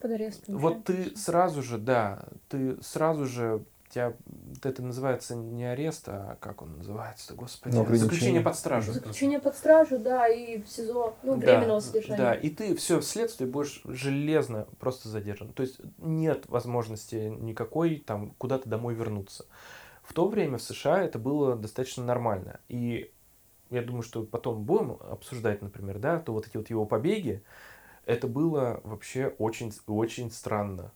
Под 0.00 0.10
арест. 0.12 0.44
вот 0.48 0.84
ты 0.84 1.14
сразу 1.16 1.62
же, 1.62 1.78
да, 1.78 2.24
ты 2.48 2.80
сразу 2.82 3.26
же, 3.26 3.64
тебя, 3.94 4.14
это 4.62 4.82
называется 4.82 5.36
не 5.36 5.64
арест, 5.64 6.08
а 6.08 6.36
как 6.40 6.62
он 6.62 6.78
называется-то, 6.78 7.34
господи, 7.34 7.74
Ну, 7.74 7.94
заключение 7.94 8.40
под 8.40 8.56
стражу. 8.56 8.92
Заключение 8.92 9.38
под 9.38 9.56
стражу, 9.56 9.98
да, 9.98 10.28
и 10.28 10.60
в 10.60 10.68
СИЗО, 10.68 11.16
ну, 11.22 11.36
Да, 11.36 11.46
временного 11.46 11.80
содержания. 11.80 12.18
Да, 12.18 12.34
и 12.34 12.50
ты 12.50 12.74
все 12.74 13.00
вследствие 13.00 13.48
будешь 13.48 13.82
железно 13.84 14.66
просто 14.80 15.08
задержан. 15.08 15.52
То 15.52 15.62
есть 15.62 15.80
нет 15.98 16.48
возможности 16.48 17.14
никакой 17.38 17.96
там 17.98 18.32
куда-то 18.32 18.68
домой 18.68 18.94
вернуться. 18.94 19.46
В 20.02 20.12
то 20.12 20.28
время 20.28 20.58
в 20.58 20.62
США 20.62 21.02
это 21.02 21.18
было 21.18 21.56
достаточно 21.56 22.04
нормально. 22.04 22.60
И 22.68 23.12
я 23.70 23.82
думаю, 23.82 24.02
что 24.02 24.24
потом 24.24 24.64
будем 24.64 24.98
обсуждать, 25.00 25.62
например, 25.62 25.98
да, 25.98 26.18
то 26.18 26.32
вот 26.32 26.46
эти 26.46 26.56
вот 26.56 26.68
его 26.68 26.84
побеги, 26.84 27.42
это 28.04 28.26
было 28.26 28.80
вообще 28.84 29.34
очень, 29.38 29.72
очень 29.86 30.30
странно. 30.30 30.92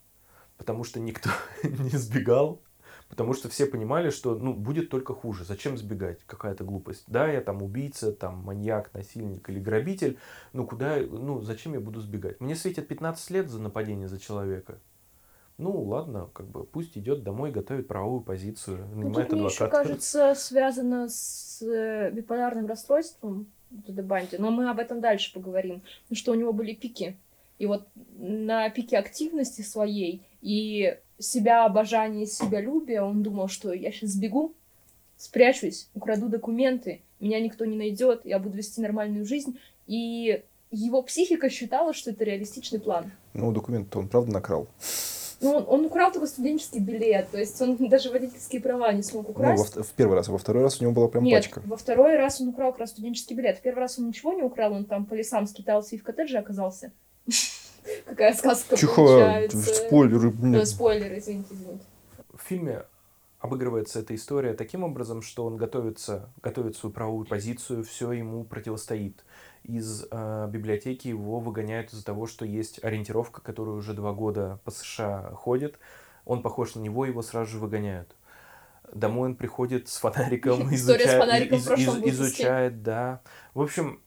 Потому 0.58 0.82
что 0.82 0.98
никто 0.98 1.30
не 1.62 1.90
сбегал, 1.90 2.60
потому 3.08 3.32
что 3.34 3.48
все 3.48 3.66
понимали, 3.66 4.10
что 4.10 4.34
ну, 4.34 4.54
будет 4.54 4.90
только 4.90 5.14
хуже. 5.14 5.44
Зачем 5.44 5.76
сбегать? 5.76 6.20
Какая-то 6.26 6.64
глупость. 6.64 7.04
Да, 7.06 7.28
я 7.28 7.40
там 7.40 7.62
убийца, 7.62 8.12
там 8.12 8.38
маньяк, 8.38 8.92
насильник 8.94 9.48
или 9.50 9.60
грабитель. 9.60 10.18
Ну 10.52 10.66
куда, 10.66 10.96
ну 10.98 11.40
зачем 11.42 11.72
я 11.74 11.80
буду 11.80 12.00
сбегать? 12.00 12.40
Мне 12.40 12.54
светит 12.54 12.88
15 12.88 13.30
лет 13.30 13.48
за 13.48 13.60
нападение 13.60 14.08
за 14.08 14.18
человека. 14.18 14.78
Ну 15.58 15.82
ладно, 15.82 16.30
как 16.34 16.46
бы 16.46 16.64
пусть 16.64 16.96
идет 16.96 17.24
домой, 17.24 17.50
готовит 17.50 17.88
правовую 17.88 18.20
позицию, 18.20 18.86
Ну, 18.92 19.00
нанимает 19.00 19.28
тут 19.28 19.38
мне 19.38 19.48
еще 19.48 19.64
адвоката. 19.64 19.82
кажется 19.82 20.34
связано 20.36 21.08
с 21.08 21.60
э, 21.62 22.12
биполярным 22.12 22.66
расстройством 22.66 23.48
Теда 23.84 24.04
Банди, 24.04 24.36
но 24.38 24.52
мы 24.52 24.70
об 24.70 24.78
этом 24.78 25.00
дальше 25.00 25.32
поговорим, 25.34 25.82
ну, 26.08 26.16
что 26.16 26.30
у 26.30 26.36
него 26.36 26.52
были 26.52 26.74
пики. 26.74 27.16
И 27.58 27.66
вот 27.66 27.88
на 28.18 28.68
пике 28.70 28.98
активности 28.98 29.62
своей 29.62 30.22
и 30.40 30.96
себя 31.18 31.64
обожания, 31.64 32.26
себялюбия 32.26 33.02
он 33.02 33.22
думал, 33.22 33.48
что 33.48 33.72
я 33.72 33.90
сейчас 33.90 34.10
сбегу, 34.10 34.54
спрячусь, 35.16 35.88
украду 35.94 36.28
документы, 36.28 37.02
меня 37.18 37.40
никто 37.40 37.64
не 37.64 37.76
найдет, 37.76 38.20
я 38.24 38.38
буду 38.38 38.56
вести 38.56 38.80
нормальную 38.80 39.24
жизнь. 39.24 39.58
И 39.88 40.42
его 40.70 41.02
психика 41.02 41.50
считала, 41.50 41.92
что 41.92 42.10
это 42.10 42.22
реалистичный 42.24 42.78
план. 42.78 43.10
Ну, 43.34 43.50
документы 43.52 43.98
он 43.98 44.08
правда 44.08 44.32
накрал. 44.32 44.68
Ну, 45.40 45.50
он, 45.52 45.64
он 45.68 45.84
украл 45.86 46.12
только 46.12 46.26
студенческий 46.26 46.80
билет, 46.80 47.30
то 47.30 47.38
есть 47.38 47.60
он 47.60 47.76
даже 47.88 48.10
водительские 48.10 48.60
права 48.60 48.92
не 48.92 49.02
смог 49.02 49.26
Ну, 49.26 49.30
украсть. 49.30 49.76
во, 49.76 49.82
в 49.84 49.92
первый 49.92 50.14
раз, 50.14 50.28
а 50.28 50.32
во 50.32 50.38
второй 50.38 50.62
раз 50.64 50.80
у 50.80 50.82
него 50.82 50.92
была 50.92 51.06
прям 51.08 51.22
Нет, 51.24 51.44
пачка. 51.44 51.62
во 51.64 51.76
второй 51.76 52.16
раз 52.16 52.40
он 52.40 52.48
украл 52.48 52.72
как 52.72 52.80
раз 52.80 52.90
студенческий 52.90 53.36
билет. 53.36 53.58
В 53.58 53.62
первый 53.62 53.78
раз 53.80 53.98
он 53.98 54.08
ничего 54.08 54.32
не 54.32 54.42
украл, 54.42 54.72
он 54.72 54.84
там 54.84 55.06
по 55.06 55.14
лесам 55.14 55.46
скитался 55.46 55.94
и 55.94 55.98
в 55.98 56.02
коттедже 56.02 56.38
оказался. 56.38 56.92
Какая 58.06 58.34
сказка 58.34 58.76
Тихо, 58.76 58.94
получается. 58.96 59.58
спойлеры. 59.74 60.30
Ну, 60.30 60.52
блин. 60.52 60.66
спойлер, 60.66 61.18
извините, 61.18 61.54
извините. 61.54 61.84
В 62.34 62.42
фильме 62.42 62.82
обыгрывается 63.40 64.00
эта 64.00 64.14
история 64.14 64.52
таким 64.54 64.84
образом, 64.84 65.22
что 65.22 65.46
он 65.46 65.56
готовится, 65.56 66.28
готовит 66.42 66.76
свою 66.76 66.92
правовую 66.92 67.26
позицию, 67.26 67.84
все 67.84 68.12
ему 68.12 68.44
противостоит. 68.44 69.24
Из 69.64 70.06
э, 70.10 70.48
библиотеки 70.50 71.08
его 71.08 71.40
выгоняют 71.40 71.92
из-за 71.92 72.04
того, 72.04 72.26
что 72.26 72.44
есть 72.44 72.82
ориентировка, 72.84 73.40
которая 73.40 73.74
уже 73.76 73.92
два 73.94 74.12
года 74.12 74.58
по 74.64 74.70
США 74.70 75.30
ходит. 75.34 75.78
Он 76.24 76.42
похож 76.42 76.74
на 76.74 76.80
него, 76.80 77.06
его 77.06 77.22
сразу 77.22 77.50
же 77.52 77.58
выгоняют. 77.58 78.14
Домой 78.92 79.30
он 79.30 79.34
приходит 79.36 79.88
с 79.88 79.96
фонариком, 79.98 80.62
История 80.74 80.76
с 80.76 81.02
изучает, 81.08 81.20
фонариком 81.20 81.58
в 81.58 81.60
из- 81.60 81.66
прошлом 81.66 81.86
из- 81.86 81.94
выпуске. 81.96 82.10
изучает, 82.22 82.82
да. 82.82 83.20
В 83.54 83.60
общем, 83.62 84.00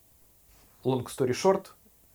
long 0.84 1.04
story 1.06 1.30
short, 1.32 1.66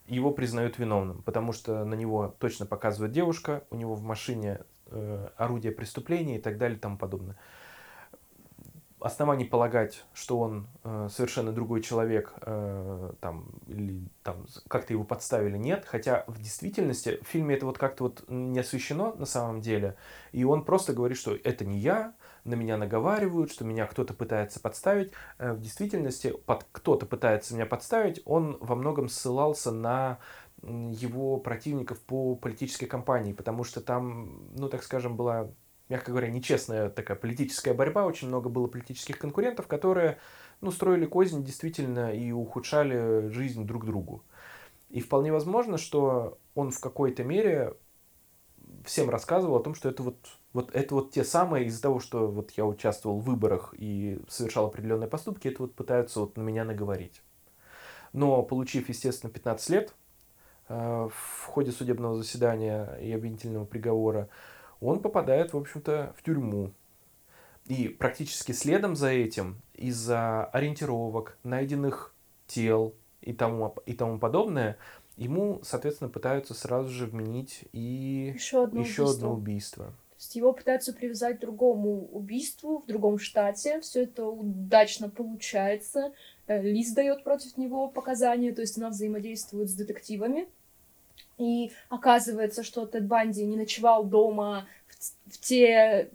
его 0.07 0.31
признают 0.31 0.77
виновным, 0.77 1.21
потому 1.21 1.51
что 1.51 1.83
на 1.83 1.93
него 1.93 2.35
точно 2.39 2.65
показывает 2.65 3.11
девушка, 3.11 3.63
у 3.69 3.75
него 3.75 3.93
в 3.93 4.03
машине 4.03 4.61
э, 4.87 5.27
орудие 5.35 5.71
преступления 5.71 6.37
и 6.37 6.41
так 6.41 6.57
далее 6.57 6.77
и 6.77 6.81
тому 6.81 6.97
подобное. 6.97 7.37
Оснований 8.99 9.45
полагать, 9.45 10.05
что 10.13 10.39
он 10.39 10.67
э, 10.83 11.07
совершенно 11.11 11.51
другой 11.51 11.81
человек, 11.81 12.33
э, 12.41 13.13
там, 13.21 13.51
или 13.67 14.01
там 14.23 14.47
как-то 14.67 14.93
его 14.93 15.03
подставили, 15.03 15.55
нет. 15.55 15.85
Хотя 15.85 16.23
в 16.27 16.41
действительности 16.41 17.19
в 17.21 17.27
фильме 17.27 17.55
это 17.55 17.67
вот 17.67 17.77
как-то 17.77 18.05
вот 18.05 18.23
не 18.27 18.59
освещено 18.59 19.13
на 19.13 19.25
самом 19.25 19.61
деле. 19.61 19.95
И 20.31 20.43
он 20.43 20.65
просто 20.65 20.93
говорит, 20.93 21.17
что 21.17 21.35
это 21.35 21.63
не 21.63 21.77
я, 21.77 22.15
на 22.43 22.55
меня 22.55 22.77
наговаривают, 22.77 23.51
что 23.51 23.65
меня 23.65 23.85
кто-то 23.85 24.13
пытается 24.15 24.59
подставить. 24.59 25.11
Э, 25.37 25.53
В 25.53 25.61
действительности 25.61 26.31
под 26.45 26.65
кто-то 26.71 27.05
пытается 27.05 27.53
меня 27.53 27.67
подставить, 27.67 28.21
он 28.25 28.57
во 28.61 28.75
многом 28.75 29.09
ссылался 29.09 29.71
на 29.71 30.17
его 30.63 31.37
противников 31.37 31.99
по 31.99 32.35
политической 32.35 32.87
кампании, 32.87 33.33
потому 33.33 33.63
что 33.63 33.79
там, 33.79 34.49
ну, 34.55 34.69
так 34.69 34.83
скажем, 34.83 35.15
была, 35.15 35.49
мягко 35.89 36.11
говоря, 36.11 36.29
нечестная 36.29 36.89
такая 36.89 37.17
политическая 37.17 37.73
борьба, 37.73 38.05
очень 38.05 38.27
много 38.27 38.49
было 38.49 38.67
политических 38.67 39.17
конкурентов, 39.17 39.67
которые, 39.67 40.17
ну, 40.61 40.71
строили 40.71 41.05
козни 41.05 41.43
действительно 41.43 42.13
и 42.13 42.31
ухудшали 42.31 43.29
жизнь 43.29 43.65
друг 43.65 43.85
другу. 43.85 44.23
И 44.89 45.01
вполне 45.01 45.31
возможно, 45.31 45.77
что 45.77 46.37
он 46.55 46.71
в 46.71 46.79
какой-то 46.79 47.23
мере 47.23 47.75
всем 48.85 49.09
рассказывал 49.09 49.57
о 49.57 49.63
том, 49.63 49.75
что 49.75 49.89
это 49.89 50.03
вот, 50.03 50.17
вот, 50.53 50.73
это 50.73 50.95
вот 50.95 51.11
те 51.11 51.23
самые, 51.23 51.65
из-за 51.65 51.81
того, 51.81 51.99
что 51.99 52.27
вот 52.27 52.51
я 52.51 52.65
участвовал 52.65 53.19
в 53.19 53.25
выборах 53.25 53.73
и 53.77 54.19
совершал 54.29 54.67
определенные 54.67 55.09
поступки, 55.09 55.47
это 55.47 55.63
вот 55.63 55.75
пытаются 55.75 56.21
вот 56.21 56.37
на 56.37 56.41
меня 56.41 56.63
наговорить. 56.63 57.21
Но 58.13 58.41
получив, 58.43 58.89
естественно, 58.89 59.31
15 59.31 59.69
лет 59.69 59.93
э, 60.69 61.09
в 61.11 61.45
ходе 61.45 61.71
судебного 61.71 62.15
заседания 62.15 62.95
и 63.01 63.11
обвинительного 63.11 63.65
приговора, 63.65 64.29
он 64.81 65.01
попадает, 65.01 65.53
в 65.53 65.57
общем-то, 65.57 66.13
в 66.17 66.23
тюрьму. 66.23 66.71
И 67.65 67.89
практически 67.89 68.53
следом 68.53 68.95
за 68.95 69.09
этим, 69.09 69.61
из-за 69.73 70.45
ориентировок, 70.45 71.37
найденных 71.43 72.13
тел 72.47 72.93
и 73.21 73.33
тому, 73.33 73.75
и 73.85 73.93
тому 73.93 74.19
подобное, 74.19 74.77
ему, 75.17 75.59
соответственно, 75.63 76.09
пытаются 76.09 76.53
сразу 76.53 76.89
же 76.89 77.07
вменить 77.07 77.65
и 77.73 78.31
Еще 78.33 78.63
одно 78.63 78.81
еще 78.81 79.03
убийство. 79.03 79.27
одно 79.27 79.33
убийство. 79.33 79.85
То 79.85 80.21
есть 80.21 80.35
его 80.35 80.53
пытаются 80.53 80.93
привязать 80.93 81.37
к 81.37 81.41
другому 81.41 82.07
убийству 82.11 82.79
в 82.79 82.87
другом 82.87 83.19
штате. 83.19 83.81
Все 83.81 84.03
это 84.03 84.25
удачно 84.25 85.09
получается. 85.09 86.13
Э, 86.47 86.61
Лиз 86.61 86.93
дает 86.93 87.23
против 87.23 87.57
него 87.57 87.87
показания, 87.89 88.51
то 88.51 88.61
есть 88.61 88.77
она 88.77 88.89
взаимодействует 88.89 89.69
с 89.69 89.73
детективами. 89.73 90.47
И 91.37 91.71
оказывается, 91.89 92.63
что 92.63 92.85
Тед 92.85 93.05
Банди 93.05 93.45
не 93.45 93.57
ночевал 93.57 94.03
дома 94.03 94.67
в, 94.87 95.33
в 95.33 95.39
те 95.39 96.09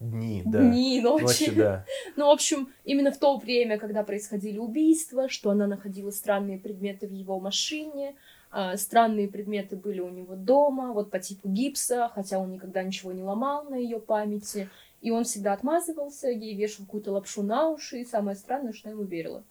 Дни, 0.00 0.44
да. 0.46 0.60
дни, 0.60 1.00
ночи. 1.00 1.22
Ночи, 1.24 1.50
да. 1.50 1.84
Ну, 2.16 2.26
в 2.26 2.30
общем, 2.30 2.72
именно 2.84 3.10
в 3.10 3.18
то 3.18 3.36
время, 3.36 3.78
когда 3.78 4.04
происходили 4.04 4.58
убийства, 4.58 5.28
что 5.28 5.50
она 5.50 5.66
находила 5.66 6.12
странные 6.12 6.58
предметы 6.58 7.08
в 7.08 7.12
его 7.12 7.40
машине, 7.40 8.14
а, 8.50 8.76
странные 8.76 9.26
предметы 9.26 9.74
были 9.74 9.98
у 9.98 10.08
него 10.08 10.36
дома, 10.36 10.92
вот 10.92 11.10
по 11.10 11.18
типу 11.18 11.48
гипса, 11.48 12.10
хотя 12.14 12.38
он 12.38 12.52
никогда 12.52 12.84
ничего 12.84 13.10
не 13.10 13.22
ломал 13.22 13.64
на 13.64 13.74
ее 13.74 13.98
памяти. 13.98 14.68
И 15.00 15.10
он 15.10 15.24
всегда 15.24 15.52
отмазывался, 15.52 16.28
ей 16.28 16.54
вешал 16.54 16.84
какую-то 16.84 17.12
лапшу 17.12 17.42
на 17.42 17.68
уши, 17.68 18.00
и 18.00 18.04
самое 18.04 18.36
странное, 18.36 18.72
что 18.72 18.88
она 18.88 18.98
ему 18.98 19.08
верила. 19.08 19.42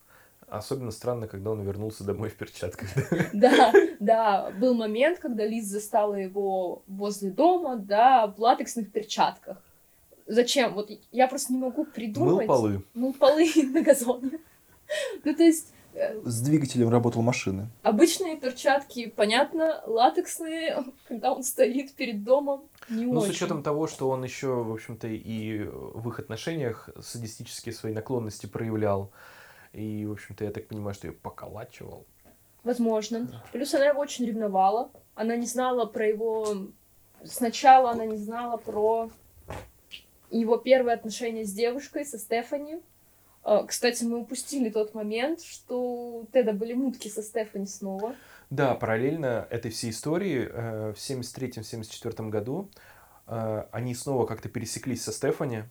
Особенно 0.47 0.91
странно, 0.91 1.27
когда 1.27 1.51
он 1.51 1.61
вернулся 1.61 2.05
домой 2.05 2.29
в 2.29 2.35
перчатках. 2.35 2.87
Да, 3.33 3.73
да, 3.99 4.51
был 4.59 4.73
момент, 4.75 5.19
когда 5.19 5.45
Лиз 5.45 5.65
застала 5.65 6.15
его 6.15 6.83
возле 6.87 7.31
дома, 7.31 7.75
да, 7.75 8.27
в 8.27 8.39
латексных 8.39 8.89
перчатках. 8.91 9.57
Зачем? 10.25 10.73
Вот 10.73 10.89
я 11.11 11.27
просто 11.27 11.51
не 11.53 11.59
могу 11.59 11.83
придумать. 11.85 12.47
Мыл 12.47 12.55
полы. 12.55 12.83
Мыл 12.93 13.13
полы 13.13 13.51
на 13.73 13.81
газоне. 13.81 14.39
Ну, 15.25 15.35
то 15.35 15.43
есть... 15.43 15.73
э, 15.93 16.21
С 16.23 16.41
двигателем 16.41 16.89
работал 16.89 17.21
машины. 17.21 17.67
Обычные 17.83 18.37
перчатки, 18.37 19.07
понятно, 19.09 19.81
латексные, 19.85 20.83
когда 21.09 21.33
он 21.33 21.43
стоит 21.43 21.93
перед 21.93 22.23
домом, 22.23 22.63
не 22.89 23.05
Ну, 23.05 23.19
очень. 23.19 23.33
с 23.33 23.35
учетом 23.35 23.63
того, 23.63 23.87
что 23.87 24.09
он 24.09 24.23
еще, 24.23 24.47
в 24.63 24.71
общем-то, 24.71 25.07
и 25.07 25.63
в 25.63 26.07
их 26.07 26.19
отношениях 26.19 26.89
садистические 27.01 27.73
свои 27.73 27.93
наклонности 27.93 28.45
проявлял. 28.45 29.11
И, 29.77 30.07
в 30.07 30.13
общем-то, 30.13 30.43
я 30.43 30.51
так 30.51 30.67
понимаю, 30.67 30.95
что 30.95 31.07
ее 31.07 31.13
поколачивал. 31.13 32.07
Возможно. 32.63 33.43
Плюс 33.51 33.75
она 33.75 33.85
его 33.85 34.01
очень 34.01 34.25
ревновала. 34.25 34.89
Она 35.13 35.35
не 35.35 35.45
знала 35.45 35.85
про 35.85 36.07
его... 36.07 36.67
Сначала 37.23 37.91
она 37.91 38.05
не 38.05 38.17
знала 38.17 38.57
про 38.57 39.11
его 40.31 40.57
первые 40.57 40.95
отношения 40.95 41.45
с 41.45 41.53
девушкой, 41.53 42.05
со 42.05 42.17
Стефани. 42.17 42.81
А, 43.43 43.65
Кстати, 43.65 44.03
мы 44.03 44.19
упустили 44.19 44.71
тот 44.71 44.95
момент, 44.95 45.41
что 45.41 46.21
у 46.21 46.25
Теда 46.33 46.53
были 46.53 46.73
мутки 46.73 47.07
со 47.07 47.21
Стефани 47.21 47.67
снова. 47.67 48.15
Да, 48.49 48.73
параллельно 48.73 49.47
этой 49.51 49.69
всей 49.69 49.91
истории 49.91 50.49
э, 50.51 50.93
в 50.93 50.97
73-74 50.97 52.29
году 52.29 52.71
э, 53.27 53.65
они 53.71 53.93
снова 53.93 54.25
как-то 54.25 54.49
пересеклись 54.49 55.03
со 55.03 55.11
Стефани. 55.11 55.65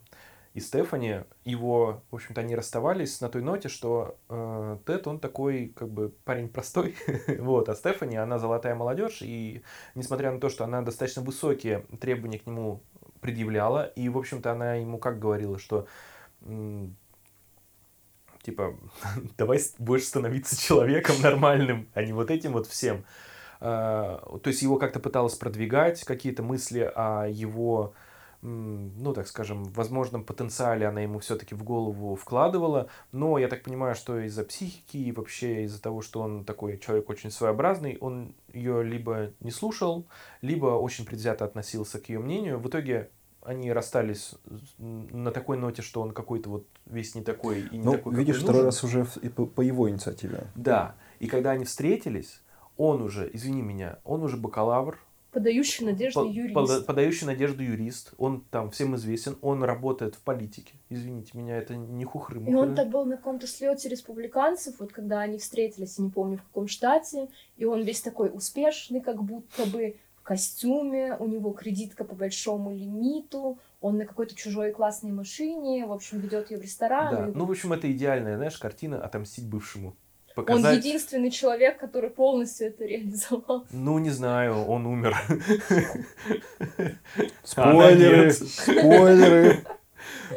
И 0.56 0.60
Стефани, 0.60 1.24
его, 1.44 2.02
в 2.10 2.14
общем-то, 2.14 2.40
они 2.40 2.56
расставались 2.56 3.20
на 3.20 3.28
той 3.28 3.42
ноте, 3.42 3.68
что 3.68 4.16
э, 4.30 4.78
Тед, 4.86 5.06
он 5.06 5.20
такой, 5.20 5.70
как 5.76 5.90
бы, 5.90 6.14
парень 6.24 6.48
простой, 6.48 6.96
вот, 7.38 7.68
а 7.68 7.74
Стефани, 7.74 8.16
она 8.16 8.38
золотая 8.38 8.74
молодежь, 8.74 9.18
и 9.20 9.62
несмотря 9.94 10.32
на 10.32 10.40
то, 10.40 10.48
что 10.48 10.64
она 10.64 10.80
достаточно 10.80 11.20
высокие 11.20 11.84
требования 12.00 12.38
к 12.38 12.46
нему 12.46 12.82
предъявляла, 13.20 13.84
и, 13.84 14.08
в 14.08 14.16
общем-то, 14.16 14.50
она 14.50 14.76
ему 14.76 14.96
как 14.96 15.18
говорила, 15.18 15.58
что 15.58 15.86
типа, 18.42 18.78
давай 19.36 19.60
больше 19.78 20.06
становиться 20.06 20.58
человеком 20.58 21.16
нормальным, 21.20 21.86
а 21.92 22.02
не 22.02 22.14
вот 22.14 22.30
этим 22.30 22.54
вот 22.54 22.66
всем. 22.66 23.04
А, 23.60 24.38
То 24.42 24.48
есть 24.48 24.62
его 24.62 24.78
как-то 24.78 25.00
пыталась 25.00 25.34
продвигать, 25.34 26.02
какие-то 26.04 26.42
мысли 26.42 26.90
о 26.94 27.26
его, 27.26 27.92
ну, 28.42 29.12
так 29.14 29.26
скажем, 29.28 29.64
возможном 29.64 30.24
потенциале 30.24 30.86
она 30.86 31.00
ему 31.00 31.18
все-таки 31.18 31.54
в 31.54 31.62
голову 31.64 32.14
вкладывала, 32.16 32.88
но 33.12 33.38
я 33.38 33.48
так 33.48 33.62
понимаю, 33.62 33.94
что 33.94 34.18
из-за 34.20 34.44
психики 34.44 34.96
и 34.98 35.12
вообще 35.12 35.64
из-за 35.64 35.80
того, 35.82 36.02
что 36.02 36.20
он 36.20 36.44
такой 36.44 36.78
человек 36.78 37.08
очень 37.10 37.30
своеобразный, 37.30 37.98
он 38.00 38.34
ее 38.52 38.82
либо 38.82 39.32
не 39.40 39.50
слушал, 39.50 40.06
либо 40.42 40.66
очень 40.66 41.04
предвзято 41.04 41.44
относился 41.44 41.98
к 42.00 42.08
ее 42.08 42.18
мнению. 42.18 42.58
В 42.58 42.68
итоге 42.68 43.10
они 43.42 43.72
расстались 43.72 44.34
на 44.78 45.30
такой 45.30 45.56
ноте, 45.56 45.80
что 45.82 46.02
он 46.02 46.10
какой-то 46.12 46.50
вот 46.50 46.66
весь 46.86 47.14
не 47.14 47.22
такой 47.22 47.60
и 47.60 47.78
не 47.78 47.84
Ну, 47.84 47.92
такой, 47.92 48.14
видишь, 48.16 48.36
второй 48.38 48.62
нужен. 48.62 48.66
раз 48.66 48.84
уже 48.84 49.04
в- 49.04 49.16
и 49.18 49.28
по, 49.28 49.46
по 49.46 49.60
его 49.60 49.88
инициативе. 49.88 50.48
Да. 50.56 50.96
И 51.20 51.28
когда 51.28 51.50
они 51.52 51.64
встретились, 51.64 52.42
он 52.76 53.02
уже, 53.02 53.30
извини 53.32 53.62
меня, 53.62 53.98
он 54.04 54.22
уже 54.24 54.36
бакалавр, 54.36 54.98
Подающий 55.36 55.84
надежды 55.84 56.18
по- 56.20 56.24
юрист. 56.24 56.54
пода- 56.54 56.80
подающий 56.80 57.26
надежду 57.26 57.62
юрист, 57.62 58.14
он 58.16 58.40
там 58.50 58.70
всем 58.70 58.96
известен, 58.96 59.36
он 59.42 59.62
работает 59.62 60.14
в 60.14 60.20
политике. 60.22 60.72
Извините 60.88 61.36
меня, 61.36 61.58
это 61.58 61.76
не 61.76 62.06
хухры 62.06 62.40
И 62.40 62.54
он 62.54 62.74
так 62.74 62.88
был 62.88 63.04
на 63.04 63.18
каком-то 63.18 63.46
слете 63.46 63.90
республиканцев, 63.90 64.80
вот 64.80 64.94
когда 64.94 65.20
они 65.20 65.36
встретились, 65.36 65.98
я 65.98 66.04
не 66.04 66.10
помню 66.10 66.38
в 66.38 66.42
каком 66.44 66.68
штате, 66.68 67.28
и 67.58 67.66
он 67.66 67.82
весь 67.82 68.00
такой 68.00 68.30
успешный, 68.32 69.02
как 69.02 69.22
будто 69.22 69.66
бы 69.66 69.96
в 70.14 70.22
костюме, 70.22 71.14
у 71.18 71.26
него 71.26 71.50
кредитка 71.50 72.04
по 72.04 72.14
большому 72.14 72.72
лимиту, 72.74 73.58
он 73.82 73.98
на 73.98 74.06
какой-то 74.06 74.34
чужой 74.34 74.72
классной 74.72 75.12
машине, 75.12 75.84
в 75.84 75.92
общем, 75.92 76.18
ведет 76.20 76.50
ее 76.50 76.56
в 76.56 76.62
ресторан. 76.62 77.14
Да. 77.14 77.28
и 77.28 77.34
Ну, 77.34 77.44
в 77.44 77.50
общем, 77.50 77.74
это 77.74 77.92
идеальная, 77.92 78.36
знаешь, 78.36 78.56
картина 78.56 79.04
отомстить 79.04 79.46
бывшему. 79.46 79.94
Он 80.36 80.44
Показать... 80.44 80.84
единственный 80.84 81.30
человек, 81.30 81.78
который 81.78 82.10
полностью 82.10 82.66
это 82.68 82.84
реализовал. 82.84 83.66
Ну, 83.70 83.98
не 83.98 84.10
знаю, 84.10 84.64
он 84.66 84.86
умер. 84.86 85.16
Спойлеры! 87.42 88.30
Спойлеры! 88.32 89.64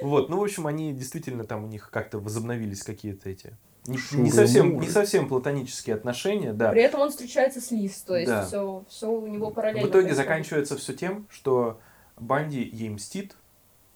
Вот, 0.02 0.30
ну, 0.30 0.40
в 0.40 0.44
общем, 0.44 0.68
они 0.68 0.94
действительно 0.94 1.44
там 1.44 1.66
у 1.66 1.68
них 1.68 1.90
как-то 1.92 2.20
возобновились 2.20 2.84
какие-то 2.84 3.30
эти... 3.30 3.58
Не, 3.86 4.30
совсем, 4.30 4.80
не 4.80 4.88
совсем 4.88 5.28
платонические 5.28 5.96
отношения, 5.96 6.54
да. 6.54 6.72
При 6.72 6.82
этом 6.82 7.02
он 7.02 7.10
встречается 7.10 7.60
с 7.60 7.72
Лиз, 7.72 8.02
то 8.02 8.16
есть 8.16 8.30
Да. 8.30 8.46
все, 8.46 8.86
все 8.88 9.10
у 9.10 9.26
него 9.26 9.52
параллельно. 9.52 9.88
В 9.88 9.90
итоге 9.90 10.06
происходит. 10.08 10.18
заканчивается 10.18 10.78
все 10.78 10.94
тем, 10.94 11.28
что 11.32 11.80
Банди 12.18 12.62
ей 12.62 12.90
мстит, 12.90 13.36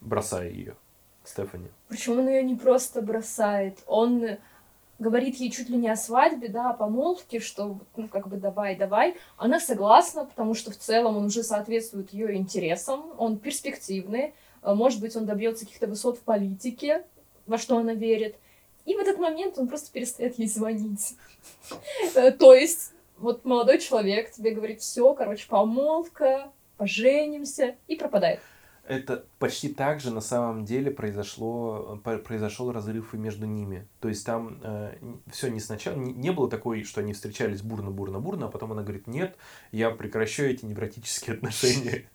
бросая 0.02 0.50
ее, 0.50 0.76
Стефани. 1.24 1.68
Причем 1.90 2.20
он 2.20 2.28
ее 2.28 2.44
не 2.44 2.56
просто 2.56 3.02
бросает, 3.02 3.80
он 3.86 4.26
говорит 5.00 5.38
ей 5.38 5.52
чуть 5.52 5.70
ли 5.70 5.78
не 5.78 5.90
о 5.90 5.96
свадьбе, 5.96 6.48
да, 6.48 6.70
о 6.70 6.74
помолвке, 6.74 7.40
что 7.40 7.80
ну 7.96 8.08
как 8.08 8.28
бы 8.28 8.38
давай, 8.38 8.76
давай. 8.76 9.16
Она 9.38 9.60
согласна, 9.60 10.26
потому 10.26 10.54
что 10.54 10.72
в 10.72 10.78
целом 10.78 11.18
он 11.18 11.26
уже 11.26 11.44
соответствует 11.44 12.14
ее 12.14 12.36
интересам, 12.36 13.12
он 13.18 13.38
перспективный, 13.38 14.34
э, 14.62 14.74
может 14.74 15.02
быть, 15.02 15.16
он 15.16 15.26
добьется 15.26 15.66
каких-то 15.66 15.88
высот 15.88 16.18
в 16.18 16.22
политике, 16.22 17.06
во 17.46 17.58
что 17.58 17.78
она 17.78 17.94
верит. 17.94 18.36
И 18.86 18.96
в 18.96 19.00
этот 19.00 19.18
момент 19.18 19.58
он 19.58 19.68
просто 19.68 19.92
перестает 19.92 20.38
ей 20.40 20.48
звонить. 20.48 21.16
Э, 22.16 22.32
То 22.32 22.54
есть, 22.54 22.94
вот 23.18 23.46
молодой 23.46 23.80
человек 23.80 24.32
тебе 24.32 24.52
говорит, 24.52 24.82
все, 24.82 25.14
короче, 25.14 25.48
помолвка, 25.48 26.52
поженимся, 26.78 27.76
и 27.88 27.96
пропадает. 27.96 28.40
Это 28.86 29.26
почти 29.40 29.70
так 29.70 30.02
же 30.02 30.12
на 30.12 30.20
самом 30.20 30.66
деле 30.66 30.92
произошло, 30.92 32.00
произошел 32.04 32.72
разрыв 32.72 33.14
и 33.14 33.18
между 33.18 33.46
ними. 33.46 33.88
То 34.02 34.10
есть 34.10 34.26
там 34.26 34.60
все 35.32 35.50
не 35.50 35.62
сначала, 35.62 35.96
не, 35.96 36.12
не 36.12 36.32
было 36.32 36.50
такой, 36.50 36.84
что 36.84 37.00
они 37.00 37.14
встречались 37.14 37.62
бурно-бурно-бурно, 37.62 38.48
а 38.48 38.50
потом 38.50 38.74
она 38.74 38.82
говорит, 38.84 39.08
нет, 39.08 39.38
я 39.72 39.90
прекращаю 39.90 40.52
эти 40.52 40.66
невротические 40.66 41.36
отношения. 41.38 42.10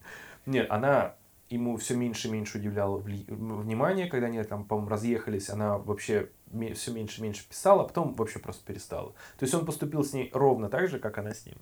Нет, 0.45 0.67
она 0.71 1.15
ему 1.51 1.77
все 1.79 1.95
меньше 1.95 2.29
и 2.29 2.31
меньше 2.31 2.59
удивляла 2.59 2.99
внимание, 2.99 4.07
когда 4.07 4.27
они 4.27 4.43
там, 4.43 4.65
по-моему, 4.65 4.91
разъехались, 4.91 5.49
она 5.49 5.79
вообще 5.79 6.29
все 6.75 6.93
меньше 6.93 7.21
и 7.21 7.25
меньше 7.25 7.49
писала, 7.49 7.83
а 7.83 7.85
потом 7.87 8.13
вообще 8.13 8.39
просто 8.39 8.65
перестала. 8.65 9.13
То 9.39 9.45
есть 9.45 9.55
он 9.55 9.65
поступил 9.65 10.05
с 10.05 10.13
ней 10.13 10.31
ровно 10.33 10.69
так 10.69 10.89
же, 10.89 10.99
как 10.99 11.19
она 11.19 11.33
с 11.33 11.47
ним. 11.47 11.57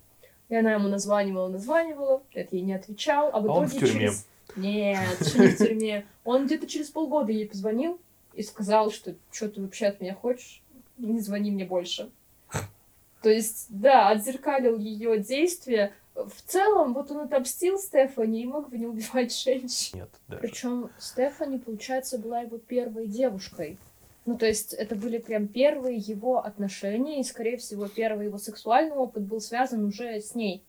И 0.49 0.55
она 0.55 0.73
ему 0.73 0.87
названивала, 0.87 1.49
названивала, 1.49 2.23
это 2.33 2.55
ей 2.55 2.61
не 2.61 2.73
отвечал, 2.73 3.29
а 3.33 3.39
в 3.39 3.45
А 3.45 3.53
он 3.53 3.65
итоге 3.65 3.77
в 3.77 3.79
тюрьме. 3.79 3.99
через... 4.07 4.27
Нет, 4.55 5.27
что 5.27 5.39
не 5.39 5.47
в 5.47 5.57
тюрьме. 5.57 6.05
Он 6.23 6.45
где-то 6.45 6.67
через 6.67 6.89
полгода 6.89 7.31
ей 7.31 7.47
позвонил 7.47 7.99
и 8.33 8.43
сказал, 8.43 8.91
что 8.91 9.15
что 9.31 9.49
ты 9.49 9.61
вообще 9.61 9.87
от 9.87 10.01
меня 10.01 10.15
хочешь, 10.15 10.61
не 10.97 11.19
звони 11.19 11.51
мне 11.51 11.65
больше. 11.65 12.09
То 13.21 13.29
есть, 13.29 13.67
да, 13.69 14.09
отзеркалил 14.09 14.77
ее 14.77 15.19
действия. 15.19 15.91
В 16.15 16.41
целом, 16.45 16.93
вот 16.93 17.11
он 17.11 17.19
отомстил 17.19 17.77
Стефани 17.77 18.43
и 18.43 18.45
мог 18.45 18.69
бы 18.69 18.77
не 18.77 18.87
убивать 18.87 19.37
женщин. 19.37 19.99
Нет, 19.99 20.09
даже. 20.27 20.41
Причем 20.41 20.89
Стефани, 20.97 21.59
получается, 21.59 22.17
была 22.17 22.41
его 22.41 22.57
первой 22.57 23.07
девушкой. 23.07 23.77
Ну, 24.25 24.37
то 24.37 24.45
есть 24.45 24.73
это 24.73 24.95
были 24.95 25.19
прям 25.19 25.47
первые 25.47 25.97
его 25.97 26.43
отношения, 26.43 27.21
и, 27.21 27.23
скорее 27.23 27.57
всего, 27.57 27.87
первый 27.87 28.25
его 28.25 28.37
сексуальный 28.37 28.95
опыт 28.95 29.23
был 29.23 29.39
связан 29.39 29.85
уже 29.85 30.19
с 30.19 30.35
ней. 30.35 30.63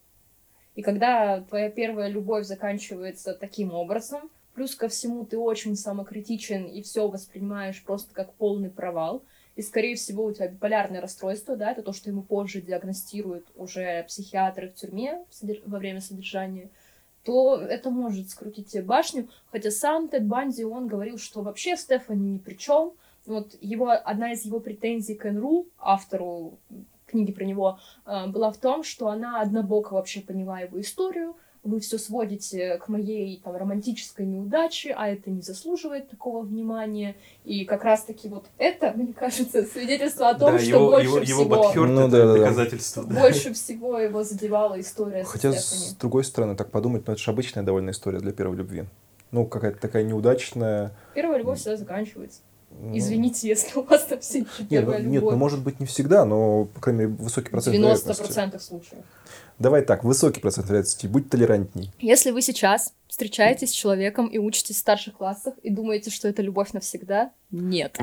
И 0.79 0.83
когда 0.83 1.41
твоя 1.41 1.70
первая 1.70 2.07
любовь 2.09 2.47
заканчивается 2.47 3.35
таким 3.35 3.74
образом, 3.74 4.31
плюс 4.55 4.76
ко 4.76 4.87
всему 4.87 5.24
ты 5.24 5.37
очень 5.37 5.74
самокритичен 5.74 6.66
и 6.66 6.83
все 6.83 7.09
воспринимаешь 7.09 7.83
просто 7.83 8.14
как 8.14 8.33
полный 8.35 8.70
провал, 8.70 9.24
и, 9.57 9.62
скорее 9.62 9.97
всего, 9.97 10.26
у 10.26 10.33
тебя 10.33 10.47
биполярное 10.47 11.01
расстройство, 11.01 11.57
да, 11.57 11.72
это 11.72 11.83
то, 11.83 11.93
что 11.93 12.11
ему 12.11 12.22
позже 12.22 12.61
диагностируют 12.61 13.49
уже 13.57 14.05
психиатры 14.05 14.68
в 14.68 14.74
тюрьме 14.74 15.24
во 15.66 15.79
время 15.79 16.01
содержания, 16.01 16.70
то 17.24 17.61
это 17.61 17.91
может 17.91 18.31
скрутить 18.31 18.68
тебе 18.68 18.85
башню. 18.85 19.29
Хотя 19.51 19.72
сам 19.72 20.09
Тед 20.09 20.29
Банди, 20.29 20.62
он 20.62 20.87
говорил, 20.87 21.18
что 21.18 21.43
вообще 21.43 21.76
Стефани 21.76 22.35
ни 22.35 22.39
при 22.39 22.55
чем. 22.55 22.93
Вот 23.26 23.57
его, 23.61 23.91
одна 23.91 24.31
из 24.31 24.45
его 24.45 24.61
претензий 24.61 25.16
к 25.16 25.26
Энру, 25.26 25.66
автору 25.76 26.57
книги 27.09 27.32
про 27.32 27.44
него, 27.44 27.78
э, 28.06 28.26
была 28.28 28.50
в 28.50 28.56
том, 28.59 28.84
что 28.84 29.09
она 29.09 29.40
однобоко 29.40 29.94
вообще 29.94 30.20
поняла 30.20 30.61
его 30.61 30.80
историю, 30.80 31.36
вы 31.64 31.80
все 31.80 31.98
сводите 31.98 32.78
к 32.78 32.88
моей 32.88 33.40
там, 33.44 33.56
романтической 33.56 34.24
неудаче, 34.24 34.94
а 34.96 35.09
это 35.09 35.28
не 35.28 35.42
заслуживает 35.42 36.09
такого 36.09 36.42
внимания. 36.42 37.16
И 37.44 37.64
как 37.64 37.84
раз-таки 37.84 38.28
вот 38.28 38.46
это, 38.59 38.92
мне 38.96 39.12
кажется, 39.12 39.64
свидетельство 39.64 40.28
о 40.30 40.34
том, 40.38 40.52
Да, 40.52 40.59
что 40.59 40.68
его, 40.68 40.90
больше 40.90 41.06
его, 41.09 41.18
его 41.18 41.24
всего... 41.24 41.44
бадхёрт 41.44 41.90
Ну 41.90 42.00
это 42.02 42.11
да, 42.11 42.26
да, 42.26 42.32
доказательство. 42.38 43.04
да. 43.04 43.20
Больше 43.20 43.52
всего 43.52 43.98
его 43.98 44.22
задевала 44.22 44.80
история 44.80 45.24
Хотя, 45.24 45.52
с 45.52 45.64
Стефани. 45.66 45.96
другой 46.00 46.24
стороны, 46.24 46.54
так 46.56 46.70
подумать, 46.70 47.06
ну 47.06 47.12
это 47.12 47.20
же 47.22 47.30
обычная 47.30 47.64
довольно 47.64 47.90
история 47.90 48.20
для 48.20 48.32
первой 48.32 48.56
любви. 48.56 48.84
Ну, 49.30 49.44
какая-то 49.44 49.78
такая 49.78 50.04
неудачная. 50.04 50.92
Первая 51.14 51.38
любовь 51.38 51.59
всегда 51.59 51.76
заканчивается. 51.76 52.40
Ну, 52.81 52.97
Извините, 52.97 53.49
если 53.49 53.76
у 53.79 53.83
вас 53.83 54.05
там 54.05 54.20
все 54.20 54.41
Нет, 54.41 54.68
первая 54.68 54.99
ну, 55.01 55.09
нет, 55.09 55.22
ну 55.22 55.31
любовь. 55.31 55.39
может 55.39 55.61
быть 55.61 55.81
не 55.81 55.87
всегда, 55.87 56.24
но, 56.24 56.66
по 56.66 56.81
крайней 56.81 57.07
мере, 57.07 57.12
высокий 57.14 57.51
процент 57.51 57.76
вероятности. 57.76 58.22
90% 58.22 58.61
случаев. 58.61 59.03
Давай 59.59 59.83
так, 59.83 60.05
высокий 60.05 60.41
процент 60.41 60.68
вероятности, 60.68 61.09
будь 61.09 61.29
толерантней. 61.29 61.91
Если 61.99 62.31
вы 62.31 62.41
сейчас 62.43 62.95
встречаетесь 63.09 63.70
с 63.70 63.72
человеком 63.72 64.29
и 64.29 64.39
учитесь 64.39 64.76
в 64.76 64.79
старших 64.79 65.14
классах 65.14 65.55
и 65.64 65.70
думаете, 65.70 66.11
что 66.11 66.29
это 66.29 66.41
любовь 66.41 66.72
навсегда, 66.72 67.33
нет. 67.51 67.99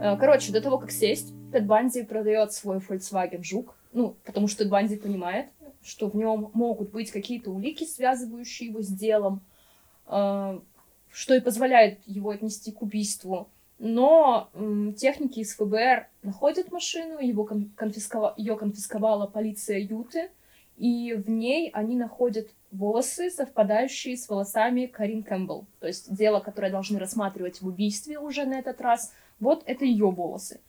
Э, 0.00 0.16
Короче, 0.16 0.52
до 0.52 0.62
того, 0.62 0.78
как 0.78 0.90
сесть, 0.90 1.34
Тед 1.52 1.66
Банди 1.66 2.02
продает 2.02 2.54
свой 2.54 2.78
Volkswagen 2.78 3.42
Жук, 3.42 3.74
ну, 3.92 4.16
потому 4.24 4.48
что 4.48 4.58
Тед 4.58 4.70
Банди 4.70 4.96
понимает, 4.96 5.48
что 5.82 6.08
в 6.08 6.16
нем 6.16 6.50
могут 6.54 6.90
быть 6.90 7.10
какие-то 7.10 7.50
улики, 7.50 7.84
связывающие 7.84 8.70
его 8.70 8.80
с 8.80 8.88
делом, 8.88 9.42
э, 10.06 10.60
что 11.10 11.34
и 11.34 11.40
позволяет 11.40 12.00
его 12.06 12.30
отнести 12.30 12.72
к 12.72 12.82
убийству. 12.82 13.48
Но 13.78 14.50
м, 14.54 14.92
техники 14.94 15.40
из 15.40 15.54
ФБР 15.54 16.08
находят 16.22 16.72
машину, 16.72 17.20
его 17.20 17.44
кон- 17.44 17.70
конфискова- 17.76 18.34
ее 18.36 18.56
конфисковала 18.56 19.26
полиция 19.26 19.78
Юты, 19.78 20.30
и 20.76 21.14
в 21.14 21.28
ней 21.30 21.70
они 21.70 21.96
находят 21.96 22.48
волосы, 22.70 23.30
совпадающие 23.30 24.16
с 24.16 24.28
волосами 24.28 24.86
Карин 24.86 25.22
Кэмпбелл. 25.22 25.66
То 25.80 25.86
есть 25.86 26.14
дело, 26.14 26.40
которое 26.40 26.70
должны 26.70 26.98
рассматривать 26.98 27.60
в 27.60 27.66
убийстве 27.66 28.18
уже 28.18 28.44
на 28.44 28.58
этот 28.58 28.80
раз, 28.80 29.12
вот 29.40 29.62
это 29.66 29.84
ее 29.84 30.10
волосы. 30.10 30.60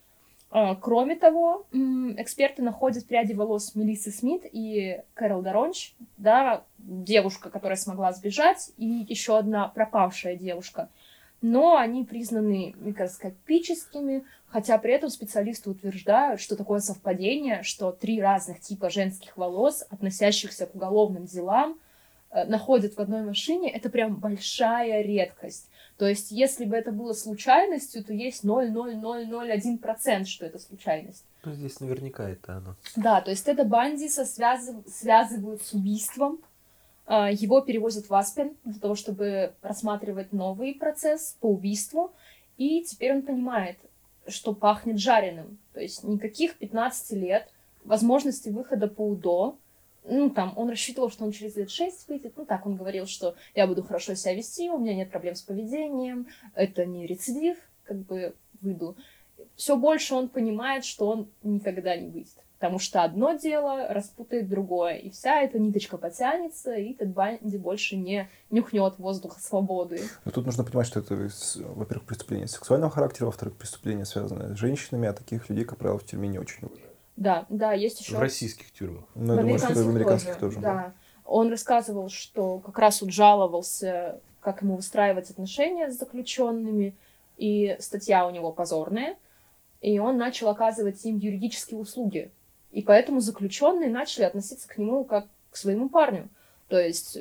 А, 0.52 0.76
Кроме 0.76 1.16
того, 1.16 1.68
эксперты 1.72 2.62
находят 2.62 3.06
пряди 3.06 3.34
волос 3.34 3.76
Мелиссы 3.76 4.12
Смит 4.12 4.43
и 4.52 5.02
Кэрол 5.14 5.41
Доронч, 5.41 5.93
да, 6.18 6.64
девушка, 6.80 7.50
которая 7.50 7.78
смогла 7.78 8.12
сбежать, 8.14 8.72
и 8.78 9.06
еще 9.08 9.38
одна 9.38 9.68
пропавшая 9.68 10.36
девушка. 10.36 10.89
Но 11.41 11.78
они 11.78 12.04
признаны 12.04 12.76
микроскопическими, 12.80 14.26
хотя 14.47 14.78
при 14.78 14.93
этом 14.93 15.10
специалисты 15.10 15.70
утверждают, 15.70 16.41
что 16.41 16.56
такое 16.58 16.80
совпадение, 16.80 17.64
что 17.64 17.91
три 17.91 18.20
разных 18.20 18.60
типа 18.60 18.89
женских 18.89 19.38
волос, 19.38 19.86
относящихся 19.89 20.66
к 20.66 20.76
уголовным 20.76 21.26
делам, 21.26 21.78
э, 22.32 22.43
находят 22.45 22.95
в 22.95 23.00
одной 23.00 23.22
машине, 23.22 23.70
это 23.70 23.89
прям 23.89 24.16
большая 24.16 25.02
редкость. 25.02 25.70
То 26.00 26.08
есть, 26.08 26.32
если 26.32 26.64
бы 26.64 26.78
это 26.78 26.93
было 26.93 27.12
случайностью, 27.12 28.06
то 28.06 28.14
есть 28.14 28.45
0,0001%, 28.45 30.24
что 30.26 30.45
это 30.45 30.58
случайность. 30.58 31.26
Ну, 31.43 31.54
здесь 31.54 31.82
наверняка 31.82 32.30
это 32.30 32.56
оно. 32.56 32.76
Да, 32.95 33.20
то 33.20 33.32
есть 33.32 33.50
это 33.50 33.66
Бандиса 33.66 34.24
связыв- 34.24 34.88
связывают 34.88 35.62
с 35.62 35.74
убийством. 35.74 36.39
А, 37.06 37.30
Его 37.30 37.60
перевозят 37.60 38.10
в 38.10 38.16
Аспен 38.16 38.56
для 38.64 38.80
того, 38.80 38.95
чтобы 38.95 39.54
рассматривать 39.62 40.32
новый 40.32 40.74
процесс 40.74 41.36
по 41.41 41.47
убийству. 41.47 42.14
И 42.58 42.82
теперь 42.84 43.16
он 43.16 43.22
понимает, 43.22 43.78
что 44.26 44.54
пахнет 44.54 45.00
жареным. 45.00 45.58
То 45.74 45.82
есть 45.82 46.06
никаких 46.06 46.56
15 46.56 47.12
лет, 47.12 47.50
возможности 47.84 48.47
выхода 48.47 48.88
по 48.88 49.02
УДО. 49.06 49.58
Ну, 50.10 50.30
там, 50.30 50.53
он 50.55 50.70
рассчитывал, 50.70 51.10
что 51.10 51.26
он 51.26 51.32
через 51.32 51.55
лет 51.55 51.70
6 51.70 52.07
выйдет. 52.07 52.34
Ну, 52.36 52.45
так 52.45 52.66
он 52.66 52.76
говорил, 52.76 53.05
что 53.05 53.36
я 53.55 53.68
буду 53.68 53.84
хорошо 53.84 54.16
себя 54.16 54.34
вести, 54.34 54.70
у 54.70 54.78
меня 54.78 54.95
нет 54.95 55.10
проблем 55.12 55.36
с 55.36 55.41
поведением, 55.41 56.28
это 56.55 56.86
не 56.86 57.05
рецидив, 57.05 57.57
как 57.84 57.97
бы 57.97 58.34
выйду 58.62 58.97
все 59.55 59.76
больше 59.76 60.16
он 60.16 60.30
понимает, 60.30 60.86
что 60.86 61.10
он 61.10 61.30
никогда 61.43 61.95
не 61.97 62.10
выйдет. 62.10 62.34
Потому 62.60 62.80
что 62.80 63.03
одно 63.03 63.34
дело 63.34 63.88
распутает 63.88 64.49
другое, 64.49 64.95
и 64.95 65.10
вся 65.12 65.41
эта 65.41 65.60
ниточка 65.60 65.97
потянется, 65.97 66.74
и 66.74 66.93
Тед 66.93 67.14
Банди 67.14 67.57
больше 67.57 67.95
не 67.95 68.30
нюхнет 68.49 68.99
воздуха 68.99 69.39
свободы. 69.39 70.01
Но 70.26 70.32
тут 70.32 70.45
нужно 70.45 70.66
понимать, 70.66 70.88
что 70.88 70.99
это, 70.99 71.16
во-первых, 71.16 72.05
преступление 72.05 72.47
сексуального 72.47 72.91
характера, 72.91 73.28
во-вторых, 73.28 73.55
преступление, 73.55 74.05
связанное 74.05 74.55
с 74.55 74.57
женщинами, 74.57 75.07
а 75.07 75.14
таких 75.14 75.49
людей, 75.49 75.64
как 75.64 75.78
правило, 75.78 75.99
в 75.99 76.05
тюрьме 76.05 76.28
не 76.28 76.38
очень 76.38 76.66
уважают. 76.66 76.88
Да, 77.20 77.45
да, 77.49 77.74
есть 77.74 77.99
еще... 77.99 78.15
В 78.15 78.20
российских 78.20 78.72
тюрьмах. 78.72 79.03
Ну, 79.13 79.36
я 79.36 79.41
думаю, 79.41 79.59
что 79.59 79.74
и 79.74 79.84
в 79.84 79.89
американских 79.89 80.38
тоже. 80.38 80.59
Да. 80.59 80.93
Он 81.26 81.49
рассказывал, 81.49 82.09
что 82.09 82.59
как 82.59 82.80
раз 82.80 83.01
вот 83.01 83.11
жаловался, 83.11 84.22
как 84.39 84.61
ему 84.61 84.78
выстраивать 84.78 85.30
отношения 85.30 85.91
с 85.91 85.99
заключенными, 85.99 86.95
и 87.36 87.76
статья 87.80 88.26
у 88.26 88.32
него 88.32 88.53
позорная, 88.53 89.17
и 89.82 89.99
он 89.99 90.17
начал 90.17 90.47
оказывать 90.47 91.03
им 91.05 91.17
юридические 91.17 91.82
услуги. 91.82 92.32
И 92.72 92.82
поэтому 92.82 93.20
заключенные 93.20 93.89
начали 93.89 94.24
относиться 94.24 94.70
к 94.70 94.78
нему 94.78 95.03
как 95.03 95.28
к 95.51 95.57
своему 95.57 95.89
парню. 95.89 96.30
То 96.70 96.80
есть 96.80 97.17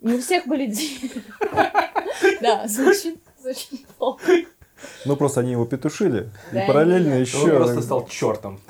не 0.00 0.14
у 0.14 0.20
всех 0.20 0.46
были 0.46 0.66
деньги. 0.70 1.10
Да, 2.40 2.66
звучит 2.66 3.20
звучит 3.38 3.86
плохо. 3.98 4.32
Ну, 5.04 5.16
просто 5.16 5.40
они 5.40 5.52
его 5.52 5.64
петушили, 5.64 6.28
Да, 6.52 6.64
и 6.64 6.66
параллельно 6.66 7.14
нет. 7.18 7.26
еще... 7.26 7.38
Он 7.52 7.56
просто 7.64 7.82
стал 7.82 8.06
чертом. 8.08 8.60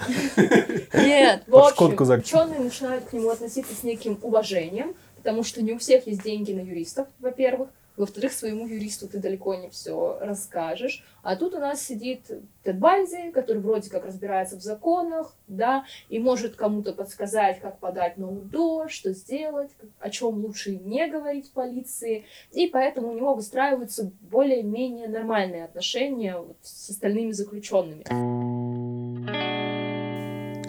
Нет, 0.95 1.43
в 1.47 1.57
общем, 1.57 2.05
за- 2.05 2.15
ученые 2.15 2.61
начинают 2.61 3.05
к 3.07 3.13
нему 3.13 3.31
относиться 3.31 3.75
с 3.75 3.83
неким 3.83 4.19
уважением, 4.23 4.95
потому 5.17 5.43
что 5.43 5.63
не 5.63 5.73
у 5.73 5.79
всех 5.79 6.07
есть 6.07 6.23
деньги 6.23 6.53
на 6.53 6.61
юристов, 6.61 7.09
во-первых. 7.19 7.69
Во-вторых, 7.97 8.33
своему 8.33 8.67
юристу 8.67 9.09
ты 9.09 9.19
далеко 9.19 9.55
не 9.55 9.71
все 9.71 10.19
расскажешь. 10.21 11.05
А 11.23 11.35
тут 11.35 11.55
у 11.55 11.59
нас 11.59 11.83
сидит 11.83 12.31
Тед 12.63 12.79
Банди, 12.79 13.31
который 13.33 13.63
вроде 13.63 13.91
как 13.91 14.05
разбирается 14.05 14.57
в 14.57 14.61
законах, 14.61 15.35
да, 15.49 15.85
и 16.09 16.19
может 16.19 16.57
кому-то 16.57 16.93
подсказать, 16.93 17.61
как 17.61 17.79
подать 17.79 18.19
на 18.19 18.31
УДО, 18.31 18.89
что 18.89 19.13
сделать, 19.13 19.71
о 19.99 20.11
чем 20.11 20.45
лучше 20.45 20.77
не 20.77 21.07
говорить 21.09 21.51
полиции. 21.53 22.27
И 22.53 22.67
поэтому 22.67 23.09
у 23.09 23.15
него 23.15 23.35
выстраиваются 23.35 24.13
более-менее 24.21 25.09
нормальные 25.09 25.65
отношения 25.65 26.37
вот 26.37 26.57
с 26.63 26.91
остальными 26.91 27.33
заключенными. 27.33 28.05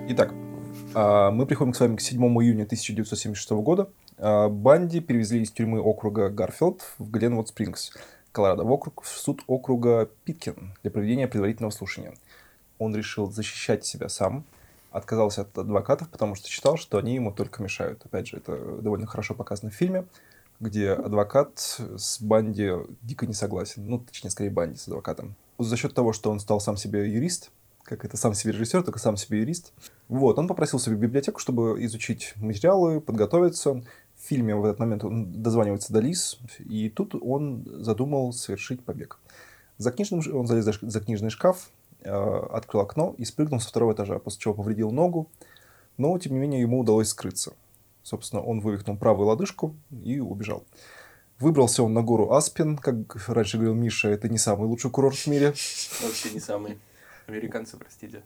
Итак, 0.09 0.33
мы 0.97 1.45
приходим 1.45 1.73
с 1.73 1.79
вами 1.79 1.95
к 1.95 2.01
7 2.01 2.19
июня 2.19 2.63
1976 2.63 3.51
года. 3.51 3.89
А, 4.17 4.49
Банди 4.49 4.99
перевезли 4.99 5.41
из 5.41 5.51
тюрьмы 5.51 5.79
округа 5.79 6.29
Гарфилд 6.29 6.81
в 6.97 7.11
Гленвуд 7.11 7.49
Спрингс, 7.49 7.91
Колорадо, 8.31 8.63
в 8.63 8.71
округ 8.71 9.03
в 9.03 9.07
суд 9.07 9.43
округа 9.47 10.09
Питкин 10.23 10.73
для 10.81 10.91
проведения 10.91 11.27
предварительного 11.27 11.71
слушания. 11.71 12.13
Он 12.79 12.95
решил 12.95 13.31
защищать 13.31 13.85
себя 13.85 14.09
сам, 14.09 14.43
отказался 14.91 15.41
от 15.41 15.57
адвокатов, 15.57 16.09
потому 16.09 16.35
что 16.35 16.49
считал, 16.49 16.77
что 16.77 16.97
они 16.97 17.15
ему 17.15 17.31
только 17.31 17.61
мешают. 17.61 18.03
Опять 18.05 18.27
же, 18.27 18.37
это 18.37 18.57
довольно 18.81 19.05
хорошо 19.05 19.35
показано 19.35 19.71
в 19.71 19.75
фильме, 19.75 20.05
где 20.59 20.91
адвокат 20.91 21.59
с 21.59 22.19
Банди 22.19 22.71
дико 23.03 23.27
не 23.27 23.33
согласен. 23.33 23.87
Ну, 23.87 23.99
точнее, 23.99 24.31
скорее 24.31 24.49
Банди 24.49 24.77
с 24.77 24.87
адвокатом. 24.87 25.35
За 25.59 25.77
счет 25.77 25.93
того, 25.93 26.13
что 26.13 26.31
он 26.31 26.39
стал 26.39 26.59
сам 26.59 26.77
себе 26.77 27.07
юрист, 27.11 27.51
как 27.87 28.03
это 28.03 28.17
сам 28.17 28.33
себе 28.33 28.51
режиссер, 28.51 28.83
только 28.83 28.99
сам 28.99 29.15
себе 29.15 29.39
юрист. 29.39 29.71
Вот, 30.09 30.37
он 30.37 30.47
попросил 30.47 30.77
себе 30.79 30.95
библиотеку, 30.95 31.39
чтобы 31.39 31.83
изучить 31.85 32.33
материалы, 32.35 32.99
подготовиться. 32.99 33.75
В 34.15 34.27
фильме 34.27 34.55
в 34.55 34.65
этот 34.65 34.79
момент 34.79 35.05
он 35.05 35.41
дозванивается 35.41 35.93
до 35.93 35.99
Лис, 35.99 36.37
и 36.59 36.89
тут 36.89 37.15
он 37.15 37.63
задумал 37.65 38.33
совершить 38.33 38.83
побег. 38.83 39.19
За 39.77 39.91
книжным, 39.91 40.21
он 40.33 40.47
залез 40.47 40.65
за 40.81 40.99
книжный 40.99 41.29
шкаф, 41.29 41.69
э, 42.01 42.11
открыл 42.11 42.81
окно 42.81 43.15
и 43.17 43.23
спрыгнул 43.23 43.61
со 43.61 43.69
второго 43.69 43.93
этажа, 43.93 44.19
после 44.19 44.41
чего 44.41 44.53
повредил 44.53 44.91
ногу, 44.91 45.29
но, 45.97 46.17
тем 46.19 46.33
не 46.33 46.39
менее, 46.39 46.61
ему 46.61 46.79
удалось 46.79 47.09
скрыться. 47.09 47.53
Собственно, 48.03 48.41
он 48.41 48.59
вывихнул 48.59 48.97
правую 48.97 49.27
лодыжку 49.27 49.75
и 50.03 50.19
убежал. 50.19 50.63
Выбрался 51.39 51.83
он 51.83 51.93
на 51.93 52.01
гору 52.01 52.33
Аспен, 52.33 52.77
как 52.77 52.95
раньше 53.27 53.57
говорил 53.57 53.75
Миша, 53.75 54.09
это 54.09 54.27
не 54.27 54.39
самый 54.39 54.67
лучший 54.67 54.89
курорт 54.89 55.15
в 55.15 55.27
мире. 55.27 55.53
Вообще 56.01 56.31
не 56.33 56.39
самый. 56.39 56.79
Американцы, 57.27 57.77
простите. 57.77 58.23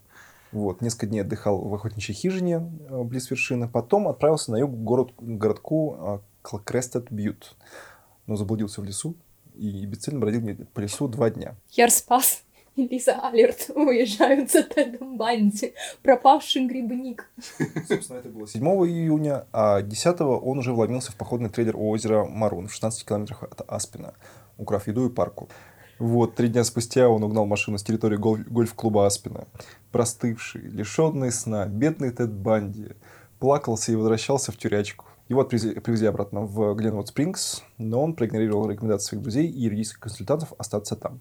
Вот, 0.52 0.82
несколько 0.82 1.08
дней 1.08 1.22
отдыхал 1.22 1.60
в 1.60 1.74
охотничьей 1.74 2.16
хижине 2.16 2.70
э, 2.90 3.04
близ 3.04 3.32
вершины. 3.32 3.68
Потом 3.68 4.08
отправился 4.08 4.52
на 4.52 4.58
юг 4.58 4.72
к 4.72 4.76
город, 4.76 5.14
городку 5.18 5.96
э, 5.98 6.20
Кл- 6.42 6.60
Крестед 6.60 7.12
Бьют. 7.12 7.56
Но 8.28 8.36
заблудился 8.36 8.82
в 8.82 8.84
лесу 8.84 9.16
и 9.56 9.86
бесцельно 9.86 10.20
бродил 10.20 10.66
по 10.74 10.82
лесу 10.82 11.08
два 11.08 11.30
дня. 11.30 11.56
Ярспас 11.70 12.44
и 12.76 12.86
Лиза 12.88 13.14
Алерт 13.14 13.72
уезжают 13.76 14.52
за 14.52 14.64
Тедом 14.64 15.18
Банди. 15.18 15.74
Пропавший 16.04 16.68
грибник. 16.68 17.32
Собственно, 17.88 18.18
это 18.18 18.30
было 18.30 18.48
7 18.48 18.62
июня, 18.64 19.46
а 19.54 19.82
10 19.82 20.22
он 20.22 20.60
уже 20.60 20.74
вломился 20.74 21.12
в 21.12 21.16
походный 21.16 21.50
трейлер 21.50 21.78
у 21.78 21.90
озера 21.90 22.26
Марун 22.26 22.68
в 22.68 22.74
16 22.74 23.06
километрах 23.06 23.44
от 23.44 23.62
Аспина, 23.70 24.14
украв 24.58 24.88
еду 24.88 25.08
и 25.08 25.10
парку. 25.10 25.50
Вот, 26.02 26.34
три 26.34 26.48
дня 26.48 26.64
спустя 26.64 27.08
он 27.10 27.24
угнал 27.24 27.46
машину 27.46 27.78
с 27.78 27.84
территории 27.84 28.18
гол- 28.18 28.40
гольф-клуба 28.48 29.06
Аспина. 29.06 29.48
Простывший, 29.92 30.62
лишенный 30.62 31.32
сна, 31.32 31.68
бедный 31.68 32.10
Тед 32.10 32.34
Банди 32.34 32.96
плакался 33.38 33.92
и 33.92 33.96
возвращался 33.96 34.52
в 34.52 34.58
тюрячку. 34.58 35.06
Его 35.30 35.44
отвезли- 35.44 35.80
привезли 35.80 36.08
обратно 36.08 36.42
в 36.42 36.74
Гленвуд 36.74 37.10
Спрингс, 37.10 37.62
но 37.78 38.02
он 38.04 38.16
проигнорировал 38.16 38.68
рекомендации 38.68 39.10
своих 39.10 39.22
друзей 39.22 39.46
и 39.46 39.62
юридических 39.62 40.00
консультантов 40.00 40.54
остаться 40.58 40.96
там. 40.96 41.20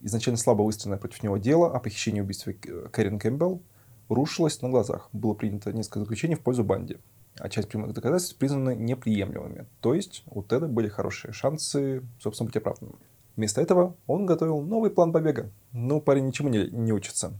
Изначально 0.00 0.36
слабо 0.36 0.64
выстроенное 0.64 0.98
против 0.98 1.22
него 1.22 1.36
дело 1.36 1.72
о 1.72 1.78
похищении 1.78 2.18
и 2.18 2.22
убийстве 2.22 2.54
Кэрин 2.54 3.20
Кэмпбелл 3.20 3.62
рушилось 4.08 4.60
на 4.62 4.68
глазах. 4.68 5.10
Было 5.12 5.34
принято 5.34 5.72
несколько 5.72 6.00
заключений 6.00 6.34
в 6.34 6.40
пользу 6.40 6.64
Банди, 6.64 6.96
а 7.38 7.48
часть 7.48 7.68
прямых 7.68 7.92
доказательств 7.92 8.36
признаны 8.36 8.74
неприемлемыми. 8.74 9.66
То 9.80 9.94
есть 9.94 10.24
у 10.26 10.42
Теда 10.42 10.66
были 10.66 10.88
хорошие 10.88 11.32
шансы, 11.32 12.02
собственно, 12.18 12.48
быть 12.48 12.56
оправданным. 12.56 12.98
Вместо 13.38 13.60
этого 13.60 13.94
он 14.08 14.26
готовил 14.26 14.60
новый 14.62 14.90
план 14.90 15.12
побега. 15.12 15.48
Но 15.72 16.00
парень 16.00 16.26
ничему 16.26 16.48
не, 16.48 16.66
не 16.70 16.92
учится. 16.92 17.32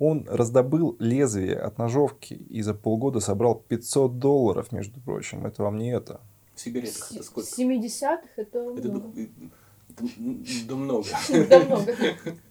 Он 0.00 0.26
раздобыл 0.28 0.96
лезвие 0.98 1.56
от 1.56 1.78
ножовки 1.78 2.34
и 2.34 2.62
за 2.62 2.74
полгода 2.74 3.20
собрал 3.20 3.54
500 3.68 4.18
долларов, 4.18 4.72
между 4.72 4.98
прочим. 5.00 5.46
Это 5.46 5.62
вам 5.62 5.78
не 5.78 5.92
это. 5.92 6.20
В 6.56 6.60
сигаретках 6.60 7.12
это 7.12 7.22
В 7.22 7.26
сколько? 7.26 7.48
70-х 7.48 8.22
это 8.34 8.58
Это 8.58 8.88
много. 8.88 9.20
это 9.20 9.30
да 10.66 10.74
много. 10.74 11.06
Да 11.48 11.58
много. 11.60 11.94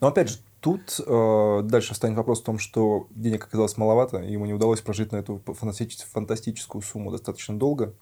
Но 0.00 0.06
опять 0.06 0.30
же, 0.30 0.38
тут 0.60 0.98
э, 1.06 1.60
дальше 1.64 1.92
встанет 1.92 2.16
вопрос 2.16 2.40
в 2.40 2.44
том, 2.44 2.58
что 2.58 3.08
денег 3.10 3.44
оказалось 3.44 3.76
маловато, 3.76 4.18
ему 4.22 4.46
не 4.46 4.54
удалось 4.54 4.80
прожить 4.80 5.12
на 5.12 5.16
эту 5.16 5.42
фантастич- 5.44 6.06
фантастическую 6.10 6.80
сумму 6.80 7.10
достаточно 7.10 7.58
долго. 7.58 7.92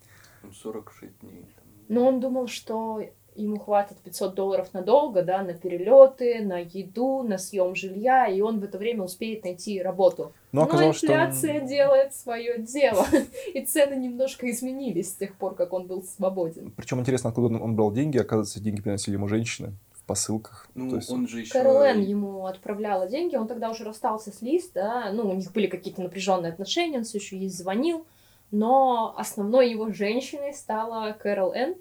Ну, 0.44 0.52
46 0.52 1.18
дней. 1.20 1.46
Но 1.88 2.06
он 2.06 2.20
думал, 2.20 2.46
что 2.46 3.00
ему 3.42 3.58
хватит 3.58 3.96
500 3.98 4.34
долларов 4.34 4.68
надолго, 4.72 5.22
да, 5.22 5.42
на 5.42 5.54
перелеты, 5.54 6.40
на 6.42 6.58
еду, 6.58 7.22
на 7.22 7.38
съем 7.38 7.74
жилья, 7.74 8.26
и 8.26 8.40
он 8.40 8.60
в 8.60 8.64
это 8.64 8.78
время 8.78 9.04
успеет 9.04 9.44
найти 9.44 9.80
работу. 9.80 10.32
Но 10.52 10.62
оказалось, 10.62 10.96
что... 10.96 11.06
он- 11.06 11.12
инфляция 11.12 11.60
делает 11.60 12.14
свое 12.14 12.58
дело, 12.58 13.06
и 13.54 13.60
цены 13.64 13.94
немножко 13.94 14.50
изменились 14.50 15.10
с 15.10 15.14
тех 15.14 15.34
пор, 15.36 15.54
как 15.54 15.72
он 15.72 15.86
был 15.86 16.02
свободен. 16.02 16.72
Причем 16.76 17.00
интересно, 17.00 17.30
откуда 17.30 17.54
он- 17.54 17.62
он 17.62 17.76
брал 17.76 17.92
деньги. 17.92 18.18
Оказывается, 18.18 18.60
деньги 18.60 18.82
приносили 18.82 19.14
ему 19.14 19.28
женщины 19.28 19.72
в 19.92 20.02
посылках. 20.04 20.68
Ну, 20.74 20.90
То 20.90 20.96
есть- 20.96 21.10
он 21.10 21.28
же 21.28 21.40
еще... 21.40 21.52
Кэролэн 21.52 22.00
ему 22.00 22.46
отправляла 22.46 23.06
деньги, 23.06 23.36
он 23.36 23.46
тогда 23.46 23.70
уже 23.70 23.84
расстался 23.84 24.32
с 24.32 24.42
Лиз, 24.42 24.70
да, 24.74 25.10
ну, 25.12 25.28
у 25.30 25.34
них 25.34 25.52
были 25.52 25.66
какие-то 25.66 26.02
напряженные 26.02 26.52
отношения, 26.52 26.98
он 26.98 27.04
все 27.04 27.18
еще 27.18 27.36
ей 27.36 27.48
звонил, 27.50 28.06
но 28.50 29.14
основной 29.18 29.70
его 29.70 29.92
женщиной 29.92 30.54
стала 30.54 31.12
Кэрол 31.12 31.52
Энн, 31.52 31.74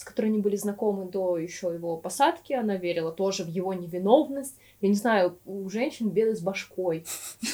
с 0.00 0.04
которой 0.04 0.28
они 0.28 0.38
были 0.38 0.56
знакомы 0.56 1.04
до 1.10 1.36
еще 1.36 1.74
его 1.74 1.98
посадки, 1.98 2.54
она 2.54 2.76
верила 2.76 3.12
тоже 3.12 3.44
в 3.44 3.48
его 3.48 3.74
невиновность. 3.74 4.56
Я 4.80 4.88
не 4.88 4.94
знаю, 4.94 5.38
у 5.44 5.68
женщин 5.68 6.08
беды 6.08 6.34
с 6.34 6.40
башкой. 6.40 7.04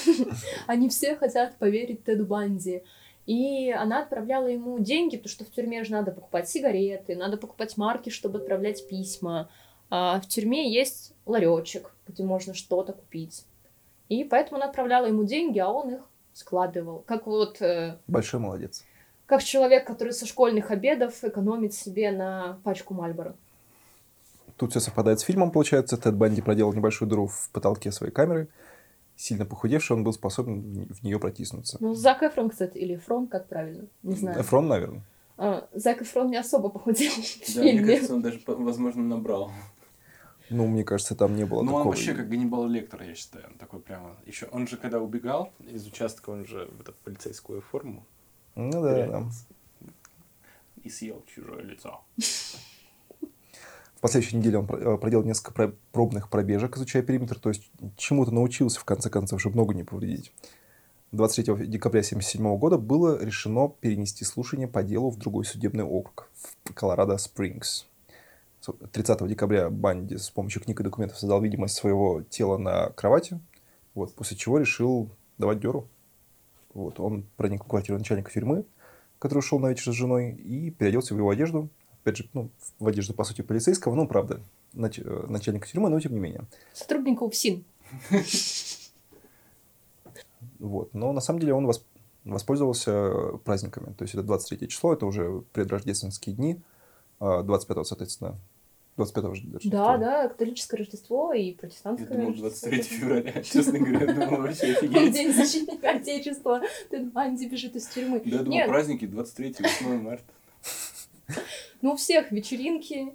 Они 0.68 0.88
все 0.88 1.16
хотят 1.16 1.57
поверить 1.57 2.05
Теду 2.05 2.24
Банди. 2.24 2.84
И 3.26 3.72
она 3.72 4.03
отправляла 4.03 4.47
ему 4.47 4.78
деньги, 4.78 5.16
потому 5.16 5.28
что 5.28 5.44
в 5.44 5.51
тюрьме 5.51 5.82
же 5.82 5.90
надо 5.90 6.12
покупать 6.12 6.49
сигареты, 6.49 7.16
надо 7.16 7.36
покупать 7.36 7.76
марки, 7.76 8.11
чтобы 8.11 8.38
отправлять 8.38 8.86
письма. 8.86 9.51
А 9.90 10.20
в 10.20 10.28
тюрьме 10.28 10.72
есть 10.72 11.14
ларечек, 11.26 11.97
где 12.07 12.22
можно 12.22 12.55
что-то 12.55 12.92
купить. 12.92 13.44
И 14.09 14.22
поэтому 14.22 14.59
она 14.59 14.66
отправляла 14.66 15.07
ему 15.07 15.24
деньги, 15.24 15.59
а 15.59 15.68
он 15.68 15.94
их 15.94 16.01
складывал. 16.32 17.03
Как 17.09 17.26
вот 17.26 17.61
э, 17.61 17.99
Большой 18.07 18.38
молодец. 18.38 18.84
Как 19.27 19.43
человек, 19.43 19.87
который 19.87 20.12
со 20.12 20.27
школьных 20.27 20.70
обедов 20.70 21.22
экономит 21.24 21.74
себе 21.74 22.11
на 22.12 22.59
пачку 22.64 22.95
Мальборо. 22.95 23.35
Тут 24.57 24.70
все 24.70 24.81
совпадает 24.81 25.20
с 25.20 25.22
фильмом, 25.24 25.51
получается. 25.51 25.97
Тед 25.99 26.14
Банди 26.16 26.41
проделал 26.41 26.72
небольшую 26.72 27.09
дыру 27.09 27.27
в 27.27 27.51
потолке 27.53 27.93
своей 27.93 28.12
камеры. 28.12 28.49
Сильно 29.16 29.45
похудевший, 29.47 29.97
он 29.97 30.05
был 30.05 30.12
способен 30.12 30.87
в 30.93 31.03
нее 31.03 31.18
протиснуться. 31.18 31.79
Ну, 31.81 31.95
Зак 31.95 32.22
Эфрон, 32.22 32.51
кстати, 32.51 32.77
или 32.79 32.97
Фрон, 32.97 33.27
как 33.29 33.49
правильно, 33.49 33.87
не 34.03 34.14
знаю. 34.14 34.41
Эфрон, 34.41 34.68
наверное. 34.68 35.03
А, 35.39 35.66
Зак 35.74 36.03
Эфрон 36.03 36.31
не 36.31 36.37
особо 36.37 36.68
похудел 36.68 37.11
в 37.12 37.55
Да, 37.55 37.62
мне 37.62 37.72
фильме. 37.72 37.87
кажется, 37.87 38.14
он 38.14 38.22
даже, 38.22 38.41
возможно, 38.47 39.03
набрал. 39.03 39.51
Ну, 40.49 40.66
мне 40.66 40.85
кажется, 40.85 41.14
там 41.16 41.35
не 41.35 41.45
было 41.45 41.61
Ну, 41.62 41.66
такого. 41.68 41.81
он 41.83 41.87
вообще 41.89 42.14
как 42.14 42.29
Ганнибал 42.29 42.66
Лектор, 42.68 43.03
я 43.03 43.14
считаю. 43.14 43.47
Он 43.49 43.55
такой 43.59 43.81
прямо... 43.81 44.16
Еще, 44.27 44.47
он 44.53 44.68
же, 44.68 44.77
когда 44.77 45.01
убегал 45.01 45.51
из 45.61 45.87
участка, 45.87 46.31
он 46.31 46.47
же 46.47 46.68
в 46.79 46.81
эту 46.83 46.93
полицейскую 47.03 47.62
форму 47.62 48.05
Ну 48.57 48.83
да, 48.83 49.07
да. 49.07 49.31
и 50.83 50.89
съел 50.89 51.23
чужое 51.27 51.63
лицо. 51.63 52.01
В 53.97 54.01
последующей 54.01 54.37
неделе 54.37 54.59
он 54.59 54.67
э, 54.67 54.99
проделал 54.99 55.25
несколько 55.25 55.53
про- 55.53 55.75
пробных 55.93 56.29
пробежек, 56.29 56.77
изучая 56.77 57.03
периметр, 57.03 57.39
то 57.39 57.49
есть 57.49 57.71
чему-то 57.97 58.31
научился, 58.31 58.79
в 58.81 58.85
конце 58.85 59.11
концов, 59.11 59.41
чтобы 59.41 59.57
ногу 59.57 59.73
не 59.73 59.85
повредить. 59.85 60.33
23 61.13 61.67
декабря 61.67 62.01
1977 62.01 62.57
года 62.59 62.79
было 62.79 63.23
решено 63.23 63.69
перенести 63.69 64.25
слушание 64.25 64.69
по 64.69 64.83
делу 64.83 65.11
в 65.11 65.17
другой 65.19 65.45
судебный 65.45 65.85
округ, 65.85 66.31
в 66.65 66.73
Колорадо 66.75 67.17
Спрингс. 67.17 67.87
Со- 68.61 68.73
30 68.73 69.27
декабря 69.29 69.71
Банди 69.71 70.17
с 70.19 70.31
помощью 70.31 70.63
книг 70.63 70.81
и 70.81 70.85
документов 70.85 71.19
создал 71.19 71.41
видимость 71.41 71.75
своего 71.77 72.23
тела 72.23 72.59
на 72.59 72.91
кровати, 72.91 73.41
вот, 73.95 74.15
после 74.15 74.37
чего 74.37 74.59
решил 74.59 75.11
давать 75.39 75.61
дёру. 75.61 75.89
Вот, 76.77 77.01
он 77.01 77.24
проник 77.37 77.64
в 77.64 77.66
квартиру 77.66 77.97
начальника 77.97 78.31
тюрьмы, 78.31 78.66
который 79.18 79.39
ушел 79.39 79.59
на 79.59 79.68
вечер 79.68 79.93
с 79.93 79.95
женой, 79.95 80.33
и 80.33 80.70
переоделся 80.70 81.14
в 81.14 81.16
его 81.16 81.31
одежду, 81.31 81.70
опять 82.03 82.18
же, 82.18 82.29
ну, 82.35 82.51
в 82.79 82.87
одежду, 82.87 83.14
по 83.14 83.24
сути, 83.24 83.41
полицейского, 83.41 83.95
ну, 83.95 84.07
правда, 84.07 84.43
нач- 84.74 85.03
э, 85.03 85.27
начальника 85.27 85.66
тюрьмы, 85.66 85.89
но 85.89 85.99
тем 85.99 86.12
не 86.12 86.20
менее. 86.20 86.45
Сотрудника 86.74 87.22
УПСИН. 87.22 87.64
Вот. 90.59 90.93
Но 90.93 91.12
на 91.14 91.20
самом 91.22 91.41
деле 91.41 91.55
он 91.55 91.66
вос- 91.66 91.83
воспользовался 92.24 93.39
праздниками. 93.45 93.95
То 93.95 94.05
есть 94.05 94.14
это 94.14 94.22
23 94.22 94.68
число, 94.68 94.93
это 94.93 95.07
уже 95.07 95.45
предрождественские 95.55 96.35
дни, 96.35 96.61
а 97.20 97.43
25 97.43 97.87
соответственно, 97.87 98.39
25 98.97 99.24
же 99.24 99.30
Рождество. 99.30 99.70
Да, 99.70 99.99
да, 99.99 100.28
католическое 100.28 100.78
Рождество 100.78 101.32
и 101.32 101.51
Я 101.51 101.55
протестантское 101.55 102.16
думал, 102.16 102.30
Рождество. 102.30 102.70
23 102.70 102.99
февраля, 102.99 103.32
честно 103.42 103.78
говоря, 103.78 104.14
думал 104.14 104.42
вообще 104.42 104.66
офигеть. 104.72 105.12
День 105.12 105.32
защитника 105.32 105.90
Отечества. 105.90 106.62
Тед 106.90 107.12
Банди 107.12 107.47
бежит 107.49 107.76
из 107.76 107.86
тюрьмы. 107.88 108.20
Да, 108.20 108.30
я 108.30 108.38
думал, 108.38 108.53
Нет, 108.53 108.68
праздники 108.68 109.07
23 109.07 109.57
8 109.59 110.03
марта. 110.03 110.24
ну 111.82 111.92
у 111.92 111.97
всех 111.97 112.32
вечеринки, 112.32 113.14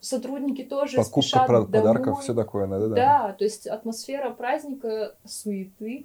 сотрудники 0.00 0.62
тоже 0.62 0.96
Покупка 0.98 1.22
спешат 1.22 1.46
подарков, 1.46 2.20
все 2.20 2.34
такое, 2.34 2.66
да, 2.66 2.78
да. 2.78 2.88
Да, 2.94 3.32
то 3.32 3.44
есть 3.44 3.66
атмосфера 3.66 4.30
праздника, 4.30 5.16
суеты. 5.24 6.04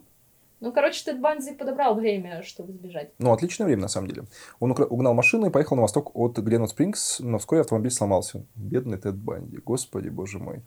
Ну, 0.62 0.72
короче, 0.72 1.04
Тед 1.04 1.20
Банди 1.20 1.54
подобрал 1.54 1.96
время, 1.96 2.44
чтобы 2.44 2.72
сбежать. 2.72 3.12
Ну, 3.18 3.34
отличное 3.34 3.66
время, 3.66 3.82
на 3.82 3.88
самом 3.88 4.08
деле. 4.08 4.26
Он 4.60 4.72
угнал 4.72 5.16
машину 5.16 5.48
и 5.48 5.50
поехал 5.50 5.76
на 5.76 5.82
восток 5.82 6.12
от 6.14 6.38
Гленвуд 6.38 6.70
Спрингс, 6.70 7.20
но 7.20 7.40
вскоре 7.40 7.62
автомобиль 7.62 7.92
сломался. 7.92 8.46
Бедный 8.56 9.00
Тед 9.00 9.16
Банди, 9.16 9.58
господи, 9.58 10.10
боже 10.10 10.38
мой. 10.38 10.62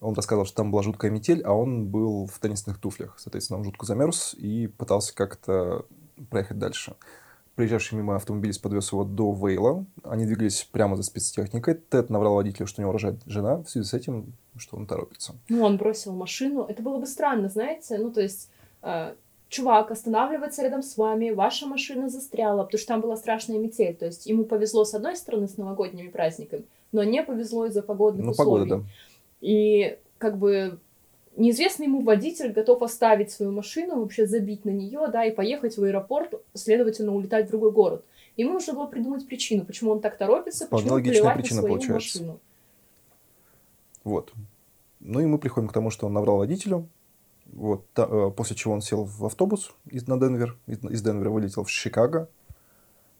Он 0.00 0.14
рассказывал, 0.14 0.46
что 0.46 0.56
там 0.56 0.70
была 0.70 0.82
жуткая 0.82 1.10
метель, 1.10 1.42
а 1.42 1.52
он 1.52 1.86
был 1.86 2.26
в 2.26 2.38
теннисных 2.38 2.78
туфлях. 2.78 3.14
Соответственно, 3.18 3.58
он 3.58 3.64
жутко 3.64 3.84
замерз 3.84 4.34
и 4.34 4.68
пытался 4.68 5.14
как-то 5.14 5.84
проехать 6.30 6.58
дальше. 6.58 6.96
Приезжавший 7.56 7.96
мимо 7.96 8.16
автомобилист 8.16 8.60
подвез 8.62 8.92
его 8.92 9.04
до 9.04 9.32
Вейла. 9.32 9.84
Они 10.02 10.26
двигались 10.26 10.62
прямо 10.70 10.96
за 10.96 11.02
спецтехникой. 11.02 11.74
Тед 11.74 12.08
наврал 12.08 12.34
водителю, 12.34 12.66
что 12.66 12.80
у 12.80 12.82
него 12.82 12.92
рожает 12.92 13.20
жена, 13.26 13.62
в 13.62 13.68
связи 13.68 13.86
с 13.86 13.94
этим, 13.94 14.34
что 14.56 14.76
он 14.76 14.86
торопится. 14.86 15.34
Ну, 15.48 15.62
он 15.62 15.76
бросил 15.76 16.14
машину. 16.14 16.64
Это 16.64 16.82
было 16.82 16.98
бы 16.98 17.06
странно, 17.06 17.48
знаете? 17.48 17.96
Ну, 17.98 18.10
то 18.10 18.20
есть, 18.20 18.50
э, 18.82 19.14
чувак 19.48 19.90
останавливается 19.90 20.62
рядом 20.62 20.82
с 20.82 20.96
вами, 20.96 21.30
ваша 21.30 21.66
машина 21.66 22.08
застряла, 22.08 22.64
потому 22.64 22.78
что 22.78 22.88
там 22.88 23.00
была 23.00 23.16
страшная 23.16 23.58
метель. 23.58 23.94
То 23.94 24.06
есть, 24.06 24.26
ему 24.26 24.44
повезло 24.44 24.84
с 24.84 24.94
одной 24.94 25.16
стороны 25.16 25.48
с 25.48 25.56
новогодними 25.56 26.08
праздниками, 26.08 26.64
но 26.92 27.04
не 27.04 27.22
повезло 27.22 27.66
из-за 27.66 27.82
погодных 27.82 28.24
Ну, 28.24 28.30
условий. 28.32 28.68
погода, 28.68 28.82
да. 28.84 28.90
И 29.40 29.98
как 30.18 30.38
бы 30.38 30.78
неизвестный 31.36 31.86
ему 31.86 32.00
водитель 32.00 32.52
готов 32.52 32.82
оставить 32.82 33.30
свою 33.30 33.52
машину, 33.52 34.00
вообще 34.00 34.26
забить 34.26 34.64
на 34.64 34.70
нее, 34.70 35.06
да, 35.12 35.24
и 35.24 35.30
поехать 35.30 35.76
в 35.78 35.84
аэропорт, 35.84 36.34
следовательно, 36.54 37.14
улетать 37.14 37.46
в 37.46 37.50
другой 37.50 37.70
город. 37.72 38.04
Ему 38.36 38.52
нужно 38.54 38.74
было 38.74 38.86
придумать 38.86 39.26
причину, 39.26 39.64
почему 39.64 39.92
он 39.92 40.00
так 40.00 40.18
торопится, 40.18 40.66
Вполне 40.66 40.88
почему 40.88 41.02
плевать 41.12 41.36
причина 41.36 41.56
на 41.56 41.68
свою 41.68 41.74
получается. 41.74 42.18
машину. 42.18 42.40
Вот. 44.04 44.32
Ну 45.00 45.20
и 45.20 45.26
мы 45.26 45.38
приходим 45.38 45.68
к 45.68 45.72
тому, 45.72 45.90
что 45.90 46.06
он 46.06 46.12
наврал 46.12 46.38
водителю. 46.38 46.88
Вот, 47.52 47.88
та- 47.92 48.08
э, 48.10 48.30
после 48.30 48.56
чего 48.56 48.74
он 48.74 48.80
сел 48.82 49.04
в 49.04 49.24
автобус 49.24 49.72
из, 49.86 50.06
на 50.06 50.18
Денвер, 50.18 50.56
из, 50.66 50.82
из 50.84 51.02
Денвера 51.02 51.30
вылетел 51.30 51.64
в 51.64 51.70
Чикаго. 51.70 52.28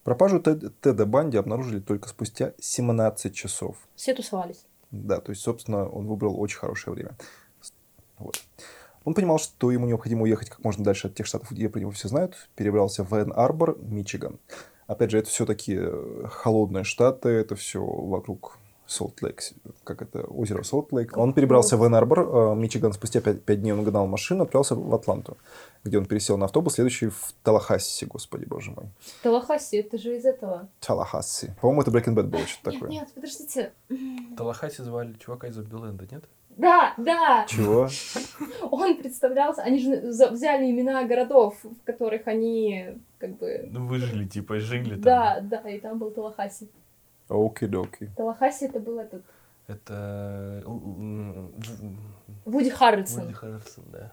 Пропажу 0.04 0.40
Тед- 0.40 0.80
Теда 0.80 1.06
Банди 1.06 1.36
обнаружили 1.36 1.80
только 1.80 2.08
спустя 2.08 2.52
17 2.58 3.34
часов. 3.34 3.76
Все 3.94 4.14
тусовались. 4.14 4.66
Да, 4.90 5.20
то 5.20 5.30
есть, 5.30 5.42
собственно, 5.42 5.88
он 5.88 6.06
выбрал 6.06 6.40
очень 6.40 6.58
хорошее 6.58 6.94
время. 6.94 7.16
Вот. 8.18 8.40
Он 9.04 9.14
понимал, 9.14 9.38
что 9.38 9.70
ему 9.70 9.86
необходимо 9.86 10.22
уехать 10.22 10.50
как 10.50 10.64
можно 10.64 10.84
дальше 10.84 11.06
от 11.08 11.14
тех 11.14 11.26
штатов, 11.26 11.50
где 11.52 11.68
про 11.68 11.80
него 11.80 11.90
все 11.92 12.08
знают. 12.08 12.48
Перебрался 12.56 13.04
в 13.04 13.14
Энн-Арбор, 13.14 13.78
Мичиган. 13.80 14.38
Опять 14.86 15.10
же, 15.10 15.18
это 15.18 15.28
все 15.28 15.46
такие 15.46 15.92
холодные 16.28 16.84
штаты, 16.84 17.28
это 17.28 17.56
все 17.56 17.84
вокруг 17.84 18.58
Солт-Лейк, 18.86 19.42
как 19.84 20.02
это, 20.02 20.22
озеро 20.22 20.62
Солт-Лейк. 20.62 21.16
Он 21.16 21.32
перебрался 21.32 21.76
в 21.76 21.82
Энн-Арбор, 21.82 22.20
э, 22.20 22.54
Мичиган. 22.54 22.92
Спустя 22.92 23.20
5, 23.20 23.60
дней 23.60 23.72
он 23.72 23.84
гнал 23.84 24.06
машину, 24.06 24.44
отправился 24.44 24.74
в 24.74 24.94
Атланту, 24.94 25.36
где 25.84 25.98
он 25.98 26.06
пересел 26.06 26.36
на 26.36 26.46
автобус, 26.46 26.74
следующий 26.74 27.08
в 27.08 27.34
Талахасси, 27.42 28.06
господи 28.06 28.44
боже 28.44 28.70
мой. 28.70 28.86
Талахаси, 29.22 29.76
это 29.76 29.98
же 29.98 30.16
из 30.16 30.24
этого. 30.24 30.68
Талахасси. 30.80 31.54
По-моему, 31.60 31.82
это 31.82 31.90
Breaking 31.90 32.14
Bad 32.14 32.24
было 32.24 32.46
что-то 32.46 32.72
такое. 32.72 32.90
нет, 32.90 33.08
подождите. 33.14 33.72
Талахаси 34.36 34.82
звали 34.82 35.14
чувака 35.14 35.48
из 35.48 35.54
Зомбиленда, 35.54 36.06
нет? 36.10 36.24
Да, 36.56 36.94
да, 36.96 37.44
Чего? 37.48 37.86
он 38.70 38.96
представлялся, 38.96 39.62
они 39.62 39.78
же 39.78 40.10
взяли 40.30 40.70
имена 40.70 41.04
городов, 41.04 41.54
в 41.62 41.84
которых 41.84 42.26
они 42.26 42.96
как 43.18 43.36
бы... 43.36 43.68
Ну, 43.70 43.86
выжили, 43.86 44.26
типа, 44.26 44.58
жили 44.58 44.94
там. 44.94 45.00
Да, 45.02 45.40
да, 45.42 45.68
и 45.68 45.78
там 45.78 45.98
был 45.98 46.10
Талахаси. 46.10 46.70
Оки-доки. 47.28 48.10
Талахаси 48.16 48.66
это 48.66 48.78
был 48.80 48.98
этот 48.98 49.22
Это... 49.66 50.62
м, 50.66 51.52
Вуди 52.44 52.70
Харрельсон. 52.70 53.22
Вуди 53.22 53.32
Харрельсон, 53.34 53.84
да. 53.92 54.12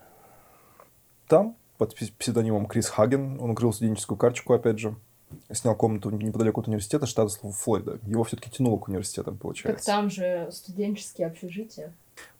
Там, 1.27 1.55
под 1.77 1.93
пс- 1.93 2.11
псевдонимом 2.17 2.65
Крис 2.65 2.89
Хаген, 2.89 3.39
он 3.39 3.51
укрыл 3.51 3.71
студенческую 3.73 4.17
карточку, 4.17 4.53
опять 4.53 4.79
же. 4.79 4.95
Снял 5.51 5.75
комнату 5.75 6.11
неподалеку 6.11 6.61
от 6.61 6.67
университета, 6.67 7.07
штата 7.07 7.29
Флорида. 7.51 7.97
Его 8.05 8.23
все-таки 8.23 8.51
тянуло 8.51 8.77
к 8.77 8.87
университетам, 8.87 9.33
Так 9.35 9.41
получается. 9.41 9.85
там 9.85 10.09
же 10.11 10.49
студенческие 10.51 11.25
общежития. 11.27 11.91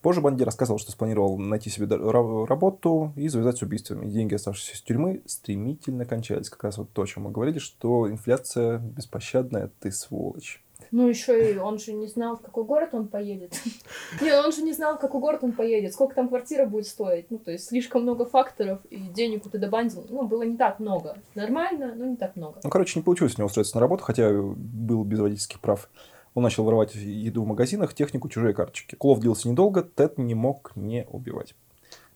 Позже 0.02 0.22
Банди 0.22 0.44
рассказывал, 0.44 0.80
что 0.80 0.92
спланировал 0.92 1.38
найти 1.38 1.70
себе 1.70 1.88
работу 1.88 3.14
и 3.16 3.28
завязать 3.30 3.58
с 3.58 3.62
убийствами. 3.62 4.10
Деньги, 4.10 4.36
оставшиеся 4.36 4.76
из 4.76 4.82
тюрьмы, 4.82 5.22
стремительно 5.26 6.06
кончались. 6.06 6.50
Как 6.50 6.64
раз 6.64 6.78
вот 6.78 6.90
то, 6.92 7.02
о 7.02 7.08
чем 7.08 7.24
мы 7.24 7.32
говорили, 7.32 7.60
что 7.60 8.10
инфляция 8.10 8.80
беспощадная, 8.80 9.72
ты 9.80 9.92
сволочь. 9.92 10.64
Ну, 10.92 11.08
еще 11.08 11.54
и 11.54 11.58
он 11.58 11.80
же 11.80 11.94
не 11.94 12.08
знал, 12.08 12.38
в 12.38 12.42
какой 12.42 12.66
город 12.66 12.90
он 12.94 13.08
поедет. 13.08 13.54
Нет, 14.22 14.46
он 14.46 14.52
же 14.52 14.62
не 14.62 14.74
знал, 14.74 14.98
в 14.98 15.00
какой 15.00 15.22
город 15.22 15.40
он 15.44 15.54
поедет, 15.54 15.94
сколько 15.94 16.16
там 16.16 16.28
квартира 16.28 16.66
будет 16.66 16.86
стоить. 16.86 17.32
Ну, 17.32 17.40
то 17.40 17.52
есть 17.52 17.66
слишком 17.66 18.04
много 18.04 18.26
факторов, 18.26 18.80
и 18.90 18.98
денег 18.98 19.46
у 19.46 19.50
Теда 19.50 19.70
Банди, 19.70 19.98
ну, 20.10 20.28
было 20.28 20.44
не 20.44 20.58
так 20.58 20.80
много. 20.80 21.18
Нормально, 21.34 21.94
но 21.96 22.06
не 22.06 22.16
так 22.16 22.36
много. 22.36 22.60
Ну, 22.64 22.70
короче, 22.70 23.00
не 23.00 23.04
получилось 23.04 23.34
у 23.36 23.40
него 23.40 23.48
устроиться 23.48 23.76
на 23.76 23.82
работу, 23.82 24.04
хотя 24.04 24.30
был 24.32 25.04
без 25.04 25.20
водительских 25.20 25.60
прав. 25.60 25.90
Он 26.36 26.44
начал 26.44 26.64
воровать 26.64 26.96
еду 26.96 27.44
в 27.44 27.48
магазинах, 27.48 27.94
технику, 27.94 28.30
чужие 28.30 28.54
карточки. 28.54 28.96
Клов 28.96 29.20
длился 29.20 29.50
недолго, 29.50 29.84
Тед 29.84 30.18
не 30.18 30.36
мог 30.36 30.72
не 30.76 31.06
убивать. 31.10 31.56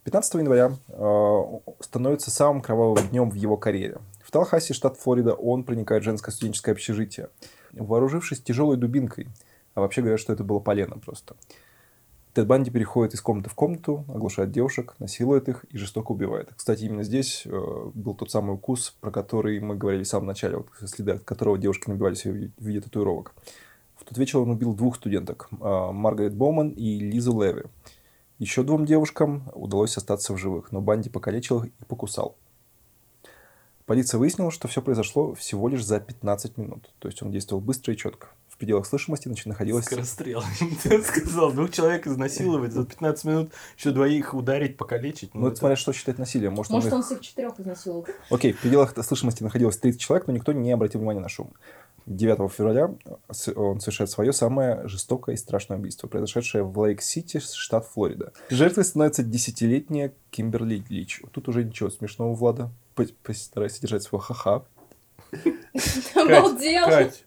15 0.05 0.35
января 0.35 0.71
э, 0.87 1.59
становится 1.81 2.31
самым 2.31 2.61
кровавым 2.61 3.07
днем 3.09 3.29
в 3.29 3.35
его 3.35 3.57
карьере. 3.57 3.97
В 4.23 4.31
Талхасе, 4.31 4.73
штат 4.73 4.97
Флорида, 4.97 5.33
он 5.33 5.63
проникает 5.63 6.03
в 6.03 6.05
женское 6.05 6.31
студенческое 6.31 6.73
общежитие, 6.73 7.29
вооружившись 7.73 8.41
тяжелой 8.41 8.77
дубинкой. 8.77 9.27
А 9.75 9.81
вообще 9.81 10.01
говорят, 10.01 10.19
что 10.19 10.33
это 10.33 10.43
было 10.43 10.59
полено 10.59 10.97
просто. 10.97 11.35
Тед 12.33 12.47
Банди 12.47 12.71
переходит 12.71 13.15
из 13.15 13.21
комнаты 13.21 13.49
в 13.49 13.55
комнату, 13.55 14.05
оглушает 14.07 14.51
девушек, 14.51 14.95
насилует 14.99 15.49
их 15.49 15.65
и 15.71 15.77
жестоко 15.77 16.11
убивает. 16.11 16.51
Кстати, 16.55 16.83
именно 16.83 17.03
здесь 17.03 17.43
э, 17.45 17.91
был 17.93 18.13
тот 18.13 18.31
самый 18.31 18.53
укус, 18.53 18.95
про 19.01 19.11
который 19.11 19.59
мы 19.59 19.75
говорили 19.75 20.03
в 20.03 20.07
самом 20.07 20.27
начале, 20.27 20.57
вот, 20.57 20.67
следы 20.85 21.13
от 21.13 21.23
которого 21.23 21.57
девушки 21.57 21.89
набивались 21.89 22.25
в 22.25 22.31
ви- 22.31 22.51
в 22.57 22.65
виде 22.65 22.79
татуировок. 22.79 23.33
Тот 24.07 24.17
вечер 24.17 24.39
он 24.39 24.49
убил 24.51 24.73
двух 24.73 24.95
студенток, 24.95 25.49
э, 25.51 25.91
Маргарет 25.91 26.33
Боуман 26.33 26.69
и 26.69 26.99
Лизу 26.99 27.39
Леви. 27.41 27.63
Еще 28.39 28.63
двум 28.63 28.85
девушкам 28.85 29.43
удалось 29.53 29.97
остаться 29.97 30.33
в 30.33 30.37
живых, 30.37 30.71
но 30.71 30.79
Банди 30.79 31.09
покалечил 31.09 31.63
их 31.63 31.71
и 31.81 31.85
покусал. 31.85 32.37
Полиция 33.85 34.17
выяснила, 34.17 34.51
что 34.51 34.67
все 34.67 34.81
произошло 34.81 35.33
всего 35.33 35.67
лишь 35.67 35.83
за 35.83 35.99
15 35.99 36.57
минут. 36.57 36.89
То 36.99 37.07
есть 37.07 37.21
он 37.21 37.31
действовал 37.31 37.61
быстро 37.61 37.93
и 37.93 37.97
четко. 37.97 38.27
В 38.49 38.57
пределах 38.57 38.85
слышимости 38.85 39.27
значит, 39.27 39.45
находилась... 39.45 39.85
Скорострел. 39.85 40.43
Ты 40.83 41.01
сказал, 41.03 41.51
двух 41.51 41.71
человек 41.71 42.07
изнасиловать 42.07 42.73
за 42.73 42.85
15 42.85 43.25
минут, 43.25 43.51
еще 43.77 43.91
двоих 43.91 44.33
ударить, 44.33 44.77
покалечить. 44.77 45.33
Ну, 45.35 45.47
это 45.47 45.57
смотря 45.57 45.75
что 45.75 45.93
считать 45.93 46.17
насилием. 46.17 46.53
Может, 46.53 46.71
Может, 46.71 46.91
он 46.91 46.99
их- 46.99 47.03
он 47.03 47.03
всех 47.03 47.21
четырех 47.21 47.59
изнасиловал. 47.59 48.07
Окей, 48.29 48.53
в 48.53 48.59
пределах 48.59 48.93
слышимости 49.03 49.43
находилось 49.43 49.77
30 49.77 49.99
человек, 50.01 50.27
но 50.27 50.33
никто 50.33 50.53
не 50.53 50.71
обратил 50.71 50.99
внимания 50.99 51.19
на 51.19 51.29
шум. 51.29 51.53
9 52.07 52.49
февраля 52.51 52.95
он 53.55 53.79
совершает 53.81 54.09
свое 54.09 54.31
самое 54.31 54.87
жестокое 54.87 55.35
и 55.35 55.37
страшное 55.37 55.77
убийство, 55.77 56.07
произошедшее 56.07 56.63
в 56.63 56.77
Лейк-Сити, 56.79 57.39
штат 57.39 57.85
Флорида. 57.85 58.31
Жертвой 58.49 58.85
становится 58.85 59.23
десятилетняя 59.23 60.13
Кимберли 60.31 60.83
Лич. 60.89 61.21
Тут 61.31 61.49
уже 61.49 61.65
ничего 61.65 61.89
смешного, 61.89 62.33
Влада. 62.33 62.71
По- 62.95 63.05
Постарайся 63.23 63.81
держать 63.81 64.03
свой 64.03 64.21
ха-ха. 64.21 64.63
Обалдел! 66.15 66.85
Кать, 66.85 67.25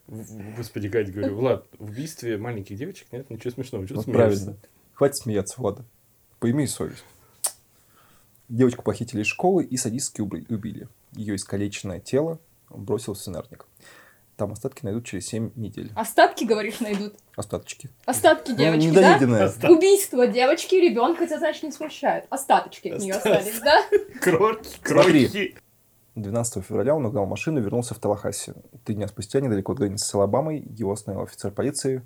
господи, 0.57 0.89
Кать, 0.89 1.13
говорю, 1.13 1.37
Влад, 1.37 1.67
в 1.79 1.91
убийстве 1.91 2.39
маленьких 2.39 2.77
девочек 2.79 3.09
нет 3.13 3.29
ничего 3.29 3.51
смешного. 3.51 3.85
Что 3.85 3.97
Вот 3.97 4.05
смеешься? 4.05 4.23
правильно. 4.47 4.57
Хватит 4.95 5.17
смеяться, 5.17 5.55
Влада. 5.61 5.85
Поимей 6.39 6.67
совесть. 6.67 7.05
Девочку 8.49 8.83
похитили 8.83 9.21
из 9.21 9.27
школы 9.27 9.63
и 9.63 9.77
садистски 9.77 10.23
убили. 10.23 10.89
Ее 11.13 11.37
искалеченное 11.37 12.01
тело 12.01 12.39
бросил 12.71 13.13
в 13.13 13.19
свинарник. 13.19 13.67
Там 14.41 14.53
остатки 14.53 14.87
найдут 14.87 15.05
через 15.05 15.27
7 15.27 15.51
недель. 15.57 15.93
Остатки, 15.95 16.45
говоришь, 16.45 16.81
найдут. 16.81 17.13
Остаточки. 17.37 17.91
Остатки 18.07 18.53
Ну, 18.53 18.57
девочки, 18.57 18.89
да? 18.91 19.19
недоеденное. 19.19 19.53
Убийство 19.69 20.27
девочки, 20.27 20.77
ребенка, 20.77 21.25
это 21.25 21.37
значит 21.39 21.63
не 21.65 21.73
смущает. 21.73 22.25
Остаточки 22.31 22.89
от 22.89 23.01
нее 23.03 23.17
остались, 23.17 23.61
да? 23.61 23.83
Крохи, 24.23 24.63
Смотри. 24.83 25.27
крохи. 25.29 25.57
12 26.15 26.65
февраля 26.65 26.97
он 26.97 27.05
угнал 27.05 27.27
машину 27.27 27.61
и 27.61 27.63
вернулся 27.63 27.93
в 27.93 27.99
Талахасси. 27.99 28.55
Три 28.87 28.95
дня 28.95 29.09
спустя, 29.09 29.41
недалеко 29.43 29.73
от 29.73 29.79
границы 29.79 30.07
с 30.07 30.15
Алабамой, 30.15 30.65
его 30.75 30.93
остановил 30.93 31.25
офицер 31.25 31.51
полиции 31.51 32.01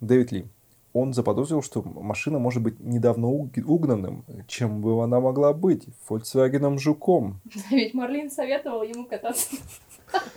Дэвид 0.00 0.32
Ли. 0.32 0.46
Он 0.94 1.12
заподозрил, 1.12 1.60
что 1.60 1.82
машина 1.82 2.38
может 2.38 2.62
быть 2.62 2.78
недавно 2.80 3.26
уг- 3.26 3.60
угнанным. 3.66 4.24
Чем 4.48 4.80
бы 4.80 5.02
она 5.04 5.20
могла 5.20 5.52
быть? 5.52 5.88
Фольксвагеном 6.04 6.78
Жуком. 6.78 7.40
Ведь 7.70 7.92
Марлин 7.92 8.30
советовал 8.30 8.82
ему 8.82 9.04
кататься. 9.04 9.56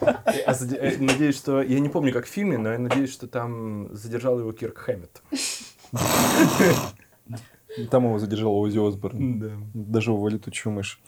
А 0.01 0.53
э, 0.53 0.97
Надеюсь, 0.97 1.35
что... 1.35 1.61
Я 1.61 1.79
не 1.79 1.89
помню, 1.89 2.13
как 2.13 2.25
в 2.25 2.29
фильме, 2.29 2.57
но 2.57 2.71
я 2.71 2.79
надеюсь, 2.79 3.11
что 3.11 3.27
там 3.27 3.93
задержал 3.95 4.39
его 4.39 4.51
Кирк 4.51 4.77
Хэммет. 4.77 5.21
Там 7.91 8.05
его 8.05 8.17
задержал 8.17 8.57
Ози 8.57 8.79
Осборн. 8.79 9.39
Да. 9.39 9.51
Даже 9.73 10.11
его 10.11 10.27
летучую 10.27 10.73
мышь. 10.73 11.01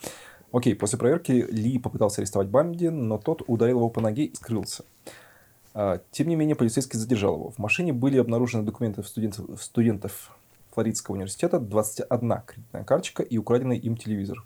Окей, 0.52 0.74
после 0.74 0.98
проверки 0.98 1.32
Ли 1.32 1.78
попытался 1.78 2.20
арестовать 2.20 2.48
Банди, 2.48 2.88
но 2.88 3.18
тот 3.18 3.42
ударил 3.46 3.78
его 3.78 3.88
по 3.88 4.00
ноге 4.00 4.24
и 4.26 4.34
скрылся. 4.34 4.84
А, 5.74 6.00
Тем 6.10 6.28
не 6.28 6.36
менее, 6.36 6.56
полицейский 6.56 6.98
задержал 6.98 7.34
его. 7.34 7.50
В 7.50 7.58
машине 7.58 7.92
были 7.92 8.18
обнаружены 8.18 8.64
документы 8.64 9.02
студентов, 9.02 9.62
студентов 9.62 10.36
Флоридского 10.72 11.16
университета, 11.16 11.58
21 11.58 12.42
кредитная 12.46 12.84
карточка 12.84 13.22
и 13.22 13.38
украденный 13.38 13.78
им 13.78 13.96
телевизор. 13.96 14.44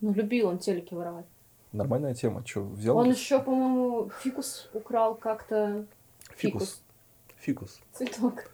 Ну, 0.00 0.12
любил 0.12 0.48
он 0.48 0.58
телеки 0.58 0.94
воровать. 0.94 1.26
Нормальная 1.72 2.14
тема. 2.14 2.42
Че, 2.44 2.60
взял? 2.60 2.96
Он 2.96 3.10
еще, 3.10 3.40
по-моему, 3.40 4.10
фикус 4.22 4.68
украл 4.72 5.14
как-то. 5.14 5.84
Фикус. 6.36 6.82
Фикус. 7.38 7.80
Цветок. 7.92 8.50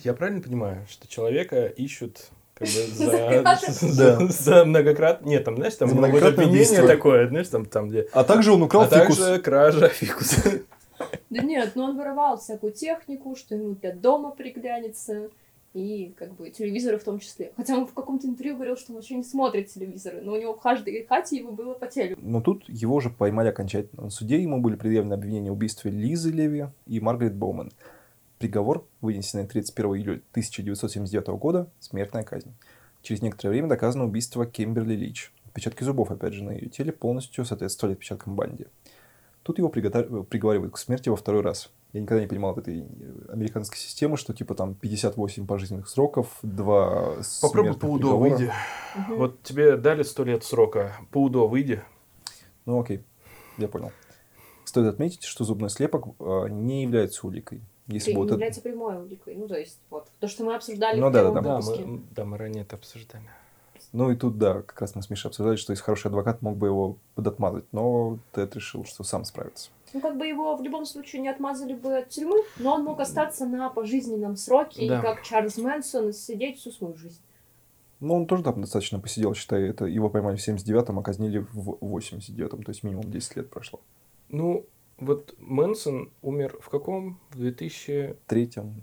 Я 0.00 0.14
правильно 0.14 0.42
понимаю, 0.42 0.84
что 0.88 1.06
человека 1.06 1.66
ищут 1.66 2.30
как 2.54 2.68
бы 2.68 2.74
за, 3.70 4.26
за, 4.28 4.64
многократно... 4.64 5.26
Нет, 5.26 5.44
там, 5.44 5.56
знаешь, 5.56 5.74
там 5.74 5.90
многократное 5.90 6.86
такое, 6.86 7.28
знаешь, 7.28 7.48
там, 7.48 7.66
там 7.66 7.88
где... 7.88 8.08
А 8.12 8.24
также 8.24 8.52
он 8.52 8.62
украл 8.62 8.82
а 8.82 8.86
фикус. 8.86 9.18
также 9.18 9.42
кража 9.42 9.88
фикуса. 9.88 10.60
Да 11.30 11.42
нет, 11.42 11.72
ну 11.74 11.84
он 11.84 11.96
воровал 11.96 12.38
всякую 12.38 12.72
технику, 12.72 13.34
что 13.36 13.54
ему 13.54 13.74
для 13.74 13.92
дома 13.92 14.30
приглянется. 14.30 15.30
И 15.74 16.14
как 16.18 16.34
бы 16.34 16.50
телевизоры 16.50 16.98
в 16.98 17.04
том 17.04 17.18
числе. 17.18 17.52
Хотя 17.56 17.76
он 17.78 17.86
в 17.86 17.94
каком-то 17.94 18.26
интервью 18.26 18.56
говорил, 18.56 18.76
что 18.76 18.92
он 18.92 18.96
вообще 18.96 19.16
не 19.16 19.24
смотрит 19.24 19.68
телевизоры, 19.68 20.20
но 20.20 20.32
у 20.32 20.36
него 20.36 20.54
в 20.54 20.60
каждой 20.60 21.06
хате 21.06 21.36
его 21.36 21.52
было 21.52 21.72
по 21.72 21.86
телеку. 21.86 22.20
Но 22.22 22.42
тут 22.42 22.68
его 22.68 23.00
же 23.00 23.08
поймали 23.08 23.48
окончательно. 23.48 24.02
На 24.02 24.10
суде 24.10 24.42
ему 24.42 24.60
были 24.60 24.76
предъявлены 24.76 25.14
обвинения 25.14 25.50
в 25.50 25.54
убийстве 25.54 25.90
Лизы 25.90 26.30
Леви 26.30 26.66
и 26.86 27.00
Маргарет 27.00 27.34
Боуман. 27.34 27.72
Приговор, 28.38 28.86
вынесенный 29.00 29.46
31 29.46 29.94
июля 29.94 30.22
1979 30.32 31.28
года, 31.38 31.70
смертная 31.80 32.24
казнь. 32.24 32.52
Через 33.00 33.22
некоторое 33.22 33.52
время 33.52 33.68
доказано 33.68 34.04
убийство 34.04 34.44
Кемберли 34.44 34.94
Лич. 34.94 35.32
Отпечатки 35.46 35.84
зубов, 35.84 36.10
опять 36.10 36.34
же, 36.34 36.44
на 36.44 36.50
ее 36.50 36.68
теле 36.68 36.92
полностью 36.92 37.44
соответствовали 37.44 37.94
отпечаткам 37.94 38.36
Банди. 38.36 38.66
Тут 39.42 39.58
его 39.58 39.68
приговаривают 39.68 40.74
к 40.74 40.78
смерти 40.78 41.08
во 41.08 41.16
второй 41.16 41.42
раз. 41.42 41.70
Я 41.92 42.00
никогда 42.00 42.22
не 42.22 42.26
понимал 42.26 42.56
этой 42.56 42.86
американской 43.28 43.76
системы, 43.76 44.16
что 44.16 44.32
типа 44.32 44.54
там 44.54 44.74
58 44.74 45.46
пожизненных 45.46 45.88
сроков, 45.88 46.38
два 46.42 47.16
Попробуй 47.42 47.72
смертных 47.74 47.78
по 47.80 47.86
УДО 47.86 48.16
выйди. 48.18 48.50
Мгм. 48.96 49.16
Вот 49.18 49.42
тебе 49.42 49.76
дали 49.76 50.02
сто 50.02 50.24
лет 50.24 50.42
срока. 50.42 50.96
По 51.10 51.18
УДО 51.22 51.48
выйди. 51.48 51.82
Ну 52.64 52.80
окей, 52.80 53.04
я 53.58 53.68
понял. 53.68 53.92
Стоит 54.64 54.86
отметить, 54.86 55.24
что 55.24 55.44
зубной 55.44 55.68
слепок 55.68 56.14
э, 56.18 56.48
не 56.48 56.82
является 56.84 57.26
уликой. 57.26 57.60
Если 57.88 58.14
вот 58.14 58.22
не 58.22 58.26
это- 58.26 58.34
является 58.34 58.60
прямой 58.62 58.96
уликой. 58.96 59.34
Ну, 59.34 59.46
то 59.48 59.58
есть, 59.58 59.78
вот, 59.90 60.08
то, 60.18 60.28
что 60.28 60.44
мы 60.44 60.54
обсуждали 60.54 60.98
Ну 60.98 61.08
в 61.08 61.12
да, 61.12 61.18
первом 61.18 61.34
да, 61.34 61.40
Да, 61.42 61.56
выпуске. 61.56 61.84
мы, 61.84 62.02
да, 62.12 62.24
мы 62.24 62.38
ранее 62.38 62.62
это 62.62 62.76
обсуждали. 62.76 63.28
Ну 63.92 64.10
и 64.10 64.16
тут, 64.16 64.38
да, 64.38 64.62
как 64.62 64.80
раз 64.80 64.94
мы 64.94 65.02
с 65.02 65.10
Мишей 65.10 65.28
обсуждали, 65.28 65.56
что 65.56 65.72
если 65.72 65.84
хороший 65.84 66.06
адвокат 66.06 66.40
мог 66.40 66.56
бы 66.56 66.66
его 66.66 66.96
подотмазать, 67.14 67.64
но 67.72 68.18
Тед 68.32 68.54
решил, 68.56 68.84
что 68.86 69.04
сам 69.04 69.24
справится. 69.26 69.70
Ну, 69.92 70.00
как 70.00 70.16
бы 70.16 70.26
его 70.26 70.56
в 70.56 70.62
любом 70.62 70.86
случае 70.86 71.20
не 71.20 71.28
отмазали 71.28 71.74
бы 71.74 71.98
от 71.98 72.08
тюрьмы, 72.08 72.42
но 72.58 72.74
он 72.74 72.84
мог 72.84 73.00
остаться 73.00 73.44
на 73.44 73.68
пожизненном 73.68 74.36
сроке, 74.36 74.88
Да. 74.88 74.98
и 74.98 75.02
как 75.02 75.22
Чарльз 75.22 75.58
Мэнсон 75.58 76.14
сидеть 76.14 76.58
всю 76.58 76.70
свою 76.70 76.96
жизнь. 76.96 77.20
Ну, 78.00 78.14
он 78.14 78.26
тоже 78.26 78.42
там 78.42 78.60
достаточно 78.62 78.98
посидел, 78.98 79.34
считай, 79.34 79.68
это 79.68 79.84
его 79.84 80.08
поймали 80.08 80.36
в 80.36 80.48
79-м, 80.48 80.98
а 80.98 81.02
казнили 81.02 81.46
в 81.52 81.76
89-м, 81.82 82.62
то 82.62 82.70
есть 82.70 82.82
минимум 82.82 83.10
10 83.10 83.36
лет 83.36 83.50
прошло. 83.50 83.80
Ну, 84.30 84.64
Вот 84.98 85.34
Мэнсон 85.38 86.12
умер 86.22 86.58
в 86.60 86.68
каком? 86.68 87.18
В 87.30 87.38
2009, 87.38 88.16
Третьем. 88.26 88.80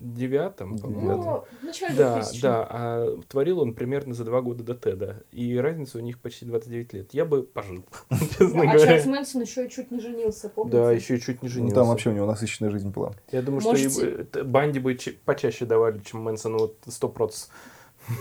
по-моему? 0.78 1.02
Ну, 1.24 1.44
в 1.62 1.64
начале 1.64 1.96
Да, 1.96 2.16
2000 2.16 2.42
да, 2.42 2.68
а 2.70 3.18
творил 3.30 3.62
он 3.62 3.74
примерно 3.74 4.14
за 4.14 4.26
два 4.26 4.42
года 4.42 4.64
до 4.64 4.76
Теда. 4.76 5.24
И 5.32 5.56
разница 5.58 5.98
у 5.98 6.02
них 6.02 6.20
почти 6.20 6.46
29 6.46 6.94
лет. 6.94 7.14
Я 7.14 7.24
бы 7.24 7.44
пожил, 7.44 7.86
честно 8.38 8.70
А. 8.70 8.78
Чарльз 8.80 9.06
Мэнсон 9.06 9.42
еще 9.44 9.66
и 9.66 9.70
чуть 9.70 9.92
не 9.92 10.00
женился, 10.02 10.50
помните? 10.50 10.78
Да, 10.78 10.92
еще 10.92 11.16
и 11.16 11.22
чуть 11.22 11.42
не 11.42 11.48
Ну, 11.48 11.54
женился. 11.54 11.76
там 11.76 11.88
вообще 11.88 12.10
у 12.10 12.14
него 12.14 12.26
насыщенная 12.26 12.72
жизнь 12.72 12.90
была. 12.90 13.14
Я 13.32 13.42
думаю, 13.42 13.62
что 13.62 13.76
э, 13.76 14.44
Банди 14.44 14.80
бы 14.80 14.96
ча- 14.96 15.12
почаще 15.24 15.66
давали, 15.66 16.00
чем 16.00 16.22
Мэнсону, 16.24 16.58
вот 16.58 16.76
сто 16.88 17.08
процентов. 17.08 17.50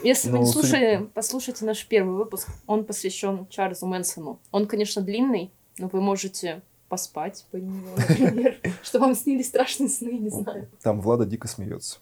Если 0.05 0.28
вы 0.30 0.39
Ну, 0.39 0.45
не 0.45 0.51
слушали, 0.53 1.09
послушайте 1.14 1.64
наш 1.64 1.84
первый 1.86 2.14
выпуск. 2.16 2.49
Он 2.66 2.84
посвящен 2.84 3.47
Чарльзу 3.49 3.86
Мэнсону. 3.86 4.39
Он, 4.53 4.66
конечно, 4.66 5.01
длинный, 5.03 5.51
но 5.78 5.89
вы 5.89 6.01
можете 6.01 6.62
поспать 6.89 7.47
по 7.51 7.57
нему, 7.57 7.86
например, 7.97 8.59
что 8.82 8.99
вам 8.99 9.14
снились 9.14 9.49
страшные 9.49 9.89
сны, 9.89 10.18
не 10.18 10.30
знаю. 10.30 10.68
Там 10.82 11.01
Влада 11.01 11.24
дико 11.24 11.49
смеется. 11.49 11.99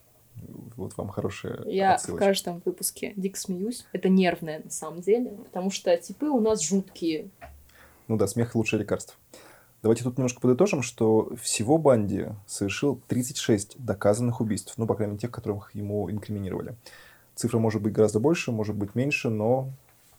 Вот 0.76 0.96
вам 0.96 1.08
хорошая 1.08 1.64
Я 1.64 1.92
в 1.92 1.94
отсылочка. 1.94 2.26
каждом 2.26 2.62
выпуске 2.64 3.12
дико 3.16 3.38
смеюсь. 3.38 3.86
Это 3.92 4.08
нервное 4.08 4.60
на 4.62 4.70
самом 4.70 5.00
деле, 5.00 5.30
потому 5.30 5.70
что 5.70 5.96
типы 5.96 6.26
у 6.26 6.40
нас 6.40 6.62
жуткие. 6.62 7.30
Ну 8.08 8.16
да, 8.16 8.26
смех 8.26 8.54
лучшее 8.54 8.80
лекарство. 8.80 9.14
Давайте 9.82 10.04
тут 10.04 10.18
немножко 10.18 10.40
подытожим, 10.40 10.82
что 10.82 11.34
всего 11.40 11.78
Банди 11.78 12.26
совершил 12.46 13.00
36 13.08 13.76
доказанных 13.78 14.40
убийств. 14.40 14.74
Ну, 14.76 14.86
по 14.86 14.94
крайней 14.94 15.12
мере, 15.12 15.20
тех, 15.20 15.30
которых 15.30 15.74
ему 15.74 16.10
инкриминировали. 16.10 16.76
Цифра 17.34 17.58
может 17.58 17.82
быть 17.82 17.92
гораздо 17.92 18.18
больше, 18.18 18.52
может 18.52 18.74
быть 18.74 18.94
меньше, 18.94 19.28
но 19.28 19.70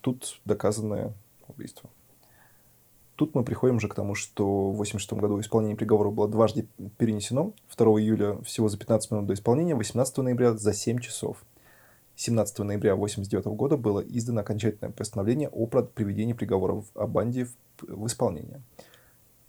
тут 0.01 0.39
доказанное 0.45 1.13
убийство. 1.47 1.89
Тут 3.18 3.34
мы 3.34 3.43
приходим 3.43 3.80
же 3.80 3.88
к 3.88 3.95
тому, 3.95 4.13
что 4.13 4.70
в 4.70 4.78
86 4.78 5.13
году 5.13 5.39
исполнение 5.39 5.76
приговора 5.76 6.11
было 6.11 6.28
дважды 6.28 6.68
перенесено. 6.99 7.51
2 7.76 7.88
июля 7.99 8.39
всего 8.43 8.70
за 8.70 8.78
15 8.78 9.09
минут 9.09 9.26
до 9.26 9.34
исполнения, 9.34 9.74
18 9.74 10.18
ноября 10.18 10.53
за 10.53 10.72
7 10.72 10.99
часов. 10.99 11.43
17 12.15 12.59
ноября 12.59 12.93
1989 12.93 13.57
года 13.57 13.76
было 13.76 14.01
издано 14.01 14.41
окончательное 14.41 14.91
постановление 14.91 15.49
о 15.49 15.65
приведении 15.65 16.34
приговора 16.34 16.84
о 16.93 17.07
банде 17.07 17.45
в, 17.45 17.55
в 17.82 18.05
исполнение. 18.05 18.61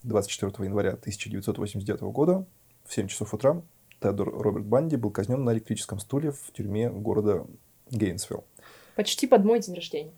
24 0.03 0.67
января 0.67 0.93
1989 0.93 2.01
года 2.05 2.47
в 2.87 2.95
7 2.95 3.07
часов 3.09 3.35
утра 3.35 3.61
Теодор 4.01 4.31
Роберт 4.31 4.65
Банди 4.65 4.97
был 4.97 5.11
казнен 5.11 5.45
на 5.45 5.53
электрическом 5.53 5.99
стуле 5.99 6.33
в 6.33 6.53
тюрьме 6.53 6.89
города 6.89 7.47
Гейнсвилл. 7.91 8.45
Почти 8.97 9.27
под 9.27 9.45
мой 9.45 9.61
день 9.61 9.75
рождения. 9.75 10.13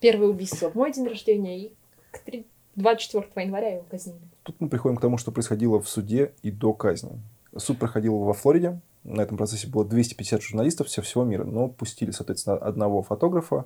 Первое 0.00 0.28
убийство 0.28 0.70
в 0.70 0.76
мой 0.76 0.92
день 0.92 1.08
рождения, 1.08 1.58
и 1.58 1.72
к 2.10 2.18
три- 2.20 2.46
24 2.76 3.44
января 3.46 3.74
его 3.74 3.84
казнили. 3.90 4.20
Тут 4.44 4.60
мы 4.60 4.68
приходим 4.68 4.96
к 4.96 5.00
тому, 5.00 5.18
что 5.18 5.32
происходило 5.32 5.80
в 5.80 5.88
суде 5.88 6.32
и 6.42 6.50
до 6.50 6.72
казни. 6.72 7.20
Суд 7.56 7.78
проходил 7.78 8.18
во 8.18 8.32
Флориде. 8.34 8.80
На 9.04 9.22
этом 9.22 9.36
процессе 9.36 9.66
было 9.68 9.84
250 9.84 10.42
журналистов 10.42 10.88
со 10.88 11.02
всего 11.02 11.24
мира, 11.24 11.44
но 11.44 11.68
пустили, 11.68 12.10
соответственно, 12.10 12.56
одного 12.56 13.02
фотографа 13.02 13.64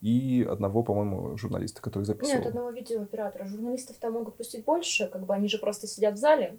и 0.00 0.46
одного, 0.48 0.82
по-моему, 0.82 1.36
журналиста, 1.38 1.80
который 1.80 2.04
записывал. 2.04 2.38
Нет, 2.38 2.46
одного 2.48 2.70
видеооператора. 2.70 3.46
Журналистов 3.46 3.96
там 3.96 4.12
могут 4.12 4.36
пустить 4.36 4.64
больше, 4.64 5.08
как 5.08 5.24
бы 5.24 5.34
они 5.34 5.48
же 5.48 5.58
просто 5.58 5.86
сидят 5.86 6.14
в 6.14 6.18
зале. 6.18 6.58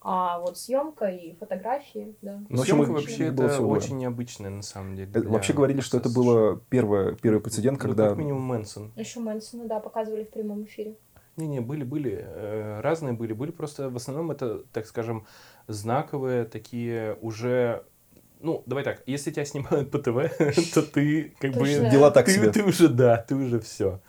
А 0.00 0.38
вот 0.38 0.56
съемка 0.56 1.06
и 1.06 1.34
фотографии, 1.34 2.14
да. 2.22 2.40
Ну, 2.48 2.60
общем, 2.60 2.76
Съемка 2.76 2.92
вообще 2.92 3.26
это 3.26 3.48
всего 3.48 3.70
очень 3.70 3.96
необычная 3.98 4.50
на 4.50 4.62
самом 4.62 4.94
деле. 4.94 5.10
Э, 5.12 5.20
для 5.20 5.30
Вообще 5.30 5.52
говорили, 5.52 5.80
что 5.80 5.98
это 5.98 6.08
было 6.08 6.60
первое, 6.68 7.14
первый 7.14 7.40
прецедент, 7.40 7.82
Ну, 7.82 7.88
когда... 7.88 8.10
как 8.10 8.18
минимум 8.18 8.42
Мэнсон. 8.42 8.92
Еще 8.94 9.18
Мэнсона, 9.18 9.66
да, 9.66 9.80
показывали 9.80 10.24
в 10.24 10.30
прямом 10.30 10.64
эфире. 10.64 10.96
Не-не, 11.36 11.60
были, 11.60 11.84
были, 11.84 12.24
э, 12.26 12.80
разные 12.80 13.12
были, 13.12 13.32
были 13.32 13.50
просто 13.50 13.90
в 13.90 13.96
основном 13.96 14.30
это, 14.30 14.64
так 14.72 14.86
скажем, 14.86 15.26
знаковые 15.66 16.44
такие 16.44 17.16
уже, 17.20 17.84
ну, 18.40 18.62
давай 18.66 18.84
так, 18.84 19.02
если 19.06 19.30
тебя 19.30 19.44
снимают 19.44 19.90
по 19.90 19.98
ТВ, 19.98 20.36
то 20.74 20.82
ты 20.82 21.34
как 21.40 21.52
бы... 21.52 21.66
Дела 21.66 22.10
так 22.10 22.26
ты, 22.26 22.32
себе. 22.32 22.50
ты 22.50 22.64
уже, 22.64 22.88
да, 22.88 23.16
ты 23.18 23.34
уже 23.34 23.60
все. 23.60 24.00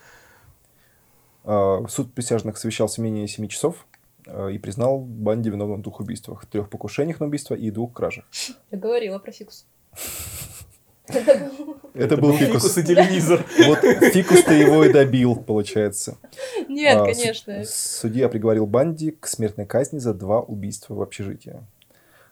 А, 1.44 1.84
Суд 1.88 2.14
присяжных 2.14 2.58
совещался 2.58 3.02
менее 3.02 3.28
7 3.28 3.48
часов 3.48 3.88
и 4.28 4.58
признал 4.58 5.00
Банди 5.00 5.50
виновным 5.50 5.80
в 5.80 5.82
двух 5.84 6.00
убийствах. 6.00 6.46
Трех 6.46 6.70
покушениях 6.70 7.20
на 7.20 7.26
убийство 7.28 7.56
и 7.56 7.72
двух 7.72 7.94
кражах. 7.94 8.26
Я 8.72 8.78
говорила 8.78 9.18
про 9.20 9.32
фикус. 9.32 9.66
Это 11.96 12.18
был- 12.18 12.34
фикус. 12.38 12.78
и 12.78 12.84
телевизор. 12.84 13.44
Вот 13.66 13.80
фикус-то 13.80 14.54
его 14.54 14.86
и 14.86 14.94
добил, 14.94 15.36
получается. 15.36 16.18
Нет, 16.68 16.98
А, 16.98 17.06
конечно. 17.06 17.64
суд- 17.64 17.70
Судья 17.74 18.30
приговорил 18.30 18.66
Банди 18.68 19.12
к 19.12 19.26
смертной 19.28 19.66
казни 19.66 19.98
за 20.00 20.14
два 20.14 20.40
убийства 20.42 20.94
в 20.94 21.02
общежитии. 21.02 21.60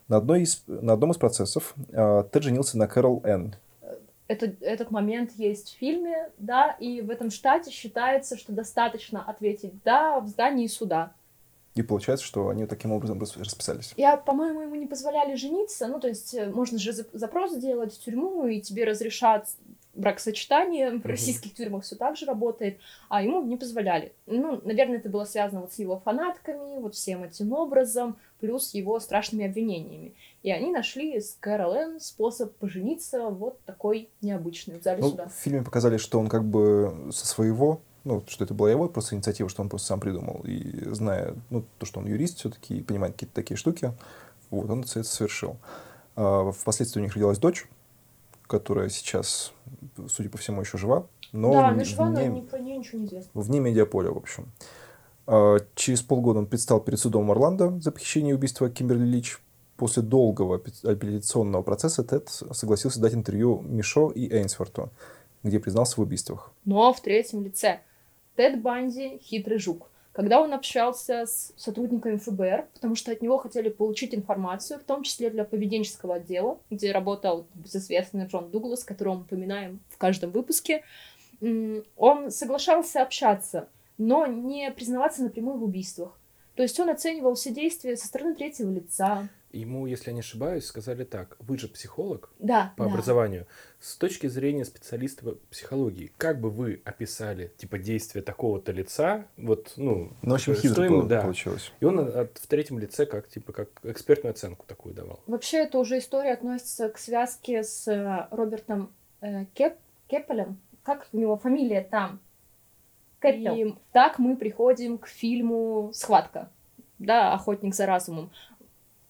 На, 0.07 0.17
одной 0.17 0.41
из, 0.43 0.63
на 0.67 0.93
одном 0.93 1.11
из 1.11 1.17
процессов 1.17 1.73
а, 1.91 2.23
Тед 2.23 2.43
женился 2.43 2.77
на 2.77 2.87
Кэрол 2.87 3.21
Энн. 3.25 3.55
Это, 4.27 4.53
этот 4.61 4.91
момент 4.91 5.31
есть 5.37 5.69
в 5.73 5.77
фильме, 5.79 6.29
да, 6.37 6.71
и 6.79 7.01
в 7.01 7.09
этом 7.09 7.31
штате 7.31 7.71
считается, 7.71 8.37
что 8.37 8.51
достаточно 8.51 9.21
ответить 9.23 9.71
«да» 9.85 10.19
в 10.19 10.27
здании 10.27 10.67
суда. 10.67 11.13
И 11.77 11.83
получается, 11.83 12.25
что 12.25 12.49
они 12.49 12.65
таким 12.65 12.91
образом 12.91 13.19
рас- 13.19 13.37
расписались. 13.37 13.93
Я, 13.97 14.17
по-моему, 14.17 14.61
ему 14.61 14.75
не 14.75 14.87
позволяли 14.87 15.35
жениться. 15.35 15.87
Ну, 15.87 15.99
то 15.99 16.07
есть, 16.07 16.33
э, 16.33 16.49
можно 16.49 16.79
же 16.79 16.91
зап- 16.91 17.09
запрос 17.13 17.51
сделать 17.51 17.93
в 17.93 17.99
тюрьму, 18.03 18.47
и 18.47 18.59
тебе 18.61 18.83
разрешат 18.83 19.47
бракосочетание. 19.93 20.97
В 20.99 21.05
российских 21.05 21.53
тюрьмах 21.53 21.83
все 21.83 21.95
так 21.95 22.17
же 22.17 22.25
работает. 22.25 22.79
А 23.09 23.21
ему 23.21 23.43
не 23.43 23.57
позволяли. 23.57 24.11
Ну, 24.25 24.59
наверное, 24.63 24.97
это 24.97 25.09
было 25.09 25.25
связано 25.25 25.61
вот 25.61 25.73
с 25.73 25.79
его 25.79 25.99
фанатками, 25.99 26.79
вот 26.79 26.95
всем 26.95 27.23
этим 27.23 27.51
образом, 27.53 28.17
плюс 28.39 28.73
его 28.73 28.99
страшными 28.99 29.45
обвинениями. 29.45 30.13
И 30.43 30.51
они 30.51 30.71
нашли 30.71 31.19
с 31.19 31.37
Кэрол 31.39 31.73
Энн 31.73 31.99
способ 31.99 32.55
пожениться 32.57 33.29
вот 33.29 33.59
такой 33.65 34.09
необычный 34.21 34.79
в 34.79 34.83
зале 34.83 35.01
Ну, 35.01 35.09
суда. 35.09 35.27
в 35.27 35.33
фильме 35.33 35.61
показали, 35.63 35.97
что 35.97 36.19
он 36.19 36.27
как 36.27 36.43
бы 36.43 37.09
со 37.11 37.25
своего, 37.27 37.81
ну, 38.07 38.23
что 38.27 38.43
это 38.45 38.53
была 38.53 38.71
его 38.71 38.87
просто 38.87 39.15
инициатива, 39.15 39.49
что 39.49 39.61
он 39.61 39.69
просто 39.69 39.87
сам 39.87 39.99
придумал. 39.99 40.41
И 40.45 40.89
зная, 40.93 41.35
ну, 41.49 41.63
то, 41.77 41.85
что 41.85 41.99
он 41.99 42.07
юрист 42.07 42.37
все-таки 42.39 42.77
и 42.77 42.81
понимает 42.83 43.13
какие-то 43.13 43.35
такие 43.35 43.57
штуки, 43.57 43.93
вот, 44.49 44.69
он 44.69 44.81
это 44.81 45.03
совершил. 45.03 45.57
А 46.15 46.51
впоследствии 46.51 46.99
у 46.99 47.03
них 47.03 47.13
родилась 47.13 47.37
дочь, 47.37 47.67
которая 48.47 48.89
сейчас, 48.89 49.51
судя 50.07 50.29
по 50.29 50.37
всему, 50.37 50.61
еще 50.61 50.77
жива. 50.77 51.05
Но 51.33 51.51
да, 51.51 51.67
она 51.67 51.83
жива, 51.83 52.09
но 52.09 52.21
ни 52.25 52.41
про 52.41 52.57
нее 52.59 52.77
ничего 52.77 52.99
не 52.99 53.05
известно. 53.07 53.29
вне 53.33 53.59
медиаполя, 53.59 54.11
в 54.11 54.17
общем. 54.17 54.51
А, 55.27 55.57
Через 55.75 56.01
полгода 56.01 56.39
он 56.39 56.47
предстал 56.47 56.79
перед 56.79 56.99
судом 56.99 57.29
Орландо 57.29 57.77
за 57.81 57.91
похищение 57.91 58.31
и 58.31 58.33
убийство 58.33 58.69
Кимберли 58.69 59.03
Лич. 59.05 59.39
После 59.75 60.01
долгого 60.01 60.57
апелля- 60.57 60.91
апелляционного 60.93 61.61
процесса 61.61 62.03
Тед 62.03 62.29
согласился 62.29 62.99
дать 62.99 63.13
интервью 63.13 63.61
Мишо 63.61 64.09
и 64.09 64.27
Эйнсворту, 64.31 64.89
где 65.43 65.59
признался 65.59 65.97
в 65.97 65.99
убийствах. 65.99 66.51
но 66.65 66.91
в 66.93 67.01
третьем 67.01 67.43
лице. 67.43 67.81
Тед 68.37 68.61
Банди— 68.61 69.17
хитрый 69.23 69.57
жук. 69.57 69.89
Когда 70.13 70.41
он 70.41 70.53
общался 70.53 71.25
с 71.25 71.53
сотрудниками 71.57 72.17
ФБР, 72.17 72.67
потому 72.73 72.95
что 72.95 73.11
от 73.11 73.21
него 73.21 73.37
хотели 73.37 73.69
получить 73.69 74.15
информацию, 74.15 74.79
в 74.79 74.83
том 74.83 75.03
числе 75.03 75.29
для 75.29 75.43
поведенческого 75.43 76.15
отдела, 76.15 76.59
где 76.69 76.91
работал 76.91 77.47
безызвестный 77.55 78.25
Джон 78.25 78.49
Дуглас, 78.49 78.83
которого 78.83 79.15
мы 79.15 79.21
упоминаем 79.21 79.79
в 79.89 79.97
каждом 79.97 80.31
выпуске, 80.31 80.83
он 81.39 82.31
соглашался 82.31 83.01
общаться, 83.01 83.69
но 83.97 84.25
не 84.25 84.71
признаваться 84.71 85.23
напрямую 85.23 85.57
в 85.57 85.63
убийствах. 85.63 86.19
То 86.55 86.63
есть 86.63 86.79
он 86.79 86.89
оценивал 86.89 87.35
все 87.35 87.51
действия 87.51 87.95
со 87.95 88.07
стороны 88.07 88.33
третьего 88.33 88.71
лица. 88.71 89.29
Ему, 89.51 89.85
если 89.87 90.09
я 90.09 90.13
не 90.13 90.19
ошибаюсь, 90.19 90.65
сказали 90.65 91.05
так, 91.05 91.37
вы 91.39 91.57
же 91.57 91.67
психолог 91.69 92.29
Да, 92.37 92.73
по 92.75 92.83
да. 92.83 92.89
образованию. 92.91 93.47
С 93.79 93.95
точки 93.95 94.27
зрения 94.27 94.65
специалиста 94.65 95.23
по 95.23 95.31
психологии, 95.49 96.11
как 96.17 96.41
бы 96.41 96.49
вы 96.49 96.81
описали, 96.83 97.53
типа, 97.57 97.77
действие 97.77 98.23
такого-то 98.23 98.73
лица, 98.73 99.25
вот, 99.37 99.73
ну... 99.77 100.11
Ну, 100.21 100.31
в 100.31 100.33
общем, 100.33 100.53
хитро 100.53 100.83
ему- 100.83 101.03
да. 101.03 101.21
получилось. 101.21 101.71
И 101.79 101.85
он 101.85 101.99
от- 101.99 102.37
в 102.37 102.47
третьем 102.47 102.77
лице 102.77 103.05
как, 103.05 103.29
типа, 103.29 103.53
как 103.53 103.69
экспертную 103.83 104.31
оценку 104.31 104.65
такую 104.67 104.93
давал. 104.93 105.21
Вообще, 105.27 105.59
эта 105.59 105.79
уже 105.79 105.99
история 105.99 106.33
относится 106.33 106.89
к 106.89 106.97
связке 106.97 107.63
с 107.63 107.87
э, 107.87 108.27
Робертом 108.31 108.91
э, 109.21 109.45
Кеп- 109.55 109.77
Кеппелем. 110.07 110.59
Как 110.83 111.07
у 111.13 111.17
него 111.17 111.37
фамилия 111.37 111.81
там? 111.89 112.19
Кеппел. 113.21 113.55
И 113.55 113.75
так 113.93 114.19
мы 114.19 114.35
приходим 114.35 114.97
к 114.97 115.07
фильму 115.07 115.89
«Схватка». 115.93 116.51
Да, 116.99 117.33
«Охотник 117.33 117.73
за 117.75 117.85
разумом». 117.85 118.31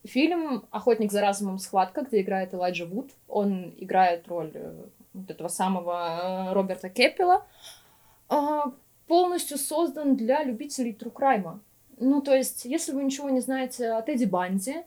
Фильм 0.03 0.65
«Охотник 0.71 1.11
за 1.11 1.21
разумом. 1.21 1.59
Схватка», 1.59 2.03
где 2.03 2.21
играет 2.21 2.53
Элайджа 2.53 2.85
Вуд. 2.85 3.11
Он 3.27 3.73
играет 3.77 4.27
роль 4.27 4.51
э, 4.53 4.73
вот 5.13 5.29
этого 5.29 5.47
самого 5.47 6.49
э, 6.49 6.53
Роберта 6.53 6.89
Кеппела. 6.89 7.45
а, 8.29 8.71
полностью 9.07 9.57
создан 9.57 10.15
для 10.15 10.43
любителей 10.43 10.93
тру-крайма. 10.93 11.61
Ну, 11.97 12.21
то 12.21 12.35
есть, 12.35 12.65
если 12.65 12.91
вы 12.91 13.03
ничего 13.03 13.29
не 13.29 13.39
знаете 13.39 13.89
о 13.89 14.01
Тедди 14.01 14.25
Банди, 14.25 14.83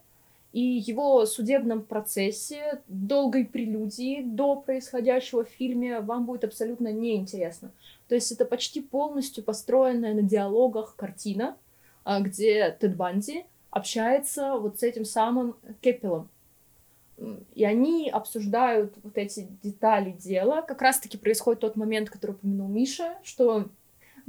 и 0.53 0.61
его 0.61 1.27
судебном 1.27 1.83
процессе, 1.83 2.83
долгой 2.89 3.45
прелюдии 3.45 4.21
до 4.23 4.57
происходящего 4.57 5.45
в 5.45 5.49
фильме 5.49 6.01
вам 6.01 6.27
будет 6.27 6.45
абсолютно 6.45 6.93
неинтересно. 6.93 7.71
То 8.09 8.17
есть 8.17 8.33
это 8.33 8.45
почти 8.45 8.81
полностью 8.81 9.45
построенная 9.45 10.13
на 10.15 10.23
диалогах 10.23 10.97
картина, 10.97 11.57
а, 12.03 12.21
где 12.21 12.77
Тед 12.81 12.97
Банди 12.97 13.45
общается 13.71 14.57
вот 14.57 14.81
с 14.81 14.83
этим 14.83 15.05
самым 15.05 15.57
Кеппелом. 15.81 16.29
И 17.55 17.65
они 17.65 18.09
обсуждают 18.09 18.95
вот 19.03 19.19
эти 19.19 19.47
детали 19.63 20.13
дела. 20.13 20.63
Как 20.63 20.81
раз-таки 20.81 21.19
происходит 21.19 21.61
тот 21.61 21.77
момент, 21.77 22.09
который 22.09 22.33
упомянул 22.33 22.69
Миша, 22.69 23.19
что 23.23 23.67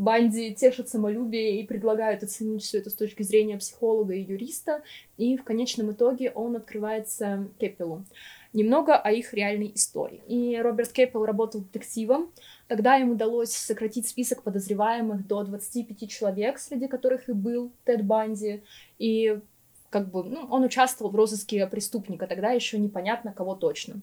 Банди 0.01 0.53
тешит 0.55 0.89
самолюбие 0.89 1.61
и 1.61 1.67
предлагают 1.67 2.23
оценить 2.23 2.63
все 2.63 2.79
это 2.79 2.89
с 2.89 2.95
точки 2.95 3.21
зрения 3.21 3.57
психолога 3.57 4.13
и 4.13 4.23
юриста, 4.23 4.81
и 5.17 5.37
в 5.37 5.43
конечном 5.43 5.91
итоге 5.91 6.31
он 6.31 6.55
открывается 6.55 7.47
Кеппелу. 7.59 8.03
Немного 8.51 8.95
о 8.95 9.11
их 9.11 9.33
реальной 9.33 9.71
истории. 9.75 10.21
И 10.27 10.57
Роберт 10.59 10.91
Кеппел 10.91 11.23
работал 11.23 11.61
детективом, 11.61 12.31
Тогда 12.71 12.97
им 12.97 13.11
удалось 13.11 13.51
сократить 13.51 14.07
список 14.07 14.43
подозреваемых 14.43 15.27
до 15.27 15.43
25 15.43 16.09
человек, 16.09 16.57
среди 16.57 16.87
которых 16.87 17.27
и 17.27 17.33
был 17.33 17.73
Тед 17.83 18.05
Банди. 18.05 18.63
И 18.97 19.41
как 19.89 20.09
бы, 20.09 20.23
ну, 20.23 20.47
он 20.49 20.63
участвовал 20.63 21.11
в 21.11 21.15
розыске 21.17 21.67
преступника, 21.67 22.27
тогда 22.27 22.51
еще 22.51 22.79
непонятно, 22.79 23.33
кого 23.33 23.55
точно. 23.55 23.95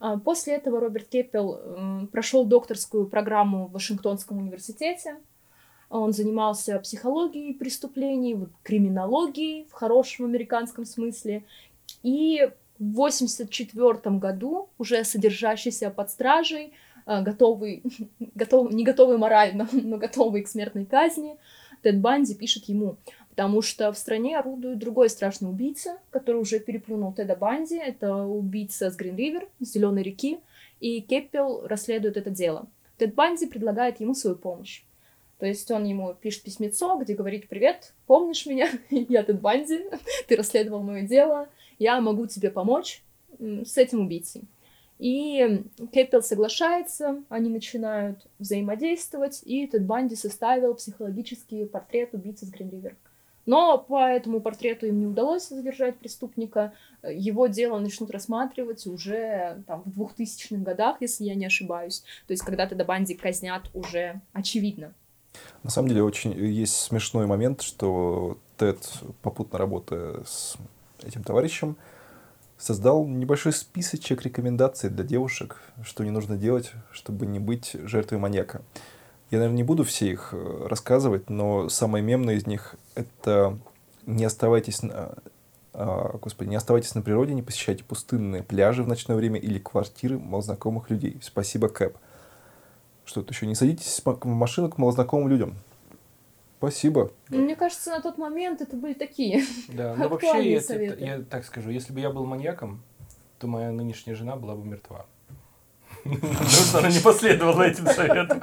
А, 0.00 0.18
после 0.18 0.54
этого 0.54 0.80
Роберт 0.80 1.06
Кеппел 1.06 2.08
прошел 2.10 2.44
докторскую 2.44 3.06
программу 3.06 3.68
в 3.68 3.72
Вашингтонском 3.74 4.38
университете. 4.38 5.18
Он 5.88 6.12
занимался 6.12 6.78
психологией 6.80 7.54
преступлений, 7.54 8.36
криминологией 8.62 9.66
в 9.70 9.72
хорошем 9.72 10.26
американском 10.26 10.84
смысле. 10.84 11.44
И 12.02 12.50
в 12.78 13.00
1984 13.00 14.16
году, 14.16 14.68
уже 14.78 15.04
содержащийся 15.04 15.90
под 15.90 16.10
стражей, 16.10 16.72
а, 17.06 17.22
готовый, 17.22 17.82
готов, 18.34 18.72
не 18.72 18.84
готовый 18.84 19.16
морально, 19.16 19.68
но 19.72 19.96
готовый 19.96 20.42
к 20.42 20.48
смертной 20.48 20.84
казни, 20.84 21.36
Тед 21.82 22.00
Банди 22.00 22.34
пишет 22.34 22.64
ему, 22.64 22.96
потому 23.30 23.62
что 23.62 23.92
в 23.92 23.98
стране 23.98 24.38
орудует 24.38 24.78
другой 24.78 25.08
страшный 25.08 25.48
убийца, 25.48 25.98
который 26.10 26.40
уже 26.40 26.58
переплюнул 26.58 27.12
Теда 27.12 27.36
Банди, 27.36 27.76
это 27.76 28.24
убийца 28.24 28.90
с 28.90 28.96
Грин-Ривер, 28.96 29.46
с 29.60 29.72
Зеленой 29.72 30.02
реки, 30.02 30.40
и 30.80 31.00
Кеппел 31.00 31.66
расследует 31.66 32.16
это 32.16 32.30
дело. 32.30 32.66
Тед 32.98 33.14
Банди 33.14 33.46
предлагает 33.46 34.00
ему 34.00 34.14
свою 34.14 34.36
помощь. 34.36 34.82
То 35.38 35.46
есть 35.46 35.70
он 35.70 35.84
ему 35.84 36.14
пишет 36.14 36.42
письмецо, 36.42 36.98
где 36.98 37.14
говорит, 37.14 37.48
привет, 37.48 37.92
помнишь 38.06 38.46
меня? 38.46 38.70
я 38.90 39.22
Тед 39.22 39.40
Банди, 39.40 39.84
ты 40.28 40.36
расследовал 40.36 40.82
мое 40.82 41.02
дело, 41.02 41.48
я 41.78 42.00
могу 42.00 42.26
тебе 42.26 42.50
помочь 42.50 43.02
с 43.38 43.76
этим 43.76 44.00
убийцей. 44.00 44.42
И 44.98 45.62
Кэппел 45.92 46.22
соглашается, 46.22 47.22
они 47.28 47.50
начинают 47.50 48.26
взаимодействовать, 48.38 49.42
и 49.44 49.66
Тед 49.66 49.84
Банди 49.84 50.16
составил 50.16 50.74
психологический 50.74 51.66
портрет 51.66 52.14
убийцы 52.14 52.46
с 52.46 52.50
Гринривер. 52.50 52.96
Но 53.44 53.78
по 53.78 54.08
этому 54.08 54.40
портрету 54.40 54.86
им 54.86 54.98
не 54.98 55.06
удалось 55.06 55.48
задержать 55.48 55.96
преступника. 55.98 56.72
Его 57.08 57.46
дело 57.46 57.78
начнут 57.78 58.10
рассматривать 58.10 58.86
уже 58.86 59.62
там, 59.68 59.82
в 59.84 60.02
2000-х 60.02 60.56
годах, 60.64 60.96
если 61.00 61.24
я 61.24 61.36
не 61.36 61.46
ошибаюсь. 61.46 62.02
То 62.26 62.32
есть, 62.32 62.42
когда 62.42 62.66
Теда 62.66 62.84
Банди 62.84 63.14
казнят 63.14 63.70
уже 63.72 64.20
очевидно. 64.32 64.92
На 65.62 65.70
самом 65.70 65.88
деле, 65.88 66.02
очень 66.02 66.32
есть 66.32 66.76
смешной 66.76 67.26
момент, 67.26 67.62
что 67.62 68.38
Тед, 68.56 68.78
попутно 69.22 69.58
работая 69.58 70.22
с 70.24 70.56
этим 71.02 71.22
товарищем, 71.24 71.76
создал 72.58 73.06
небольшой 73.06 73.52
списочек 73.52 74.22
рекомендаций 74.22 74.90
для 74.90 75.04
девушек, 75.04 75.60
что 75.82 76.04
не 76.04 76.10
нужно 76.10 76.36
делать, 76.36 76.72
чтобы 76.90 77.26
не 77.26 77.38
быть 77.38 77.72
жертвой 77.84 78.18
маньяка. 78.18 78.62
Я, 79.30 79.38
наверное, 79.38 79.56
не 79.56 79.64
буду 79.64 79.84
все 79.84 80.10
их 80.10 80.30
э, 80.32 80.66
рассказывать, 80.68 81.28
но 81.28 81.68
самое 81.68 82.02
мемное 82.02 82.36
из 82.36 82.46
них— 82.46 82.76
это 82.94 83.58
не 84.06 84.24
оставайтесь 84.24 84.82
на, 84.82 85.16
а, 85.78 86.16
господи, 86.22 86.48
не 86.48 86.56
оставайтесь 86.56 86.94
на 86.94 87.02
природе, 87.02 87.34
не 87.34 87.42
посещайте 87.42 87.84
пустынные 87.84 88.42
пляжи 88.42 88.82
в 88.82 88.88
ночное 88.88 89.14
время 89.14 89.38
или 89.38 89.58
квартиры 89.58 90.18
малознакомых 90.18 90.88
людей. 90.88 91.18
Спасибо, 91.22 91.68
Кэп. 91.68 91.98
Что-то 93.06 93.32
еще. 93.32 93.46
Не 93.46 93.54
садитесь 93.54 94.02
в 94.04 94.26
машину 94.26 94.68
к 94.70 94.76
малознакомым 94.76 95.28
людям. 95.28 95.54
Спасибо. 96.58 97.12
Ну, 97.28 97.42
мне 97.42 97.54
кажется, 97.54 97.90
на 97.90 98.00
тот 98.00 98.18
момент 98.18 98.60
это 98.60 98.76
были 98.76 98.94
такие 98.94 99.44
Да, 99.68 99.94
но 99.96 100.08
вообще, 100.08 100.54
я, 100.54 100.94
я 100.94 101.22
так 101.22 101.44
скажу, 101.44 101.70
если 101.70 101.92
бы 101.92 102.00
я 102.00 102.10
был 102.10 102.26
маньяком, 102.26 102.82
то 103.38 103.46
моя 103.46 103.70
нынешняя 103.70 104.16
жена 104.16 104.36
была 104.36 104.54
бы 104.54 104.64
мертва. 104.66 105.06
Потому 106.04 106.48
что 106.48 106.78
она 106.78 106.90
не 106.90 107.00
последовала 107.00 107.62
этим 107.62 107.86
советам. 107.86 108.42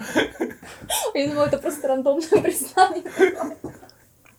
Я 1.13 1.29
думала, 1.29 1.45
это 1.45 1.57
просто 1.57 1.87
рандомное 1.87 2.41
признание. 2.41 3.03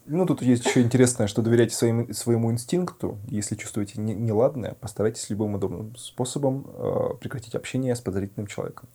Ну, 0.06 0.26
тут 0.26 0.42
есть 0.42 0.66
еще 0.66 0.82
интересное, 0.82 1.26
что 1.26 1.40
доверяйте 1.40 1.74
своим, 1.74 2.12
своему 2.12 2.52
инстинкту. 2.52 3.18
Если 3.26 3.54
чувствуете 3.54 4.00
не, 4.00 4.14
неладное, 4.14 4.74
постарайтесь 4.74 5.30
любым 5.30 5.54
удобным 5.54 5.96
способом 5.96 6.66
э, 6.74 7.14
прекратить 7.20 7.54
общение 7.54 7.94
с 7.94 8.00
подозрительным 8.00 8.46
человеком. 8.46 8.88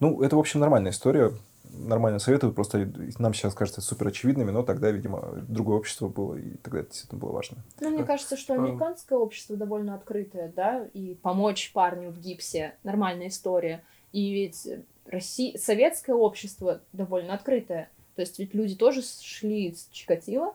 Ну, 0.00 0.22
это, 0.22 0.36
в 0.36 0.38
общем, 0.38 0.60
нормальная 0.60 0.90
история 0.90 1.32
нормально 1.76 2.18
советую, 2.18 2.52
просто 2.52 2.90
нам 3.18 3.34
сейчас 3.34 3.54
кажется 3.54 3.80
супер 3.80 4.08
очевидными, 4.08 4.50
но 4.50 4.62
тогда, 4.62 4.90
видимо, 4.90 5.42
другое 5.48 5.78
общество 5.78 6.08
было, 6.08 6.36
и 6.36 6.56
тогда 6.62 6.80
это 6.80 6.90
действительно 6.90 7.20
было 7.20 7.32
важно. 7.32 7.58
Ну, 7.80 7.90
мне 7.90 8.04
кажется, 8.04 8.36
что 8.36 8.54
американское 8.54 9.18
общество 9.18 9.56
довольно 9.56 9.94
открытое, 9.94 10.52
да, 10.54 10.86
и 10.92 11.14
помочь 11.14 11.72
парню 11.72 12.10
в 12.10 12.18
гипсе— 12.18 12.74
нормальная 12.84 13.28
история. 13.28 13.82
И 14.12 14.32
ведь 14.32 14.68
Россия, 15.06 15.58
советское 15.58 16.14
общество 16.14 16.80
довольно 16.92 17.34
открытое. 17.34 17.88
То 18.14 18.22
есть 18.22 18.38
ведь 18.38 18.54
люди 18.54 18.76
тоже 18.76 19.02
шли 19.02 19.74
с 19.74 19.88
Чикатило, 19.90 20.54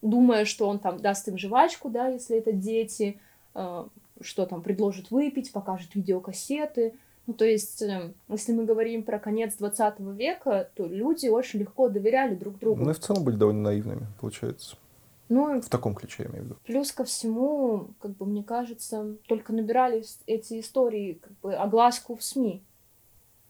думая, 0.00 0.44
что 0.44 0.68
он 0.68 0.78
там 0.78 1.00
даст 1.00 1.28
им 1.28 1.36
жвачку, 1.36 1.90
да, 1.90 2.08
если 2.08 2.38
это 2.38 2.52
дети, 2.52 3.20
э, 3.54 3.86
что 4.20 4.46
там 4.46 4.62
предложит 4.62 5.10
выпить, 5.10 5.52
покажет 5.52 5.94
видеокассеты— 5.94 6.94
ну, 7.26 7.34
то 7.34 7.44
есть, 7.44 7.80
эм, 7.80 8.14
если 8.28 8.52
мы 8.52 8.64
говорим 8.64 9.02
про 9.02 9.18
конец 9.18 9.54
20 9.56 10.00
века, 10.14 10.70
то 10.74 10.86
люди 10.86 11.28
очень 11.28 11.60
легко 11.60 11.88
доверяли 11.88 12.34
друг 12.34 12.58
другу. 12.58 12.84
Ну 12.84 12.90
и 12.90 12.94
в 12.94 12.98
целом 12.98 13.24
были 13.24 13.36
довольно 13.36 13.62
наивными, 13.62 14.06
получается. 14.20 14.76
Ну, 15.30 15.60
в 15.60 15.68
таком 15.70 15.94
ключе, 15.94 16.24
я 16.24 16.30
имею 16.30 16.42
в 16.42 16.46
виду. 16.46 16.56
Плюс 16.64 16.92
ко 16.92 17.04
всему, 17.04 17.88
как 18.00 18.12
бы 18.16 18.26
мне 18.26 18.44
кажется, 18.44 19.16
только 19.26 19.54
набирали 19.54 20.04
эти 20.26 20.60
истории 20.60 21.14
как 21.14 21.32
бы 21.40 21.54
огласку 21.54 22.14
в 22.14 22.22
СМИ. 22.22 22.62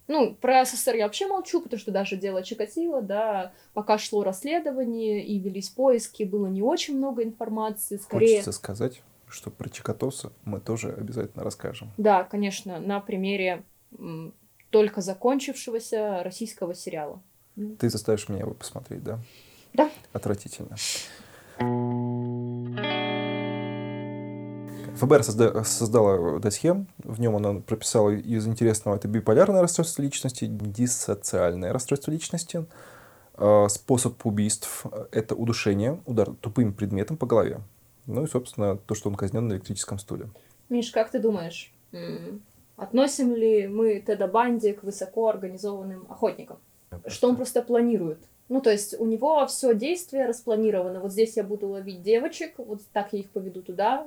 Ну, 0.06 0.34
про 0.34 0.64
СССР 0.64 0.96
я 0.96 1.04
вообще 1.04 1.26
молчу, 1.26 1.60
потому 1.60 1.80
что 1.80 1.90
даже 1.90 2.16
дело 2.16 2.42
Чикатило, 2.42 3.00
да, 3.00 3.52
пока 3.72 3.96
шло 3.98 4.22
расследование 4.22 5.24
и 5.24 5.38
велись 5.38 5.70
поиски, 5.70 6.24
было 6.24 6.46
не 6.46 6.62
очень 6.62 6.96
много 6.96 7.24
информации, 7.24 7.96
скорее... 7.96 8.36
Хочется 8.36 8.52
сказать, 8.52 9.02
что 9.34 9.50
про 9.50 9.68
Чикатоса 9.68 10.32
мы 10.44 10.60
тоже 10.60 10.92
обязательно 10.92 11.44
расскажем. 11.44 11.90
Да, 11.98 12.24
конечно, 12.24 12.78
на 12.80 13.00
примере 13.00 13.64
только 14.70 15.00
закончившегося 15.00 16.22
российского 16.22 16.74
сериала. 16.74 17.20
Ты 17.78 17.90
заставишь 17.90 18.28
меня 18.28 18.40
его 18.40 18.54
посмотреть, 18.54 19.02
да? 19.02 19.18
Да. 19.72 19.90
Отвратительно. 20.12 20.76
ФБР 24.96 25.20
созда- 25.20 25.64
создала 25.64 26.38
досье, 26.38 26.86
в 27.02 27.20
нем 27.20 27.36
она 27.36 27.60
прописала 27.60 28.10
из 28.10 28.46
интересного 28.46 28.96
это 28.96 29.08
биполярное 29.08 29.60
расстройство 29.60 30.02
личности, 30.02 30.46
диссоциальное 30.48 31.72
расстройство 31.72 32.12
личности, 32.12 32.66
а, 33.34 33.68
способ 33.68 34.24
убийств— 34.24 34.86
это 35.12 35.34
удушение, 35.34 36.00
удар 36.06 36.30
тупым 36.40 36.72
предметом 36.72 37.16
по 37.16 37.26
голове. 37.26 37.60
Ну 38.06 38.24
и, 38.24 38.26
собственно, 38.26 38.76
то, 38.76 38.94
что 38.94 39.08
он 39.08 39.16
казнен 39.16 39.48
на 39.48 39.54
электрическом 39.54 39.98
стуле. 39.98 40.28
Миш, 40.68 40.90
как 40.90 41.10
ты 41.10 41.18
думаешь, 41.18 41.72
относим 42.76 43.34
ли 43.34 43.66
мы 43.66 44.00
Теда 44.00 44.26
Банди 44.26 44.72
к 44.72 44.82
высоко 44.82 45.28
организованным 45.28 46.06
охотникам? 46.08 46.58
Что 47.06 47.28
он 47.28 47.36
просто 47.36 47.62
планирует? 47.62 48.18
Ну, 48.50 48.60
то 48.60 48.70
есть 48.70 48.94
у 49.00 49.06
него 49.06 49.46
все 49.46 49.74
действие 49.74 50.26
распланировано. 50.26 51.00
Вот 51.00 51.12
здесь 51.12 51.36
я 51.36 51.44
буду 51.44 51.68
ловить 51.68 52.02
девочек, 52.02 52.54
вот 52.58 52.82
так 52.92 53.14
я 53.14 53.20
их 53.20 53.30
поведу 53.30 53.62
туда. 53.62 54.06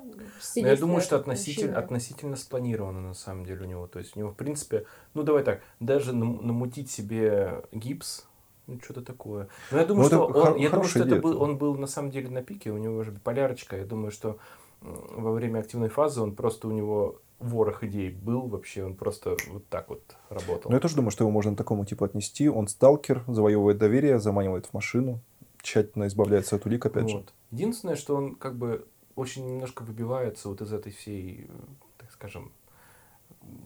я 0.56 0.76
думаю, 0.76 1.02
что 1.02 1.16
относительно, 1.16 1.80
относительно 1.80 2.36
спланировано 2.36 3.02
на 3.02 3.14
самом 3.16 3.46
деле 3.46 3.62
у 3.62 3.68
него. 3.68 3.88
То 3.88 3.98
есть 3.98 4.16
у 4.16 4.20
него, 4.20 4.30
в 4.30 4.36
принципе, 4.36 4.86
ну 5.16 5.24
давай 5.24 5.44
так, 5.44 5.62
даже 5.80 6.14
намутить 6.14 6.92
себе 6.92 7.64
гипс, 7.72 8.27
ну, 8.68 8.80
что-то 8.84 9.02
такое. 9.02 9.48
Но 9.72 9.80
я 9.80 9.86
думаю, 9.86 10.04
ну, 10.04 10.08
что, 10.10 10.26
он, 10.26 10.58
я 10.58 10.70
думаю, 10.70 10.88
что 10.88 11.00
это 11.00 11.16
был, 11.16 11.42
он 11.42 11.58
был 11.58 11.76
на 11.76 11.88
самом 11.88 12.12
деле 12.12 12.30
на 12.30 12.44
пике, 12.44 12.72
у 12.72 12.78
него 12.78 12.98
уже 12.98 13.12
полярочка. 13.12 13.78
Я 13.78 13.86
думаю, 13.86 14.12
что 14.12 14.38
во 14.82 15.32
время 15.32 15.60
активной 15.60 15.90
фазы 15.90 16.22
он 16.22 16.36
просто 16.36 16.68
у 16.68 16.72
него 16.72 17.22
ворох 17.40 17.84
идей 17.84 18.10
был 18.10 18.48
вообще, 18.48 18.84
он 18.84 18.96
просто 18.96 19.38
вот 19.50 19.68
так 19.68 19.90
вот 19.90 20.02
работал. 20.30 20.70
Ну, 20.70 20.76
я 20.76 20.82
тоже 20.82 20.96
думаю, 20.96 21.12
что 21.12 21.24
его 21.24 21.32
можно 21.32 21.54
к 21.54 21.58
такому 21.58 21.86
типу 21.86 22.06
отнести. 22.06 22.50
Он 22.50 22.68
сталкер, 22.68 23.24
завоевывает 23.28 23.78
доверие, 23.78 24.20
заманивает 24.20 24.66
в 24.66 24.74
машину, 24.74 25.20
тщательно 25.62 26.08
избавляется 26.08 26.56
от 26.56 26.66
улик, 26.66 26.86
опять 26.86 27.04
вот. 27.04 27.12
же. 27.12 27.26
Единственное, 27.52 27.96
что 27.96 28.16
он 28.16 28.36
как 28.36 28.58
бы 28.58 28.88
очень 29.16 29.46
немножко 29.48 29.84
выбивается 29.84 30.50
вот 30.50 30.62
из 30.62 30.74
этой 30.74 30.92
всей, 30.92 31.50
так 31.98 32.12
скажем, 32.12 32.52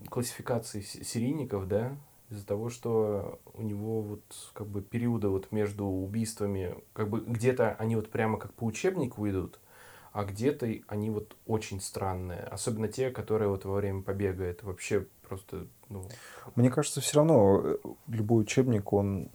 классификации 0.10 0.82
серийников, 0.82 1.68
да, 1.68 1.96
из-за 2.32 2.46
того, 2.46 2.70
что 2.70 3.40
у 3.54 3.62
него 3.62 4.02
вот 4.02 4.24
как 4.54 4.68
бы 4.68 4.82
периоды 4.82 5.28
вот 5.28 5.52
между 5.52 5.86
убийствами, 5.86 6.76
как 6.94 7.10
бы 7.10 7.20
где-то 7.20 7.76
они 7.78 7.98
вот 7.98 8.10
прямо 8.10 8.38
как 8.38 8.54
по 8.54 8.64
учебнику 8.64 9.30
идут, 9.30 9.60
а 10.14 10.24
где-то 10.24 10.68
они 10.88 11.10
вот 11.10 11.36
очень 11.46 11.82
странные. 11.82 12.40
Особенно 12.44 12.88
те, 12.88 13.12
которые 13.12 13.50
вот 13.50 13.66
во 13.66 13.76
время 13.76 14.02
побега. 14.02 14.46
Это 14.46 14.66
вообще 14.66 15.08
просто, 15.28 15.68
ну... 15.90 16.06
Мне 16.56 16.70
кажется, 16.70 17.02
все 17.02 17.18
равно 17.18 17.62
э, 17.64 17.78
любой 18.08 18.44
учебник, 18.44 18.92
он... 18.94 19.30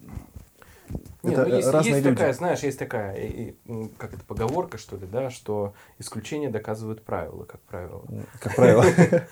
Нет, 1.22 1.38
это 1.38 1.46
ну, 1.46 1.56
есть, 1.56 1.68
разные 1.68 1.94
есть 1.94 2.04
люди. 2.06 2.16
такая, 2.16 2.32
знаешь, 2.32 2.60
есть 2.60 2.78
такая, 2.78 3.54
как 3.98 4.14
это, 4.14 4.24
поговорка, 4.24 4.78
что 4.78 4.96
ли, 4.96 5.06
да, 5.06 5.30
что 5.30 5.74
исключения 5.98 6.48
доказывают 6.48 7.04
правила, 7.04 7.44
как 7.44 7.60
правило. 7.62 8.04
Как 8.40 8.54
правило. 8.54 8.84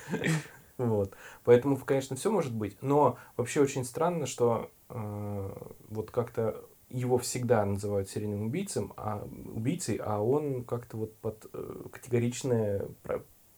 Вот. 0.79 1.15
Поэтому, 1.45 1.77
конечно, 1.77 2.17
все 2.17 2.31
может 2.31 2.53
быть. 2.53 2.77
Но 2.81 3.19
вообще 3.37 3.61
очень 3.61 3.85
странно, 3.85 4.27
что 4.27 4.71
э, 4.89 5.51
вот 5.89 6.11
как-то 6.11 6.65
его 6.91 7.19
всегда 7.19 7.65
называют 7.65 8.09
серийным 8.09 8.47
убийцем, 8.47 8.93
а, 8.97 9.27
убийцей, 9.55 9.97
а 9.97 10.21
он 10.21 10.65
как-то 10.65 10.97
вот 10.97 11.17
под 11.17 11.47
э, 11.53 11.83
категоричные 11.91 12.89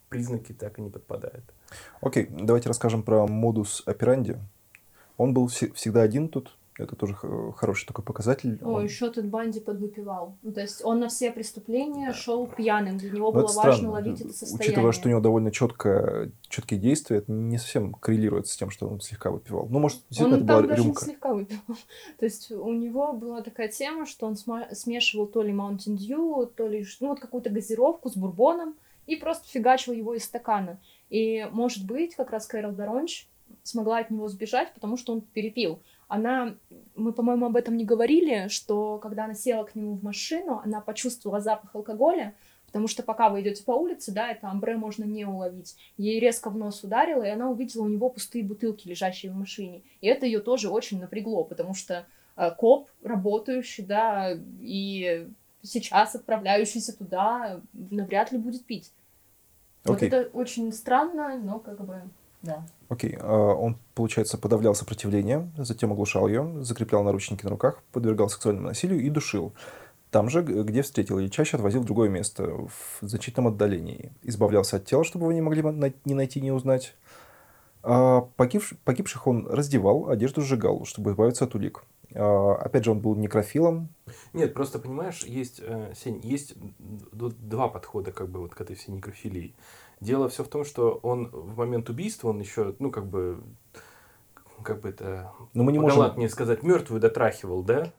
признаки 0.08 0.52
так 0.52 0.78
и 0.78 0.82
не 0.82 0.90
подпадает. 0.90 1.44
Окей, 2.00 2.28
давайте 2.30 2.68
расскажем 2.68 3.02
про 3.02 3.26
модус 3.26 3.82
операнди. 3.86 4.38
Он 5.16 5.34
был 5.34 5.48
всегда 5.48 6.02
один 6.02 6.28
тут, 6.28 6.56
это 6.85 6.97
тоже 6.97 7.14
хороший 7.57 7.87
такой 7.87 8.05
показатель. 8.05 8.59
О, 8.62 8.72
он... 8.72 8.85
еще 8.85 9.11
тут 9.11 9.27
Банди 9.27 9.61
подвыпивал. 9.61 10.37
Ну, 10.43 10.53
то 10.53 10.61
есть 10.61 10.85
он 10.85 11.01
на 11.01 11.09
все 11.09 11.31
преступления 11.31 12.12
шел 12.12 12.47
пьяным. 12.47 12.99
Для 12.99 13.11
него 13.11 13.33
Но 13.33 13.33
было 13.33 13.47
важно 13.47 13.72
странно. 13.72 13.91
ловить 13.91 14.20
это 14.20 14.33
состояние. 14.33 14.68
Учитывая, 14.68 14.93
что 14.93 15.09
у 15.09 15.11
него 15.11 15.20
довольно 15.20 15.51
четко, 15.51 16.31
четкие 16.49 16.79
действия, 16.79 17.18
это 17.18 17.33
не 17.33 17.59
совсем 17.59 17.95
коррелирует 17.95 18.47
с 18.47 18.57
тем, 18.57 18.70
что 18.70 18.89
он 18.89 19.01
слегка 19.01 19.31
выпивал. 19.31 19.68
Ну, 19.70 19.79
может, 19.79 20.01
действительно, 20.11 20.37
он 20.37 20.43
это 20.43 20.47
там 20.47 20.57
была 20.59 20.68
даже 20.68 20.83
рюмка. 20.83 21.01
не 21.01 21.11
слегка 21.11 21.35
выпивал. 21.35 21.77
то 22.18 22.24
есть 22.24 22.51
у 22.51 22.72
него 22.72 23.12
была 23.12 23.43
такая 23.43 23.68
тема, 23.68 24.07
что 24.07 24.27
он 24.27 24.37
смешивал 24.37 25.27
то 25.27 25.43
ли 25.43 25.53
Mountain 25.53 25.97
Dew, 25.97 26.47
то 26.47 26.68
ли 26.68 26.87
ну, 27.01 27.09
вот 27.09 27.20
какую-то 27.20 27.51
газировку 27.51 28.11
с 28.11 28.16
бурбоном 28.16 28.74
и 29.07 29.16
просто 29.16 29.49
фигачил 29.49 29.93
его 29.93 30.14
из 30.14 30.24
стакана. 30.24 30.79
И, 31.11 31.49
может 31.53 31.87
быть, 31.87 32.16
как 32.16 32.31
раз 32.31 32.47
Кэрол 32.47 32.72
Даронч 32.72 33.27
смогла 33.62 33.99
от 33.99 34.11
него 34.11 34.29
сбежать, 34.29 34.72
потому 34.74 34.97
что 34.97 35.12
он 35.12 35.20
перепил 35.20 35.81
она, 36.09 36.54
мы, 36.94 37.12
по-моему, 37.12 37.46
об 37.46 37.57
этом 37.57 37.76
не 37.76 37.84
говорили, 37.84 38.48
что 38.48 38.98
когда 38.98 39.24
она 39.24 39.34
села 39.34 39.64
к 39.64 39.74
нему 39.74 39.94
в 39.94 40.04
машину, 40.04 40.61
она 40.64 40.80
почувствовала 40.80 41.40
запах 41.40 41.74
алкоголя, 41.74 42.34
потому 42.66 42.86
что 42.86 43.02
пока 43.02 43.28
вы 43.28 43.40
идете 43.40 43.64
по 43.64 43.72
улице, 43.72 44.12
да, 44.12 44.30
это 44.30 44.48
амбре 44.48 44.76
можно 44.76 45.04
не 45.04 45.24
уловить. 45.24 45.76
Ей 45.96 46.20
резко 46.20 46.50
в 46.50 46.57
нос 46.57 46.84
ударило, 46.84 47.24
и 47.24 47.30
она 47.30 47.50
увидела 47.50 47.82
у 47.82 47.88
него 47.88 48.09
пустые 48.09 48.44
бутылки, 48.44 48.86
лежащие 48.86 49.32
в 49.32 49.36
машине. 49.36 49.82
И 50.00 50.07
это 50.07 50.26
ее 50.26 50.40
тоже 50.40 50.68
очень 50.68 51.00
напрягло, 51.00 51.42
потому 51.42 51.74
что 51.74 52.07
э, 52.36 52.50
коп, 52.52 52.88
работающий, 53.02 53.84
да, 53.84 54.32
и 54.61 55.28
сейчас 55.62 56.14
отправляющийся 56.14 56.96
туда, 56.96 57.61
навряд 57.72 58.30
ли 58.30 58.38
будет 58.38 58.64
пить. 58.64 58.92
Okay. 59.84 59.88
Вот 59.88 60.02
это 60.02 60.30
очень 60.32 60.72
странно, 60.72 61.36
но 61.38 61.59
как 61.59 61.84
бы 61.84 62.02
да. 62.47 62.66
Окей. 62.88 63.16
А, 63.20 63.55
он, 63.55 63.76
получается, 63.94 64.38
подавлял 64.38 64.74
сопротивление, 64.74 65.51
затем 65.59 65.92
оглушал 65.92 66.28
ее, 66.28 66.62
закреплял 66.62 67.03
наручники 67.03 67.44
на 67.44 67.51
руках, 67.51 67.82
подвергал 67.92 68.28
сексуальному 68.28 68.68
насилию 68.68 69.01
и 69.01 69.11
душил. 69.11 69.53
Там 70.11 70.30
же, 70.30 70.42
где 70.42 70.82
встретил, 70.82 71.18
и 71.18 71.28
чаще 71.28 71.57
отвозил 71.57 71.82
в 71.82 71.84
другое 71.84 72.09
место, 72.09 72.44
в 72.44 73.07
значительном 73.07 73.49
отдалении. 73.49 74.12
Избавлялся 74.22 74.76
от 74.76 74.86
тела, 74.86 75.05
чтобы 75.05 75.24
его 75.24 75.32
не 75.32 75.42
могли 75.42 75.62
ни 76.05 76.14
найти, 76.14 76.40
ни 76.40 76.51
узнать. 76.51 76.94
А 77.82 78.22
погибш... 78.36 78.74
Погибших 78.84 79.26
он 79.26 79.47
раздевал, 79.47 80.09
одежду 80.09 80.42
сжигал, 80.42 80.84
чтобы 80.84 81.11
избавиться 81.11 81.44
от 81.44 81.55
улик. 81.55 81.84
А, 82.16 82.54
опять 82.54 82.84
же, 82.84 82.90
он 82.90 83.00
был 83.00 83.14
некрофилом. 83.14 83.88
Нет, 84.32 84.54
просто 84.54 84.78
понимаешь, 84.78 85.22
есть, 85.24 85.60
э, 85.62 85.92
Сень, 85.94 86.20
есть 86.22 86.54
два 87.12 87.68
подхода 87.68 88.12
как 88.12 88.28
бы 88.28 88.40
вот 88.40 88.54
к 88.54 88.60
этой 88.60 88.76
всей 88.76 88.92
некрофилии. 88.92 89.54
Дело 90.00 90.28
все 90.28 90.44
в 90.44 90.48
том, 90.48 90.64
что 90.64 90.98
он 91.02 91.28
в 91.28 91.56
момент 91.56 91.88
убийства, 91.88 92.28
он 92.28 92.40
еще, 92.40 92.74
ну, 92.78 92.90
как 92.90 93.06
бы, 93.06 93.40
как 94.62 94.80
бы 94.80 94.90
это 94.90 95.32
Но 95.54 95.64
мы 95.64 95.72
не 95.72 95.78
можем... 95.78 96.14
мне 96.16 96.28
сказать, 96.28 96.62
мертвую 96.62 97.00
дотрахивал, 97.00 97.62
да? 97.62 97.92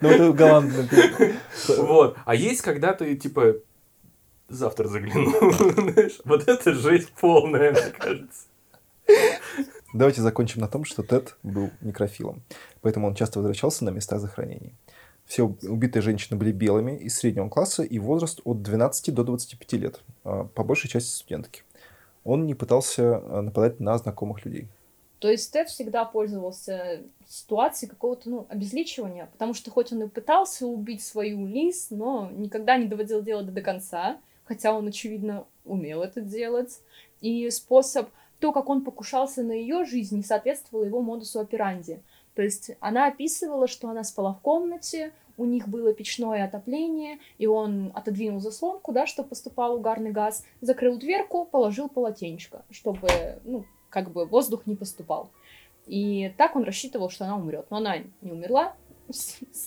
Ну, 0.00 0.08
это 0.08 0.32
галантно. 0.32 0.88
Вот. 1.78 2.16
А 2.24 2.34
есть, 2.34 2.62
когда 2.62 2.92
ты, 2.92 3.16
типа, 3.16 3.56
завтра 4.48 4.88
загляну. 4.88 5.32
Вот 6.24 6.48
это 6.48 6.72
жесть 6.72 7.12
полная, 7.20 7.72
мне 7.72 7.90
кажется. 7.98 8.46
Давайте 9.92 10.22
закончим 10.22 10.60
на 10.60 10.68
том, 10.68 10.84
что 10.84 11.02
Тед 11.02 11.36
был 11.42 11.70
некрофилом. 11.82 12.42
Поэтому 12.80 13.06
он 13.08 13.14
часто 13.14 13.40
возвращался 13.40 13.84
на 13.84 13.90
места 13.90 14.18
захоронений. 14.18 14.74
Все 15.26 15.44
убитые 15.62 16.02
женщины 16.02 16.38
были 16.38 16.52
белыми, 16.52 16.96
из 16.96 17.16
среднего 17.16 17.48
класса 17.48 17.82
и 17.82 17.98
возраст 17.98 18.40
от 18.44 18.62
12 18.62 19.14
до 19.14 19.22
25 19.22 19.72
лет, 19.74 20.00
а, 20.24 20.44
по 20.44 20.64
большей 20.64 20.90
части 20.90 21.10
студентки. 21.10 21.62
Он 22.24 22.46
не 22.46 22.54
пытался 22.54 23.16
а, 23.16 23.42
нападать 23.42 23.80
на 23.80 23.96
знакомых 23.98 24.44
людей. 24.44 24.68
То 25.18 25.30
есть 25.30 25.52
Тед 25.52 25.68
всегда 25.68 26.04
пользовался 26.04 27.00
ситуацией 27.28 27.88
какого-то 27.88 28.28
ну, 28.28 28.46
обезличивания, 28.48 29.26
потому 29.26 29.54
что 29.54 29.70
хоть 29.70 29.92
он 29.92 30.02
и 30.02 30.08
пытался 30.08 30.66
убить 30.66 31.02
свою 31.02 31.46
Лиз, 31.46 31.88
но 31.90 32.28
никогда 32.32 32.76
не 32.76 32.86
доводил 32.86 33.22
дело 33.22 33.42
до, 33.42 33.52
до 33.52 33.60
конца, 33.60 34.18
хотя 34.44 34.72
он, 34.72 34.88
очевидно, 34.88 35.46
умел 35.64 36.02
это 36.02 36.20
делать. 36.20 36.80
И 37.20 37.48
способ, 37.50 38.08
то, 38.42 38.50
как 38.50 38.68
он 38.68 38.82
покушался 38.82 39.44
на 39.44 39.52
ее 39.52 39.84
жизнь, 39.84 40.16
не 40.16 40.24
соответствовал 40.24 40.84
его 40.84 41.00
модусу 41.00 41.38
операнди. 41.38 42.02
То 42.34 42.42
есть 42.42 42.72
она 42.80 43.06
описывала, 43.06 43.68
что 43.68 43.88
она 43.88 44.02
спала 44.02 44.32
в 44.32 44.40
комнате, 44.40 45.12
у 45.36 45.44
них 45.44 45.68
было 45.68 45.94
печное 45.94 46.44
отопление, 46.44 47.20
и 47.38 47.46
он 47.46 47.92
отодвинул 47.94 48.40
заслонку, 48.40 48.90
да, 48.90 49.06
чтобы 49.06 49.28
поступал 49.28 49.76
угарный 49.76 50.10
газ, 50.10 50.44
закрыл 50.60 50.98
дверку, 50.98 51.44
положил 51.44 51.88
полотенечко, 51.88 52.64
чтобы, 52.68 53.08
ну, 53.44 53.64
как 53.90 54.10
бы 54.10 54.26
воздух 54.26 54.66
не 54.66 54.74
поступал. 54.74 55.30
И 55.86 56.34
так 56.36 56.56
он 56.56 56.64
рассчитывал, 56.64 57.10
что 57.10 57.26
она 57.26 57.36
умрет. 57.36 57.66
Но 57.70 57.76
она 57.76 57.98
не 58.22 58.32
умерла. 58.32 58.74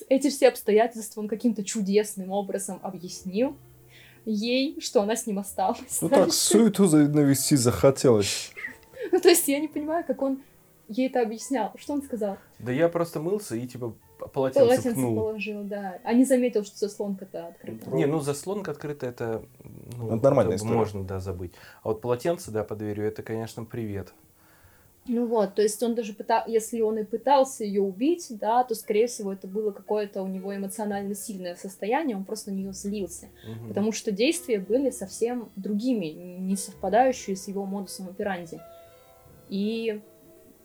Эти 0.09 0.30
все 0.30 0.49
обстоятельства 0.49 1.21
он 1.21 1.30
каким-то 1.30 1.63
чудесным 1.63 2.32
образом 2.32 2.82
объяснил 2.84 3.55
ей, 4.26 4.80
что 4.80 5.01
она 5.01 5.15
с 5.15 5.28
ним 5.28 5.39
осталась. 5.39 5.99
Ну 6.01 6.09
так, 6.09 6.32
суету 6.34 6.88
навести 6.88 7.55
захотелось. 7.55 8.51
Ну, 9.11 9.21
то 9.21 9.30
есть 9.30 9.47
я 9.47 9.59
не 9.59 9.67
понимаю, 9.67 10.03
как 10.03 10.19
он 10.23 10.39
ей 10.88 11.07
это 11.09 11.21
объяснял. 11.21 11.71
Что 11.78 11.93
он 11.93 12.01
сказал? 12.01 12.38
Да 12.57 12.71
я 12.71 12.89
просто 12.89 13.19
мылся 13.19 13.55
и 13.55 13.67
типа 13.67 13.95
полотенце, 14.34 14.67
полотенце 14.67 14.93
пнул. 14.93 15.15
положил, 15.15 15.63
да. 15.63 15.99
А 16.03 16.13
не 16.13 16.26
заметил, 16.26 16.63
что 16.63 16.78
заслонка-то 16.78 17.47
открыта. 17.47 17.89
Не, 17.91 18.07
ну 18.07 18.19
заслонка 18.19 18.71
открыта, 18.71 19.05
это, 19.05 19.45
ну, 19.97 20.15
это 20.15 20.23
нормальная 20.23 20.55
история. 20.55 20.76
можно, 20.76 21.03
да, 21.03 21.19
забыть. 21.19 21.53
А 21.84 21.89
вот 21.89 22.01
полотенце, 22.01 22.51
да, 22.51 22.63
под 22.63 22.80
дверью, 22.80 23.05
это, 23.05 23.23
конечно, 23.23 23.63
привет. 23.63 24.13
Ну 25.07 25.27
вот, 25.27 25.53
то 25.53 25.61
есть 25.61 25.81
он 25.83 25.93
даже 25.93 26.13
пытал, 26.13 26.43
если 26.47 26.81
он 26.81 26.97
и 26.97 27.03
пытался 27.03 27.63
ее 27.63 27.81
убить, 27.81 28.27
да, 28.31 28.63
то, 28.63 28.73
скорее 28.73 29.05
всего, 29.05 29.31
это 29.33 29.47
было 29.47 29.71
какое-то 29.71 30.23
у 30.23 30.27
него 30.27 30.55
эмоционально 30.55 31.13
сильное 31.13 31.55
состояние, 31.55 32.17
он 32.17 32.25
просто 32.25 32.51
на 32.51 32.55
нее 32.55 32.73
злился, 32.73 33.27
угу. 33.47 33.67
потому 33.67 33.91
что 33.91 34.11
действия 34.11 34.59
были 34.59 34.89
совсем 34.89 35.51
другими, 35.55 36.07
не 36.07 36.55
совпадающие 36.55 37.35
с 37.35 37.47
его 37.47 37.65
модусом 37.65 38.09
операнди. 38.09 38.59
И 39.47 40.01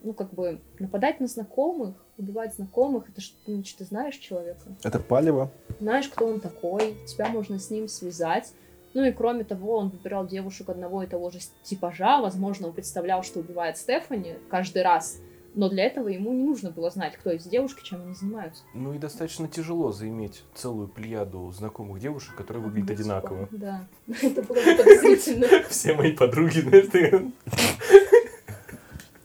ну, 0.02 0.14
как 0.14 0.32
бы, 0.32 0.60
нападать 0.78 1.20
на 1.20 1.26
знакомых, 1.26 1.94
убивать 2.16 2.54
знакомых, 2.54 3.08
это 3.08 3.20
что, 3.20 3.36
значит, 3.46 3.78
ты 3.78 3.84
знаешь 3.84 4.16
человека. 4.16 4.62
Это 4.82 4.98
палево. 4.98 5.50
Знаешь, 5.78 6.08
кто 6.08 6.26
он 6.26 6.40
такой, 6.40 6.96
тебя 7.06 7.28
можно 7.28 7.58
с 7.58 7.70
ним 7.70 7.88
связать. 7.88 8.52
Ну 8.94 9.04
и 9.04 9.12
кроме 9.12 9.44
того, 9.44 9.76
он 9.76 9.90
выбирал 9.90 10.26
девушек 10.26 10.68
одного 10.68 11.02
и 11.02 11.06
того 11.06 11.30
же 11.30 11.38
типажа, 11.62 12.20
возможно, 12.20 12.68
он 12.68 12.72
представлял, 12.72 13.22
что 13.22 13.40
убивает 13.40 13.76
Стефани 13.76 14.34
каждый 14.48 14.82
раз, 14.82 15.20
но 15.54 15.68
для 15.68 15.84
этого 15.84 16.08
ему 16.08 16.32
не 16.32 16.44
нужно 16.44 16.70
было 16.70 16.90
знать, 16.90 17.16
кто 17.16 17.30
из 17.30 17.44
девушки, 17.44 17.84
чем 17.84 18.02
они 18.02 18.14
занимаются. 18.14 18.62
Ну 18.74 18.94
и 18.94 18.98
достаточно 18.98 19.48
тяжело 19.48 19.92
заиметь 19.92 20.42
целую 20.54 20.88
плеяду 20.88 21.50
знакомых 21.50 22.00
девушек, 22.00 22.34
которые 22.34 22.62
выглядят 22.64 22.90
одинаково. 22.90 23.48
Да, 23.50 23.86
это 24.22 24.42
было 24.42 24.56
подозрительно. 24.76 25.46
Все 25.68 25.94
мои 25.94 26.12
подруги, 26.12 26.60
знаешь, 26.60 27.32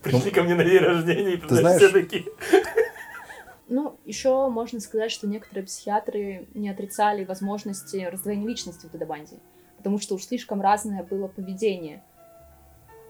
Пришли 0.02 0.30
ну, 0.30 0.34
ко 0.34 0.42
мне 0.44 0.54
на 0.54 0.64
день 0.64 0.78
рождения 0.78 1.34
и 1.34 1.42
знаешь... 1.48 1.82
все 1.82 1.90
такие. 1.90 2.26
Ну, 3.68 3.98
еще 4.04 4.48
можно 4.48 4.78
сказать, 4.78 5.10
что 5.10 5.26
некоторые 5.26 5.64
психиатры 5.64 6.46
не 6.54 6.68
отрицали 6.68 7.24
возможности 7.24 7.96
раздвоения 7.96 8.46
личности 8.46 8.86
в 8.86 8.92
Теда 8.92 9.06
потому 9.86 10.00
что 10.00 10.16
уж 10.16 10.24
слишком 10.24 10.60
разное 10.60 11.04
было 11.04 11.28
поведение. 11.28 12.02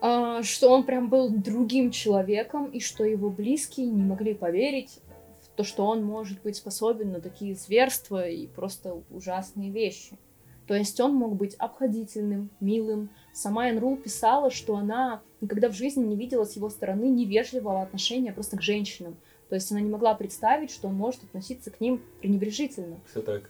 А, 0.03 0.43
что 0.43 0.69
он 0.69 0.85
прям 0.85 1.09
был 1.09 1.31
другим 1.31 1.91
человеком, 1.91 2.67
и 2.67 2.81
что 2.81 3.03
его 3.03 3.31
близкие 3.31 3.87
не 3.87 4.03
могли 4.03 4.35
поверить 4.35 4.99
в 5.43 5.57
то, 5.57 5.65
что 5.65 5.87
он 5.87 6.05
может 6.05 6.43
быть 6.43 6.57
способен 6.57 7.13
на 7.13 7.23
такие 7.23 7.55
зверства 7.55 8.29
и 8.29 8.47
просто 8.47 9.01
ужасные 9.11 9.71
вещи. 9.71 10.19
То 10.67 10.75
есть 10.75 11.01
он 11.01 11.15
мог 11.15 11.37
быть 11.37 11.55
обходительным, 11.55 12.51
милым. 12.61 13.09
Сама 13.33 13.71
Энрул 13.71 13.97
писала, 13.97 14.51
что 14.51 14.77
она 14.77 15.23
никогда 15.41 15.71
в 15.71 15.73
жизни 15.73 16.05
не 16.05 16.15
видела 16.15 16.45
с 16.45 16.57
его 16.57 16.69
стороны 16.69 17.07
невежливого 17.07 17.81
отношения 17.81 18.35
просто 18.35 18.59
к 18.59 18.63
женщинам. 18.63 19.17
То 19.49 19.55
есть 19.55 19.73
она 19.73 19.81
не 19.81 19.89
могла 19.89 20.15
представить, 20.15 20.71
что 20.71 20.89
он 20.89 20.95
может 20.97 21.25
относиться 21.25 21.71
к 21.71 21.81
ним 21.81 22.03
пренебрежительно. 22.21 22.99
Все 23.11 23.23
так. 23.23 23.49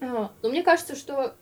А, 0.00 0.32
но 0.42 0.48
мне 0.48 0.64
кажется, 0.64 0.96
что 0.96 1.36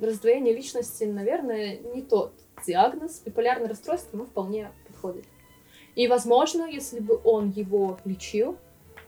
раздвоение 0.00 0.54
личности, 0.54 1.04
наверное, 1.04 1.78
не 1.78 2.02
тот 2.02 2.32
диагноз. 2.66 3.20
Биполярное 3.24 3.68
расстройство 3.68 4.16
ему 4.16 4.26
вполне 4.26 4.70
подходит. 4.86 5.24
И, 5.94 6.08
возможно, 6.08 6.64
если 6.64 7.00
бы 7.00 7.20
он 7.24 7.50
его 7.50 7.98
лечил, 8.04 8.56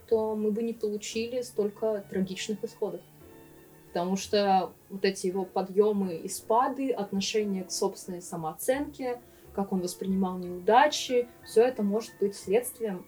то 0.07 0.35
мы 0.35 0.51
бы 0.51 0.63
не 0.63 0.73
получили 0.73 1.41
столько 1.41 2.03
трагичных 2.09 2.63
исходов. 2.63 3.01
Потому 3.87 4.15
что 4.15 4.71
вот 4.89 5.03
эти 5.03 5.27
его 5.27 5.43
подъемы 5.43 6.15
и 6.15 6.29
спады, 6.29 6.91
отношение 6.91 7.63
к 7.63 7.71
собственной 7.71 8.21
самооценке, 8.21 9.21
как 9.53 9.73
он 9.73 9.81
воспринимал 9.81 10.37
неудачи, 10.37 11.27
все 11.43 11.63
это 11.63 11.83
может 11.83 12.11
быть 12.19 12.35
следствием 12.35 13.05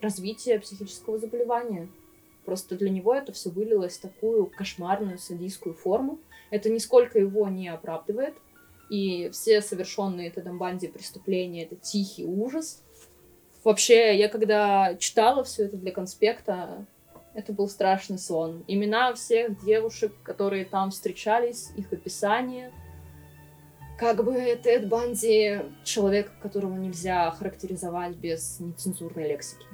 развития 0.00 0.58
психического 0.60 1.18
заболевания. 1.18 1.88
Просто 2.44 2.76
для 2.76 2.90
него 2.90 3.14
это 3.14 3.32
все 3.32 3.50
вылилось 3.50 3.98
в 3.98 4.02
такую 4.02 4.46
кошмарную 4.46 5.18
садистскую 5.18 5.74
форму. 5.74 6.18
Это 6.52 6.68
нисколько 6.68 7.18
его 7.18 7.48
не 7.48 7.68
оправдывает. 7.68 8.34
И 8.90 9.30
все 9.30 9.62
совершенные 9.62 10.30
Тедом 10.30 10.58
Банди 10.58 10.86
преступления— 10.86 11.64
это 11.64 11.76
тихий 11.76 12.26
ужас. 12.26 12.82
Вообще, 13.64 14.18
я 14.18 14.28
когда 14.28 14.94
читала 14.96 15.44
все 15.44 15.64
это 15.64 15.78
для 15.78 15.92
конспекта, 15.92 16.84
это 17.32 17.54
был 17.54 17.70
страшный 17.70 18.18
сон. 18.18 18.64
Имена 18.66 19.14
всех 19.14 19.64
девушек, 19.64 20.12
которые 20.22 20.66
там 20.66 20.90
встречались, 20.90 21.70
их 21.74 21.90
описание. 21.90 22.70
Как 23.98 24.22
бы 24.22 24.34
Тед 24.62 24.88
Банди— 24.88 25.60
человек, 25.84 26.30
которого 26.42 26.76
нельзя 26.76 27.30
характеризовать 27.30 28.14
без 28.16 28.60
нецензурной 28.60 29.26
лексики. 29.26 29.64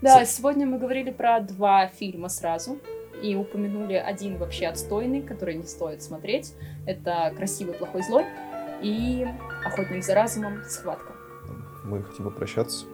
Да, 0.00 0.24
сегодня 0.24 0.66
мы 0.66 0.78
говорили 0.78 1.12
про 1.12 1.38
два 1.38 1.86
фильма 1.86 2.28
сразу 2.28 2.80
и 3.22 3.34
упомянули 3.36 3.94
один 3.94 4.36
вообще 4.36 4.66
отстойный, 4.66 5.22
который 5.22 5.54
не 5.54 5.64
стоит 5.64 6.02
смотреть. 6.02 6.54
Это 6.86 7.32
«Красивый, 7.36 7.74
плохой, 7.74 8.02
злой» 8.02 8.24
и 8.82 9.26
«Охотник 9.64 10.04
за 10.04 10.14
разумом. 10.14 10.62
Схватка». 10.68 11.12
Мы 11.84 12.02
хотим 12.02 12.24
попрощаться. 12.24 12.86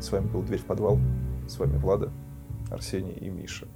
С 0.00 0.10
вами 0.12 0.26
был 0.26 0.42
«Дверь 0.42 0.60
в 0.60 0.64
подвал». 0.64 0.98
С 1.48 1.58
вами 1.58 1.76
Влада, 1.76 2.10
Арсений 2.70 3.12
и 3.12 3.28
Миша. 3.28 3.66